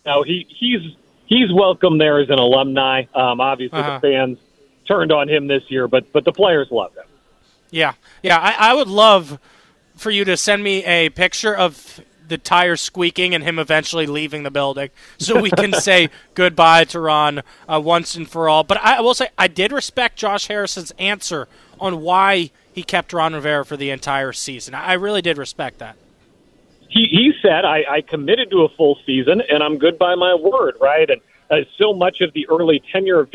you 0.06 0.12
know, 0.12 0.24
he 0.24 0.48
he's 0.50 0.96
he's 1.28 1.54
welcome 1.54 1.98
there 1.98 2.20
as 2.20 2.30
an 2.30 2.40
alumni. 2.40 3.04
Um, 3.14 3.40
obviously, 3.40 3.80
uh-huh. 3.80 4.00
the 4.00 4.08
fans 4.08 4.40
turned 4.88 5.12
on 5.12 5.30
him 5.30 5.48
this 5.48 5.64
year, 5.70 5.88
but 5.88 6.12
but 6.12 6.26
the 6.26 6.32
players 6.32 6.68
love 6.72 6.96
him. 6.96 7.06
Yeah, 7.72 7.94
yeah. 8.24 8.40
I, 8.40 8.72
I 8.72 8.74
would 8.74 8.88
love 8.88 9.40
for 9.96 10.10
you 10.12 10.26
to 10.26 10.36
send 10.36 10.64
me 10.64 10.84
a 10.86 11.10
picture 11.10 11.56
of 11.56 12.02
the 12.28 12.38
tires 12.38 12.80
squeaking 12.80 13.34
and 13.36 13.44
him 13.44 13.60
eventually 13.60 14.06
leaving 14.06 14.44
the 14.44 14.52
building 14.52 14.90
so 15.18 15.42
we 15.42 15.50
can 15.50 15.74
say 15.74 16.10
goodbye 16.36 16.84
to 16.86 17.00
Ron 17.00 17.42
uh, 17.68 17.82
once 17.84 18.16
and 18.16 18.30
for 18.30 18.48
all. 18.48 18.64
But 18.64 18.78
I 18.78 19.02
will 19.02 19.14
say 19.14 19.30
I 19.38 19.48
did 19.48 19.72
respect 19.72 20.18
Josh 20.18 20.48
Harris's 20.48 20.92
answer 20.98 21.48
on 21.80 22.02
why 22.02 22.52
he 22.72 22.84
kept 22.84 23.14
Ron 23.14 23.34
Rivera 23.34 23.66
for 23.66 23.78
the 23.78 23.90
entire 23.90 24.32
season. 24.32 24.74
I 24.74 24.94
really 24.94 25.22
did 25.22 25.38
respect 25.38 25.80
that. 25.80 25.98
He, 26.90 27.06
he 27.06 27.34
said, 27.42 27.66
I, 27.66 27.84
I 27.90 28.02
committed 28.02 28.50
to 28.52 28.64
a 28.64 28.70
full 28.70 29.00
season 29.06 29.42
and 29.42 29.64
I'm 29.64 29.78
good 29.78 29.98
by 29.98 30.16
my 30.16 30.36
word, 30.36 30.76
right? 30.82 31.10
And 31.10 31.22
uh, 31.50 31.68
so 31.78 31.94
much 31.94 32.22
of 32.22 32.34
the 32.34 32.48
early 32.50 32.82
tenure 32.92 33.20
of 33.20 33.34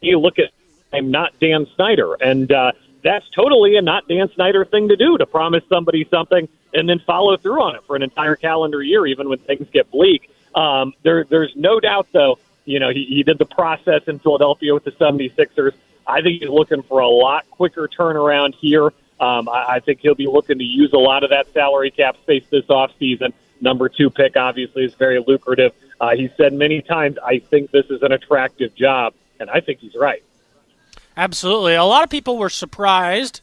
you 0.00 0.18
look 0.18 0.38
at 0.38 0.50
I'm 0.92 1.10
not 1.10 1.38
Dan 1.40 1.66
Snyder. 1.74 2.14
And 2.14 2.50
uh, 2.50 2.72
that's 3.02 3.28
totally 3.30 3.76
a 3.76 3.82
not 3.82 4.08
Dan 4.08 4.30
Snyder 4.34 4.64
thing 4.64 4.88
to 4.88 4.96
do 4.96 5.18
to 5.18 5.26
promise 5.26 5.64
somebody 5.68 6.06
something 6.10 6.48
and 6.72 6.88
then 6.88 7.00
follow 7.00 7.36
through 7.36 7.62
on 7.62 7.76
it 7.76 7.84
for 7.86 7.96
an 7.96 8.02
entire 8.02 8.36
calendar 8.36 8.82
year, 8.82 9.06
even 9.06 9.28
when 9.28 9.38
things 9.38 9.66
get 9.72 9.90
bleak. 9.90 10.30
Um, 10.54 10.94
there, 11.02 11.24
there's 11.24 11.52
no 11.54 11.80
doubt, 11.80 12.08
though, 12.12 12.38
you 12.64 12.80
know, 12.80 12.90
he, 12.90 13.04
he 13.04 13.22
did 13.22 13.38
the 13.38 13.46
process 13.46 14.02
in 14.06 14.18
Philadelphia 14.18 14.74
with 14.74 14.84
the 14.84 14.92
76ers. 14.92 15.72
I 16.06 16.22
think 16.22 16.40
he's 16.40 16.48
looking 16.48 16.82
for 16.82 17.00
a 17.00 17.08
lot 17.08 17.48
quicker 17.50 17.88
turnaround 17.88 18.54
here. 18.54 18.92
Um, 19.18 19.48
I, 19.48 19.76
I 19.76 19.80
think 19.80 20.00
he'll 20.00 20.14
be 20.14 20.26
looking 20.26 20.58
to 20.58 20.64
use 20.64 20.92
a 20.92 20.98
lot 20.98 21.24
of 21.24 21.30
that 21.30 21.52
salary 21.52 21.90
cap 21.90 22.16
space 22.22 22.44
this 22.50 22.64
offseason. 22.66 23.32
Number 23.60 23.88
two 23.88 24.10
pick, 24.10 24.36
obviously, 24.36 24.84
is 24.84 24.94
very 24.94 25.22
lucrative. 25.26 25.72
Uh, 26.00 26.14
he 26.14 26.28
said 26.36 26.52
many 26.52 26.82
times, 26.82 27.16
I 27.24 27.38
think 27.38 27.70
this 27.70 27.86
is 27.86 28.02
an 28.02 28.12
attractive 28.12 28.74
job, 28.74 29.14
and 29.40 29.48
I 29.48 29.60
think 29.60 29.80
he's 29.80 29.94
right. 29.94 30.22
Absolutely. 31.16 31.74
A 31.74 31.84
lot 31.84 32.04
of 32.04 32.10
people 32.10 32.36
were 32.36 32.50
surprised 32.50 33.40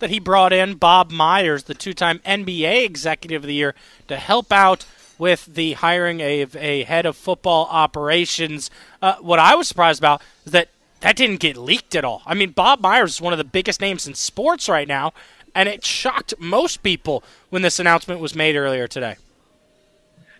that 0.00 0.10
he 0.10 0.18
brought 0.18 0.52
in 0.52 0.74
Bob 0.74 1.10
Myers, 1.10 1.64
the 1.64 1.74
two 1.74 1.94
time 1.94 2.18
NBA 2.20 2.84
Executive 2.84 3.42
of 3.42 3.46
the 3.46 3.54
Year, 3.54 3.74
to 4.08 4.16
help 4.16 4.52
out 4.52 4.84
with 5.18 5.46
the 5.46 5.74
hiring 5.74 6.20
of 6.20 6.56
a 6.56 6.82
head 6.82 7.06
of 7.06 7.16
football 7.16 7.66
operations. 7.70 8.70
Uh, 9.00 9.14
what 9.20 9.38
I 9.38 9.54
was 9.54 9.68
surprised 9.68 10.00
about 10.00 10.20
is 10.44 10.52
that 10.52 10.68
that 11.04 11.16
didn't 11.16 11.40
get 11.40 11.58
leaked 11.58 11.94
at 11.94 12.02
all. 12.02 12.22
I 12.24 12.32
mean, 12.32 12.52
Bob 12.52 12.80
Myers 12.80 13.16
is 13.16 13.20
one 13.20 13.34
of 13.34 13.36
the 13.36 13.44
biggest 13.44 13.78
names 13.78 14.06
in 14.06 14.14
sports 14.14 14.70
right 14.70 14.88
now, 14.88 15.12
and 15.54 15.68
it 15.68 15.84
shocked 15.84 16.32
most 16.38 16.82
people 16.82 17.22
when 17.50 17.60
this 17.60 17.78
announcement 17.78 18.22
was 18.22 18.34
made 18.34 18.56
earlier 18.56 18.88
today. 18.88 19.16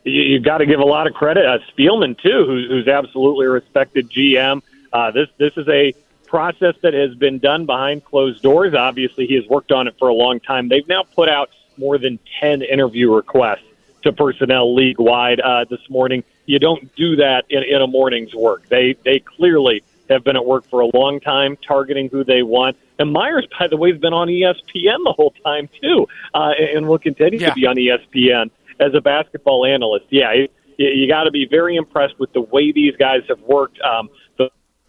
You, 0.05 0.37
have 0.37 0.43
got 0.43 0.59
to 0.59 0.67
give 0.67 0.81
a 0.81 0.85
lot 0.85 1.07
of 1.07 1.13
credit. 1.13 1.45
Uh, 1.45 1.59
Spielman 1.71 2.19
too, 2.19 2.47
who's, 2.47 2.67
who's 2.71 2.89
absolutely 2.89 3.45
respected 3.45 4.11
GM. 4.11 4.63
Uh, 4.91 5.11
this 5.11 5.29
this 5.37 5.55
is 5.59 5.69
a 5.69 5.93
process 6.27 6.77
that 6.81 6.95
has 6.95 7.15
been 7.15 7.41
done 7.41 7.67
behind 7.67 8.03
closed 8.03 8.43
doors. 8.43 8.73
Obviously, 8.73 9.27
he 9.27 9.35
has 9.35 9.47
worked 9.47 9.71
on 9.71 9.87
it 9.87 9.95
for 9.99 10.09
a 10.09 10.15
long 10.15 10.41
time. 10.41 10.71
They've 10.71 10.89
now 10.89 11.03
put 11.03 11.29
out 11.29 11.51
more 11.77 11.99
than 11.99 12.19
10 12.41 12.63
interview 12.63 13.13
requests 13.13 13.65
to 14.05 14.15
personnel 14.15 14.75
league 14.75 14.99
wide 14.99 15.41
uh, 15.41 15.67
this 15.69 15.91
morning. 15.91 16.25
You 16.47 16.59
don't 16.59 16.95
do 16.95 17.17
that 17.17 17.45
in, 17.51 17.63
in 17.65 17.83
a 17.83 17.87
morning's 17.87 18.35
work. 18.35 18.67
They 18.71 18.95
they 19.05 19.19
clearly 19.19 19.83
have 20.11 20.25
been 20.25 20.37
at 20.37 20.45
work 20.45 20.69
for 20.69 20.81
a 20.81 20.97
long 20.97 21.21
time, 21.21 21.57
targeting 21.67 22.09
who 22.11 22.25
they 22.25 22.43
want. 22.43 22.77
And 22.99 23.13
Myers, 23.13 23.47
by 23.59 23.69
the 23.69 23.77
way, 23.77 23.93
has 23.93 24.01
been 24.01 24.13
on 24.13 24.29
ESPN 24.29 24.99
the 25.05 25.15
whole 25.17 25.35
time 25.45 25.69
too, 25.81 26.07
uh, 26.35 26.53
and 26.75 26.87
will 26.87 26.99
continue 26.99 27.41
yeah. 27.41 27.49
to 27.49 27.55
be 27.55 27.67
on 27.67 27.77
ESPN 27.77 28.51
as 28.81 28.95
a 28.95 29.01
basketball 29.01 29.65
analyst. 29.65 30.07
Yeah, 30.11 30.33
you, 30.33 30.49
you 30.77 31.09
got 31.09 31.25
to 31.25 31.31
be 31.31 31.47
very 31.47 31.77
impressed 31.77 32.19
with 32.19 32.33
the 32.33 32.41
way 32.41 32.73
these 32.73 32.95
guys 32.97 33.23
have 33.29 33.41
worked. 33.41 33.81
Um, 33.81 34.09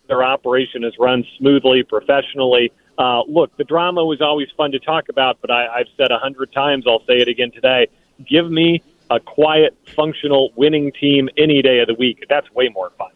their 0.08 0.24
operation 0.24 0.84
is 0.84 0.94
run 1.00 1.26
smoothly, 1.38 1.84
professionally. 1.84 2.72
Uh, 2.98 3.24
look, 3.24 3.56
the 3.58 3.64
drama 3.64 4.06
was 4.06 4.22
always 4.22 4.48
fun 4.56 4.72
to 4.72 4.80
talk 4.80 5.10
about, 5.10 5.38
but 5.42 5.52
I, 5.52 5.68
I've 5.68 5.88
said 5.98 6.12
a 6.12 6.18
hundred 6.18 6.54
times, 6.54 6.86
I'll 6.88 7.04
say 7.06 7.22
it 7.22 7.28
again 7.28 7.52
today. 7.52 7.88
Give 8.28 8.50
me 8.50 8.82
a 9.10 9.20
quiet, 9.20 9.78
functional, 9.96 10.52
winning 10.56 10.92
team 10.92 11.30
any 11.38 11.62
day 11.62 11.80
of 11.80 11.88
the 11.88 11.94
week. 11.94 12.26
That's 12.30 12.50
way 12.52 12.70
more 12.70 12.92
fun. 12.98 13.10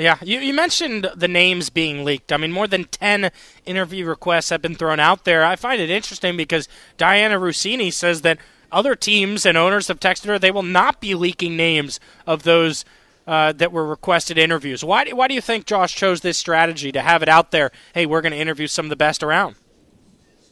Yeah, 0.00 0.16
you, 0.22 0.38
you 0.38 0.54
mentioned 0.54 1.10
the 1.14 1.28
names 1.28 1.68
being 1.68 2.04
leaked. 2.04 2.32
I 2.32 2.38
mean, 2.38 2.52
more 2.52 2.66
than 2.66 2.84
10 2.84 3.30
interview 3.66 4.06
requests 4.06 4.48
have 4.48 4.62
been 4.62 4.74
thrown 4.74 4.98
out 4.98 5.26
there. 5.26 5.44
I 5.44 5.56
find 5.56 5.78
it 5.78 5.90
interesting 5.90 6.38
because 6.38 6.68
Dianna 6.96 7.38
Russini 7.38 7.92
says 7.92 8.22
that 8.22 8.38
other 8.72 8.94
teams 8.94 9.44
and 9.44 9.58
owners 9.58 9.88
have 9.88 10.00
texted 10.00 10.26
her 10.26 10.38
they 10.38 10.50
will 10.50 10.62
not 10.62 11.02
be 11.02 11.14
leaking 11.14 11.54
names 11.54 12.00
of 12.26 12.44
those 12.44 12.86
uh, 13.26 13.52
that 13.52 13.72
were 13.72 13.86
requested 13.86 14.38
interviews. 14.38 14.82
Why 14.82 15.04
do, 15.04 15.14
why 15.14 15.28
do 15.28 15.34
you 15.34 15.42
think 15.42 15.66
Josh 15.66 15.94
chose 15.94 16.22
this 16.22 16.38
strategy 16.38 16.90
to 16.92 17.02
have 17.02 17.22
it 17.22 17.28
out 17.28 17.50
there? 17.50 17.70
Hey, 17.92 18.06
we're 18.06 18.22
going 18.22 18.32
to 18.32 18.38
interview 18.38 18.68
some 18.68 18.86
of 18.86 18.90
the 18.90 18.96
best 18.96 19.22
around. 19.22 19.56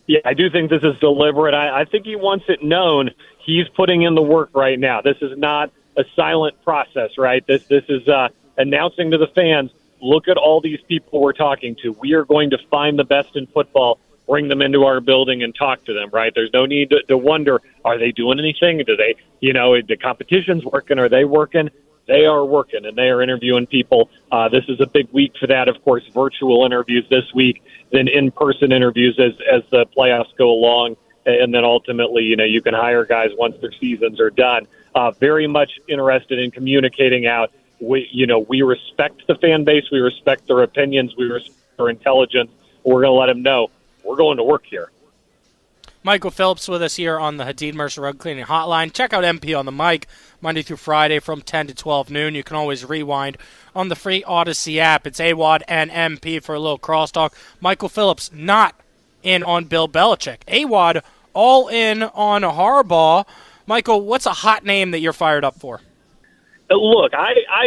Yeah, 0.07 0.21
I 0.27 0.35
do 0.35 0.51
think 0.51 0.69
this 0.69 0.83
is 0.83 0.99
deliberate. 1.01 1.55
I, 1.55 1.81
I 1.81 1.85
think 1.87 2.05
he 2.05 2.17
wants 2.17 2.45
it 2.49 2.63
known. 2.63 3.13
He's 3.47 3.67
putting 3.75 4.03
in 4.03 4.15
the 4.15 4.23
work 4.23 4.51
right 4.55 4.79
now. 4.79 5.01
This 5.01 5.17
is 5.23 5.39
not 5.39 5.73
a 5.97 6.05
silent 6.15 6.63
process, 6.63 7.13
right? 7.17 7.47
This 7.47 7.65
this 7.65 7.85
is 7.89 8.07
uh, 8.09 8.29
announcing 8.59 9.11
to 9.13 9.19
the 9.19 9.29
fans, 9.29 9.71
look 10.03 10.29
at 10.29 10.37
all 10.37 10.61
these 10.61 10.81
people 10.87 11.23
we're 11.23 11.33
talking 11.33 11.77
to. 11.83 11.93
We 11.93 12.13
are 12.13 12.25
going 12.25 12.51
to 12.51 12.59
find 12.71 12.99
the 12.99 13.05
best 13.05 13.37
in 13.37 13.47
football, 13.47 13.99
bring 14.29 14.49
them 14.49 14.61
into 14.61 14.85
our 14.85 15.01
building, 15.01 15.43
and 15.43 15.55
talk 15.55 15.85
to 15.87 15.95
them. 15.95 16.11
Right? 16.13 16.33
There's 16.35 16.53
no 16.53 16.67
need 16.67 16.91
to, 16.91 17.03
to 17.05 17.17
wonder, 17.17 17.63
are 17.85 17.99
they 17.99 18.13
doing 18.13 18.39
anything? 18.39 18.79
Do 18.85 18.97
they, 18.97 19.15
you 19.41 19.55
know, 19.55 19.81
the 19.81 19.97
competition's 19.97 20.65
working? 20.65 20.99
Are 20.99 21.09
they 21.09 21.25
working? 21.25 21.71
They 22.07 22.25
are 22.25 22.45
working 22.45 22.87
and 22.87 22.97
they 22.97 23.11
are 23.11 23.21
interviewing 23.21 23.67
people. 23.67 24.09
Uh, 24.33 24.49
this 24.49 24.65
is 24.67 24.81
a 24.81 24.87
big 24.87 25.13
week 25.13 25.35
for 25.39 25.47
that. 25.47 25.69
Of 25.69 25.85
course, 25.85 26.03
virtual 26.15 26.65
interviews 26.65 27.07
this 27.11 27.35
week, 27.35 27.63
then 27.93 28.09
in-person 28.09 28.73
interviews 28.73 29.19
as 29.19 29.33
as 29.53 29.63
the 29.71 29.85
playoffs 29.95 30.35
go 30.39 30.49
along, 30.49 30.97
and 31.27 31.53
then 31.53 31.65
ultimately, 31.65 32.23
you 32.23 32.35
know, 32.35 32.45
you 32.45 32.63
can 32.63 32.73
hire 32.73 33.05
guys 33.05 33.31
once 33.37 33.57
their 33.61 33.73
seasons 33.73 34.21
are 34.21 34.31
done. 34.31 34.67
Uh, 34.95 35.11
very 35.11 35.47
much 35.47 35.79
interested 35.87 36.39
in 36.39 36.51
communicating 36.51 37.27
out. 37.27 37.53
We, 37.81 38.09
you 38.11 38.27
know, 38.27 38.41
we 38.41 38.63
respect 38.63 39.27
the 39.27 39.37
fan 39.37 39.65
base. 39.65 39.85
We 39.91 39.99
respect 39.99 40.47
their 40.47 40.63
opinions. 40.63 41.17
We 41.17 41.27
respect 41.27 41.77
their 41.77 41.89
intelligence. 41.89 42.51
We're 42.85 43.03
going 43.03 43.13
to 43.15 43.19
let 43.19 43.27
them 43.27 43.43
know 43.43 43.71
we're 44.05 44.17
going 44.17 44.39
to 44.39 44.45
work 44.45 44.65
here. 44.67 44.91
Michael 46.03 46.31
Phillips 46.31 46.69
with 46.69 46.83
us 46.83 46.97
here 46.97 47.19
on 47.19 47.37
the 47.37 47.45
Hadid 47.45 47.75
Mercer 47.75 48.01
Rug 48.01 48.19
Cleaning 48.19 48.47
Hotline. 48.47 48.93
Check 48.93 49.13
out 49.13 49.25
MP 49.25 49.57
on 49.59 49.67
the 49.67 49.73
mic 49.73 50.07
Monday 50.41 50.63
through 50.63 50.77
Friday 50.79 51.19
from 51.19 51.43
10 51.43 51.67
to 51.67 51.75
12 51.75 52.09
noon. 52.09 52.35
You 52.35 52.45
can 52.45 52.57
always 52.57 52.85
rewind 52.85 53.37
on 53.75 53.89
the 53.89 53.97
free 53.97 54.23
Audacy 54.23 54.79
app. 54.79 55.07
It's 55.07 55.21
AWadd 55.21 55.63
and 55.69 55.91
MP 55.91 56.43
for 56.43 56.55
a 56.55 56.61
little 56.61 56.79
crosstalk. 56.79 57.33
Michael 57.61 57.89
Phillips 57.89 58.31
not 58.33 58.81
in 59.23 59.43
on 59.43 59.65
Bill 59.65 59.89
Belichick. 59.89 60.39
AWadd 60.47 61.03
all 61.35 61.69
in 61.69 62.05
on 62.05 62.43
Harbaugh. 62.43 63.27
Michael, 63.67 64.01
what's 64.01 64.25
a 64.25 64.33
hot 64.33 64.65
name 64.65 64.93
that 64.93 65.01
you're 65.01 65.13
fired 65.13 65.45
up 65.45 65.57
for? 65.57 65.81
Look, 66.71 67.15
I, 67.15 67.35
I 67.51 67.67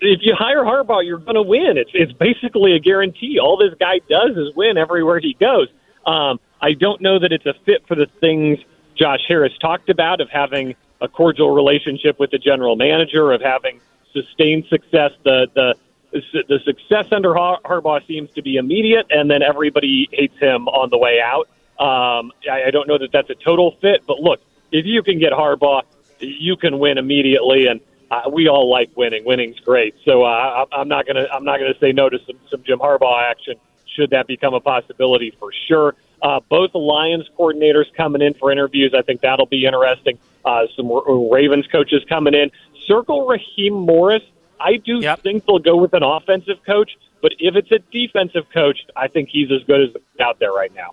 if 0.00 0.20
you 0.22 0.34
hire 0.34 0.62
Harbaugh, 0.62 1.04
you're 1.04 1.18
going 1.18 1.34
to 1.34 1.42
win. 1.42 1.76
It's 1.76 1.90
it's 1.94 2.12
basically 2.12 2.74
a 2.74 2.78
guarantee. 2.78 3.38
All 3.38 3.56
this 3.56 3.74
guy 3.78 4.00
does 4.08 4.36
is 4.36 4.54
win 4.54 4.76
everywhere 4.76 5.18
he 5.18 5.34
goes. 5.34 5.68
Um, 6.06 6.40
I 6.60 6.72
don't 6.72 7.00
know 7.00 7.18
that 7.18 7.32
it's 7.32 7.46
a 7.46 7.54
fit 7.64 7.86
for 7.86 7.94
the 7.94 8.06
things 8.20 8.58
Josh 8.96 9.20
Harris 9.28 9.52
talked 9.60 9.88
about 9.90 10.20
of 10.20 10.28
having 10.30 10.74
a 11.00 11.08
cordial 11.08 11.54
relationship 11.54 12.18
with 12.18 12.30
the 12.30 12.38
general 12.38 12.76
manager, 12.76 13.32
of 13.32 13.40
having 13.40 13.80
sustained 14.12 14.64
success. 14.68 15.12
The 15.24 15.48
the 15.54 15.74
the 16.12 16.58
success 16.64 17.06
under 17.12 17.34
Har- 17.34 17.60
Harbaugh 17.64 18.06
seems 18.06 18.30
to 18.32 18.42
be 18.42 18.56
immediate, 18.56 19.06
and 19.10 19.30
then 19.30 19.42
everybody 19.42 20.08
hates 20.10 20.38
him 20.38 20.66
on 20.68 20.90
the 20.90 20.98
way 20.98 21.20
out. 21.20 21.48
Um, 21.78 22.32
I, 22.50 22.64
I 22.66 22.70
don't 22.70 22.88
know 22.88 22.98
that 22.98 23.12
that's 23.12 23.30
a 23.30 23.34
total 23.34 23.76
fit, 23.80 24.02
but 24.06 24.18
look, 24.18 24.40
if 24.72 24.86
you 24.86 25.02
can 25.02 25.18
get 25.18 25.32
Harbaugh, 25.32 25.82
you 26.18 26.56
can 26.56 26.78
win 26.78 26.98
immediately, 26.98 27.66
and 27.66 27.80
uh, 28.10 28.22
we 28.32 28.48
all 28.48 28.70
like 28.70 28.90
winning. 28.96 29.24
Winning's 29.24 29.60
great, 29.60 29.94
so 30.04 30.22
uh, 30.24 30.66
I- 30.72 30.76
I'm 30.80 30.88
not 30.88 31.06
gonna 31.06 31.26
I'm 31.32 31.44
not 31.44 31.58
gonna 31.60 31.78
say 31.80 31.92
no 31.92 32.08
to 32.08 32.18
some 32.26 32.36
some 32.50 32.62
Jim 32.64 32.78
Harbaugh 32.78 33.22
action 33.30 33.54
should 33.86 34.10
that 34.10 34.26
become 34.26 34.54
a 34.54 34.60
possibility 34.60 35.32
for 35.38 35.50
sure. 35.66 35.94
Uh, 36.22 36.40
both 36.48 36.72
the 36.72 36.78
Lions 36.78 37.28
coordinators 37.38 37.84
coming 37.96 38.22
in 38.22 38.34
for 38.34 38.50
interviews. 38.50 38.92
I 38.96 39.02
think 39.02 39.20
that'll 39.20 39.46
be 39.46 39.64
interesting. 39.66 40.18
Uh, 40.44 40.66
some 40.76 40.90
R- 40.90 41.02
Ravens 41.32 41.66
coaches 41.70 42.02
coming 42.08 42.34
in. 42.34 42.50
Circle 42.86 43.26
Raheem 43.26 43.74
Morris. 43.74 44.22
I 44.60 44.76
do 44.76 44.98
Yep. 45.00 45.20
think 45.20 45.46
they'll 45.46 45.58
go 45.60 45.76
with 45.76 45.94
an 45.94 46.02
offensive 46.02 46.58
coach, 46.66 46.96
but 47.22 47.32
if 47.38 47.54
it's 47.54 47.70
a 47.70 47.78
defensive 47.92 48.46
coach, 48.52 48.78
I 48.96 49.06
think 49.08 49.28
he's 49.28 49.50
as 49.52 49.62
good 49.64 49.80
as 49.90 50.02
out 50.20 50.38
there 50.40 50.52
right 50.52 50.74
now. 50.74 50.90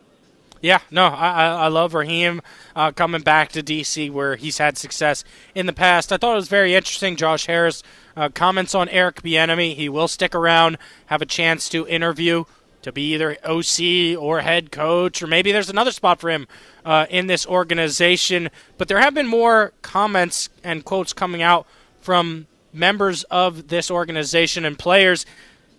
Yeah, 0.62 0.80
no, 0.90 1.06
I, 1.06 1.48
I 1.48 1.68
love 1.68 1.94
Raheem 1.94 2.42
uh, 2.76 2.92
coming 2.92 3.22
back 3.22 3.52
to 3.52 3.62
DC 3.62 4.12
where 4.12 4.36
he's 4.36 4.58
had 4.58 4.78
success 4.78 5.24
in 5.54 5.66
the 5.66 5.74
past. 5.74 6.12
I 6.12 6.18
thought 6.18 6.34
it 6.34 6.36
was 6.36 6.48
very 6.48 6.74
interesting. 6.74 7.16
Josh 7.16 7.46
Harris 7.46 7.84
uh, 8.16 8.30
comments 8.30 8.74
on 8.74 8.90
Eric 8.90 9.22
Bieniemy. 9.22 9.76
He 9.76 9.90
will 9.90 10.08
stick 10.08 10.34
around, 10.34 10.78
have 11.08 11.22
a 11.22 11.26
chance 11.26 11.70
to 11.70 11.88
interview 11.88 12.46
to 12.86 12.92
be 12.92 13.14
either 13.16 13.36
OC 13.44 14.16
or 14.22 14.42
head 14.42 14.72
coach, 14.72 15.22
or 15.24 15.28
maybe 15.28 15.52
there's 15.52 15.72
another 15.72 15.92
spot 15.92 16.20
for 16.20 16.30
him 16.30 16.48
uh, 16.86 17.08
in 17.10 17.26
this 17.26 17.46
organization. 17.46 18.50
But 18.78 18.88
there 18.88 19.00
have 19.00 19.16
been 19.16 19.28
more 19.28 19.74
comments 19.82 20.50
and 20.64 20.86
quotes 20.86 21.12
coming 21.12 21.42
out 21.42 21.66
from 22.00 22.46
members 22.72 23.24
of 23.26 23.70
this 23.70 23.90
organization 23.90 24.66
and 24.66 24.78
players. 24.78 25.26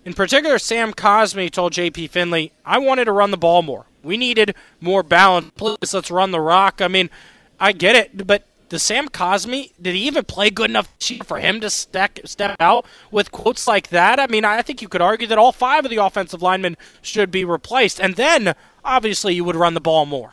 In 0.04 0.14
particular, 0.14 0.58
Sam 0.58 0.92
Cosmi 0.92 1.48
told 1.48 1.72
JP 1.72 2.10
Finlay, 2.10 2.50
I 2.64 2.78
wanted 2.78 3.04
to 3.04 3.12
run 3.12 3.30
the 3.30 3.36
ball 3.36 3.62
more. 3.62 3.86
We 4.06 4.16
needed 4.16 4.54
more 4.80 5.02
balance. 5.02 5.50
Please, 5.56 5.92
let's 5.92 6.10
run 6.10 6.30
the 6.30 6.40
rock. 6.40 6.80
I 6.80 6.88
mean, 6.88 7.10
I 7.60 7.72
get 7.72 7.96
it, 7.96 8.26
but 8.26 8.44
does 8.68 8.82
Sam 8.82 9.08
Cosmi, 9.08 9.72
did 9.80 9.94
he 9.94 10.06
even 10.06 10.24
play 10.24 10.50
good 10.50 10.70
enough 10.70 10.88
for 11.24 11.38
him 11.38 11.60
to 11.60 11.70
step, 11.70 12.18
step 12.24 12.56
out 12.58 12.86
with 13.10 13.30
quotes 13.30 13.66
like 13.66 13.88
that? 13.88 14.18
I 14.18 14.26
mean, 14.26 14.44
I 14.44 14.62
think 14.62 14.82
you 14.82 14.88
could 14.88 15.00
argue 15.00 15.26
that 15.28 15.38
all 15.38 15.52
five 15.52 15.84
of 15.84 15.90
the 15.90 15.98
offensive 15.98 16.42
linemen 16.42 16.76
should 17.02 17.30
be 17.30 17.44
replaced. 17.44 18.00
And 18.00 18.16
then, 18.16 18.54
obviously, 18.84 19.34
you 19.34 19.44
would 19.44 19.56
run 19.56 19.74
the 19.74 19.80
ball 19.80 20.06
more. 20.06 20.32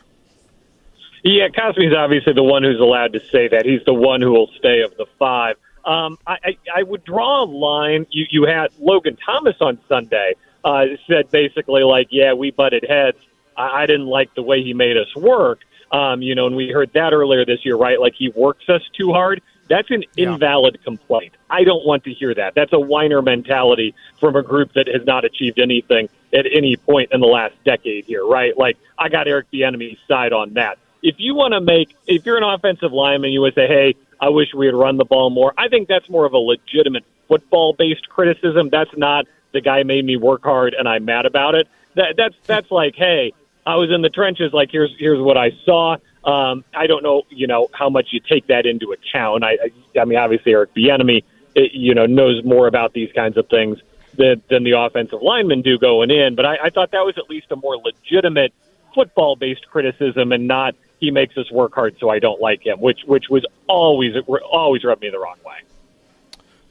Yeah, 1.24 1.48
Cosmi's 1.48 1.96
obviously 1.96 2.34
the 2.34 2.44
one 2.44 2.64
who's 2.64 2.80
allowed 2.80 3.14
to 3.14 3.20
say 3.32 3.48
that. 3.48 3.66
He's 3.66 3.84
the 3.86 3.94
one 3.94 4.22
who 4.22 4.32
will 4.32 4.50
stay 4.58 4.82
of 4.82 4.96
the 4.98 5.06
five. 5.18 5.56
Um, 5.86 6.18
I, 6.26 6.38
I, 6.44 6.58
I 6.78 6.84
would 6.84 7.04
draw 7.04 7.44
a 7.44 7.46
line. 7.46 8.08
You, 8.10 8.26
you 8.30 8.44
had 8.46 8.72
Logan 8.80 9.18
Thomas 9.26 9.56
on 9.62 9.80
Sunday 9.88 10.34
uh, 10.64 10.86
said 11.08 11.30
basically 11.30 11.84
like, 11.84 12.08
yeah, 12.10 12.34
we 12.34 12.52
butted 12.52 12.86
heads. 12.88 13.18
I, 13.58 13.84
I 13.84 13.86
didn't 13.86 14.08
like 14.08 14.34
the 14.36 14.44
way 14.44 14.64
he 14.64 14.74
made 14.74 14.98
us 14.98 15.14
work. 15.16 15.60
Um, 15.92 16.22
you 16.24 16.34
know, 16.34 16.48
and 16.48 16.56
we 16.56 16.70
heard 16.70 16.92
that 16.94 17.14
earlier 17.14 17.46
this 17.46 17.64
year, 17.64 17.76
right? 17.76 18.00
Like 18.00 18.16
he 18.16 18.30
works 18.30 18.68
us 18.68 18.82
too 18.98 19.14
hard. 19.14 19.42
That's 19.70 19.90
an 19.92 20.04
Yeah. 20.16 20.34
invalid 20.34 20.84
complaint. 20.84 21.34
I 21.50 21.64
don't 21.64 21.86
want 21.86 22.04
to 22.06 22.14
hear 22.14 22.34
that. 22.34 22.56
That's 22.56 22.74
a 22.74 22.80
whiner 22.80 23.22
mentality 23.22 23.94
from 24.20 24.36
a 24.36 24.42
group 24.42 24.74
that 24.74 24.88
has 24.88 25.06
not 25.06 25.24
achieved 25.24 25.60
anything 25.60 26.10
at 26.34 26.46
any 26.52 26.76
point 26.78 27.12
in 27.12 27.22
the 27.22 27.28
last 27.28 27.54
decade 27.64 28.06
here, 28.06 28.26
right? 28.26 28.58
Like 28.58 28.78
I 28.98 29.10
got 29.10 29.28
Eric 29.28 29.48
the 29.52 29.62
Bieniemy's 29.62 30.00
side 30.08 30.34
on 30.34 30.54
that. 30.56 30.80
If 31.04 31.16
you 31.20 31.36
want 31.36 31.54
to 31.54 31.62
make, 31.62 31.96
if 32.08 32.26
you're 32.26 32.38
an 32.38 32.44
offensive 32.44 32.92
lineman, 32.92 33.32
you 33.32 33.42
would 33.42 33.54
say, 33.56 33.68
"Hey, 33.68 33.96
I 34.20 34.30
wish 34.30 34.54
we 34.54 34.66
had 34.66 34.74
run 34.76 34.98
the 34.98 35.06
ball 35.06 35.30
more." 35.30 35.54
I 35.58 35.68
think 35.68 35.88
that's 35.88 36.10
more 36.10 36.26
of 36.26 36.34
a 36.34 36.38
legitimate 36.38 37.04
football-based 37.28 38.10
criticism. 38.10 38.70
That's 38.70 38.96
not 38.98 39.26
the 39.52 39.62
guy 39.62 39.84
made 39.84 40.06
me 40.06 40.18
work 40.18 40.44
hard 40.44 40.74
and 40.74 40.88
I'm 40.90 41.06
mad 41.06 41.26
about 41.26 41.56
it. 41.56 41.68
That 41.96 42.16
that's 42.18 42.36
that's 42.48 42.72
like, 42.72 42.96
hey, 42.96 43.34
I 43.66 43.76
was 43.76 43.92
in 43.92 44.02
the 44.02 44.10
trenches. 44.10 44.54
Like 44.54 44.70
here's 44.72 44.94
here's 44.98 45.20
what 45.20 45.38
I 45.38 45.52
saw. 45.66 45.98
Um, 46.24 46.64
I 46.74 46.88
don't 46.88 47.04
know, 47.04 47.24
you 47.30 47.48
know, 47.48 47.68
how 47.74 47.90
much 47.90 48.10
you 48.12 48.20
take 48.20 48.48
that 48.48 48.66
into 48.66 48.94
account. 48.94 49.44
I, 49.44 49.58
I, 49.96 50.00
I 50.00 50.06
mean, 50.06 50.18
obviously 50.18 50.54
Eric 50.54 50.74
Bieniemy, 50.74 51.24
you 51.56 51.94
know, 51.94 52.06
knows 52.06 52.44
more 52.46 52.68
about 52.68 52.94
these 52.94 53.12
kinds 53.14 53.38
of 53.38 53.48
things 53.50 53.80
than 54.16 54.42
than 54.50 54.64
the 54.64 54.72
offensive 54.72 55.22
linemen 55.22 55.62
do 55.62 55.78
going 55.78 56.12
in. 56.12 56.36
But 56.36 56.46
I, 56.46 56.58
I 56.64 56.70
thought 56.70 56.92
that 56.92 57.06
was 57.06 57.18
at 57.18 57.30
least 57.30 57.48
a 57.52 57.56
more 57.56 57.78
legitimate 57.78 58.54
football-based 58.94 59.68
criticism, 59.70 60.32
and 60.32 60.48
not 60.48 60.76
he 61.00 61.12
makes 61.12 61.38
us 61.38 61.52
work 61.52 61.74
hard, 61.74 61.98
so 62.00 62.10
I 62.10 62.20
don't 62.20 62.40
like 62.40 62.66
him, 62.66 62.80
which 62.80 63.02
which 63.06 63.30
was 63.30 63.46
always 63.68 64.16
always 64.50 64.84
rubbed 64.84 65.02
me 65.02 65.10
the 65.10 65.20
wrong 65.20 65.38
way. 65.46 65.58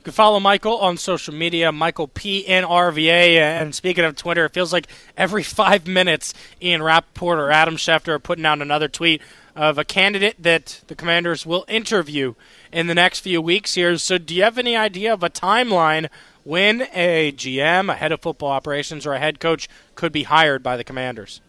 You 0.03 0.07
can 0.07 0.15
follow 0.15 0.41
Michael 0.41 0.79
on 0.79 0.97
social 0.97 1.33
media, 1.33 1.71
Michael 1.71 2.09
P 2.09 2.45
N 2.45 2.65
R 2.65 2.91
V 2.91 3.09
A. 3.09 3.39
And 3.39 3.73
speaking 3.73 4.05
of 4.05 4.17
Twitter, 4.17 4.47
it 4.47 4.53
feels 4.53 4.73
like 4.73 4.89
every 5.17 5.45
five 5.45 5.87
minutes, 5.87 6.35
Ian 6.61 6.83
Rapoport 6.83 7.39
or 7.39 7.53
Adam 7.53 7.77
Schefter 7.77 8.09
are 8.09 8.19
putting 8.19 8.45
out 8.45 8.61
another 8.61 8.89
tweet 8.89 9.23
of 9.55 9.79
a 9.79 9.85
candidate 9.85 10.35
that 10.43 10.83
the 10.89 10.97
Commanders 10.97 11.47
will 11.47 11.65
interview 11.69 12.35
in 12.73 12.89
the 12.89 12.97
next 12.97 13.21
few 13.21 13.41
weeks 13.41 13.77
here. 13.77 13.97
So, 13.97 14.19
do 14.19 14.35
you 14.35 14.43
have 14.43 14.59
any 14.59 14.75
idea 14.75 15.15
of 15.15 15.23
a 15.23 15.31
timeline 15.31 16.09
when 16.43 16.89
a 16.93 17.31
GM, 17.31 17.89
a 17.89 17.95
head 17.95 18.11
of 18.11 18.23
football 18.23 18.51
operations, 18.51 19.07
or 19.07 19.13
a 19.13 19.21
head 19.21 19.39
coach 19.39 19.69
could 19.95 20.11
be 20.11 20.25
hired 20.25 20.65
by 20.65 20.77
the 20.77 20.83
Commanders? 20.83 21.41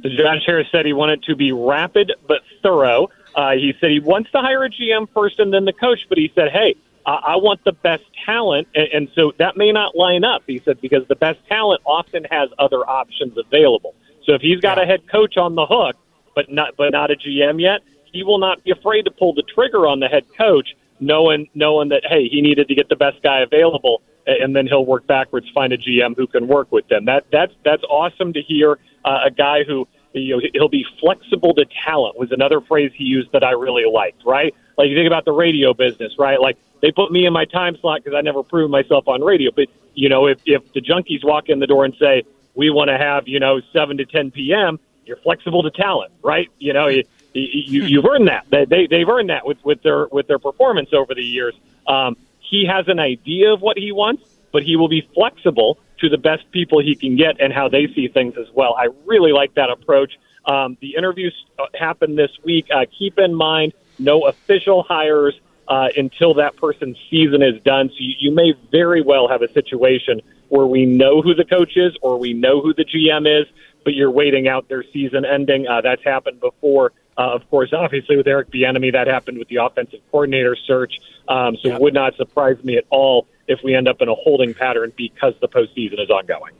Josh 0.00 0.42
Harris 0.44 0.66
said 0.72 0.86
he 0.86 0.92
wanted 0.92 1.22
to 1.22 1.36
be 1.36 1.52
rapid 1.52 2.10
but 2.26 2.42
thorough. 2.64 3.10
Uh, 3.36 3.52
he 3.52 3.74
said 3.80 3.90
he 3.92 4.00
wants 4.00 4.32
to 4.32 4.40
hire 4.40 4.64
a 4.64 4.70
GM 4.70 5.08
first 5.14 5.38
and 5.38 5.54
then 5.54 5.66
the 5.66 5.72
coach, 5.72 6.00
but 6.08 6.18
he 6.18 6.32
said, 6.34 6.48
hey, 6.48 6.74
I, 7.06 7.12
I 7.12 7.36
want 7.36 7.64
the 7.64 7.72
best 7.72 8.04
talent. 8.24 8.68
And, 8.74 8.88
and 8.92 9.08
so 9.14 9.32
that 9.38 9.56
may 9.56 9.72
not 9.72 9.96
line 9.96 10.24
up, 10.24 10.42
he 10.46 10.60
said, 10.64 10.80
because 10.80 11.06
the 11.08 11.16
best 11.16 11.38
talent 11.48 11.82
often 11.84 12.24
has 12.30 12.50
other 12.58 12.88
options 12.88 13.36
available. 13.36 13.94
So 14.24 14.34
if 14.34 14.40
he's 14.40 14.60
got 14.60 14.80
a 14.80 14.86
head 14.86 15.08
coach 15.08 15.36
on 15.36 15.54
the 15.54 15.66
hook, 15.66 15.96
but 16.34 16.50
not 16.50 16.76
but 16.76 16.92
not 16.92 17.10
a 17.10 17.14
GM 17.14 17.60
yet, 17.60 17.80
he 18.04 18.22
will 18.22 18.38
not 18.38 18.62
be 18.64 18.70
afraid 18.70 19.02
to 19.02 19.10
pull 19.10 19.34
the 19.34 19.42
trigger 19.42 19.86
on 19.86 20.00
the 20.00 20.08
head 20.08 20.24
coach, 20.36 20.76
knowing 21.00 21.48
knowing 21.54 21.88
that 21.90 22.02
hey, 22.08 22.28
he 22.28 22.40
needed 22.40 22.68
to 22.68 22.74
get 22.74 22.88
the 22.88 22.96
best 22.96 23.22
guy 23.22 23.40
available, 23.40 24.02
and 24.26 24.54
then 24.54 24.66
he'll 24.66 24.86
work 24.86 25.06
backwards, 25.06 25.48
find 25.52 25.72
a 25.72 25.78
GM 25.78 26.16
who 26.16 26.26
can 26.26 26.46
work 26.46 26.70
with 26.70 26.86
them. 26.88 27.06
That 27.06 27.26
that's 27.30 27.52
that's 27.64 27.82
awesome 27.84 28.32
to 28.34 28.42
hear. 28.42 28.78
Uh, 29.04 29.22
a 29.26 29.30
guy 29.30 29.64
who 29.64 29.88
you 30.12 30.36
know, 30.36 30.42
he'll 30.52 30.68
be 30.68 30.86
flexible 31.00 31.54
to 31.54 31.64
talent 31.84 32.16
was 32.16 32.30
another 32.30 32.60
phrase 32.60 32.92
he 32.94 33.04
used 33.04 33.32
that 33.32 33.42
I 33.42 33.52
really 33.52 33.84
liked. 33.90 34.24
Right, 34.24 34.54
like 34.78 34.88
you 34.88 34.96
think 34.96 35.06
about 35.06 35.24
the 35.24 35.32
radio 35.32 35.74
business, 35.74 36.12
right? 36.18 36.40
Like 36.40 36.56
they 36.82 36.90
put 36.90 37.10
me 37.10 37.24
in 37.24 37.32
my 37.32 37.46
time 37.46 37.76
slot 37.80 38.02
because 38.02 38.16
I 38.16 38.20
never 38.20 38.42
proved 38.42 38.70
myself 38.70 39.08
on 39.08 39.22
radio. 39.22 39.50
But 39.54 39.68
you 39.94 40.08
know, 40.08 40.26
if 40.26 40.38
if 40.44 40.62
the 40.74 40.80
junkies 40.80 41.24
walk 41.24 41.48
in 41.48 41.60
the 41.60 41.66
door 41.66 41.84
and 41.84 41.94
say 41.98 42.24
we 42.54 42.70
want 42.70 42.88
to 42.88 42.98
have 42.98 43.26
you 43.26 43.40
know 43.40 43.60
seven 43.72 43.96
to 43.96 44.04
ten 44.04 44.30
p.m., 44.30 44.78
you're 45.06 45.16
flexible 45.18 45.62
to 45.62 45.70
talent, 45.70 46.12
right? 46.22 46.48
You 46.58 46.72
know, 46.72 46.88
you, 46.88 47.04
you 47.32 47.84
you've 47.84 48.04
earned 48.04 48.28
that. 48.28 48.46
They, 48.50 48.64
they 48.64 48.86
they've 48.90 49.08
earned 49.08 49.30
that 49.30 49.46
with 49.46 49.58
with 49.64 49.82
their 49.82 50.08
with 50.08 50.26
their 50.26 50.38
performance 50.38 50.90
over 50.92 51.14
the 51.14 51.22
years. 51.22 51.54
Um, 51.86 52.16
he 52.38 52.66
has 52.66 52.86
an 52.88 52.98
idea 52.98 53.52
of 53.52 53.62
what 53.62 53.78
he 53.78 53.92
wants, 53.92 54.22
but 54.52 54.62
he 54.62 54.76
will 54.76 54.88
be 54.88 55.08
flexible 55.14 55.78
to 56.00 56.08
the 56.08 56.18
best 56.18 56.50
people 56.50 56.82
he 56.82 56.96
can 56.96 57.16
get 57.16 57.40
and 57.40 57.52
how 57.52 57.68
they 57.68 57.86
see 57.94 58.08
things 58.08 58.34
as 58.38 58.46
well. 58.52 58.74
I 58.74 58.88
really 59.06 59.32
like 59.32 59.54
that 59.54 59.70
approach. 59.70 60.12
Um, 60.44 60.76
the 60.80 60.96
interviews 60.96 61.34
uh, 61.58 61.66
happen 61.78 62.16
this 62.16 62.30
week. 62.44 62.66
Uh, 62.74 62.84
keep 62.98 63.18
in 63.18 63.34
mind, 63.34 63.72
no 63.98 64.26
official 64.26 64.82
hires 64.82 65.34
uh, 65.68 65.88
until 65.96 66.34
that 66.34 66.56
person's 66.56 66.96
season 67.10 67.42
is 67.42 67.60
done. 67.62 67.88
So 67.88 67.96
you, 67.98 68.14
you 68.18 68.30
may 68.34 68.54
very 68.70 69.02
well 69.02 69.28
have 69.28 69.42
a 69.42 69.52
situation 69.52 70.20
where 70.48 70.66
we 70.66 70.84
know 70.86 71.22
who 71.22 71.34
the 71.34 71.44
coach 71.44 71.76
is 71.76 71.96
or 72.02 72.18
we 72.18 72.32
know 72.34 72.60
who 72.60 72.74
the 72.74 72.84
GM 72.84 73.40
is, 73.42 73.46
but 73.84 73.94
you're 73.94 74.10
waiting 74.10 74.48
out 74.48 74.68
their 74.68 74.84
season 74.92 75.24
ending. 75.24 75.66
Uh, 75.66 75.80
that's 75.80 76.04
happened 76.04 76.40
before. 76.40 76.92
Uh, 77.16 77.32
of 77.34 77.48
course, 77.50 77.72
obviously 77.72 78.16
with 78.16 78.26
Eric 78.26 78.50
Bieniemy, 78.50 78.92
that 78.92 79.06
happened 79.06 79.38
with 79.38 79.48
the 79.48 79.56
offensive 79.56 80.00
coordinator 80.10 80.56
search. 80.66 80.94
Um, 81.28 81.56
so 81.56 81.68
Yep. 81.68 81.76
it 81.76 81.82
would 81.82 81.94
not 81.94 82.16
surprise 82.16 82.62
me 82.64 82.76
at 82.76 82.84
all 82.90 83.26
if 83.48 83.60
we 83.62 83.74
end 83.74 83.88
up 83.88 84.00
in 84.00 84.08
a 84.08 84.14
holding 84.14 84.54
pattern 84.54 84.92
because 84.96 85.34
the 85.40 85.48
postseason 85.48 86.00
is 86.02 86.10
ongoing. 86.10 86.52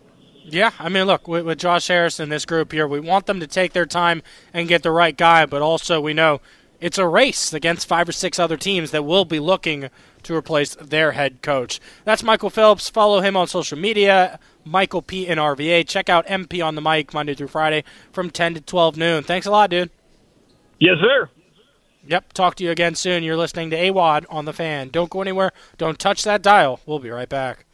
Yeah, 0.45 0.73
I 0.79 0.89
mean, 0.89 1.05
look, 1.05 1.29
with, 1.29 1.47
with 1.47 1.59
Josh 1.59 1.87
Harris 1.87 2.19
and 2.19 2.31
this 2.31 2.45
group 2.45 2.73
here, 2.73 2.87
we 2.89 2.99
want 3.01 3.27
them 3.27 3.41
to 3.41 3.47
take 3.47 3.73
their 3.73 3.87
time 3.87 4.23
and 4.53 4.67
get 4.69 4.83
the 4.83 4.91
right 4.91 5.17
guy, 5.17 5.47
but 5.47 5.63
also 5.63 6.01
we 6.01 6.15
know 6.15 6.41
it's 6.83 6.99
a 6.99 7.07
race 7.07 7.53
against 7.53 7.87
five 7.87 8.09
or 8.09 8.13
six 8.13 8.39
other 8.39 8.57
teams 8.57 8.91
that 8.91 9.05
will 9.05 9.25
be 9.25 9.39
looking 9.39 9.89
to 10.25 10.35
replace 10.35 10.75
their 10.75 11.13
head 11.13 11.41
coach. 11.41 11.81
That's 12.05 12.25
Michael 12.25 12.51
Phillips. 12.51 12.91
Follow 12.91 13.21
him 13.21 13.37
on 13.37 13.47
social 13.47 13.79
media, 13.79 14.41
Michael 14.65 15.01
P 15.01 15.27
in 15.27 15.39
RVA. 15.39 15.87
Check 15.87 16.09
out 16.09 16.27
MP 16.27 16.65
on 16.65 16.75
the 16.75 16.81
mic 16.81 17.15
Monday 17.15 17.35
through 17.35 17.49
Friday 17.49 17.85
from 18.13 18.31
10 18.31 18.55
to 18.55 18.61
12 18.61 18.97
noon. 18.97 19.23
Thanks 19.23 19.47
a 19.47 19.51
lot, 19.53 19.71
dude. 19.71 19.91
Yes, 20.81 20.97
sir. 21.01 21.31
Yep, 22.05 22.33
talk 22.33 22.57
to 22.57 22.65
you 22.65 22.71
again 22.73 22.97
soon. 22.97 23.23
You're 23.23 23.37
listening 23.37 23.71
to 23.71 23.77
AWadd 23.77 24.27
on 24.29 24.45
the 24.45 24.53
fan. 24.53 24.89
Don't 24.89 25.09
go 25.09 25.23
anywhere. 25.23 25.53
Don't 25.79 26.01
touch 26.01 26.25
that 26.25 26.43
dial. 26.43 26.81
We'll 26.85 26.99
be 26.99 27.11
right 27.11 27.29
back. 27.29 27.65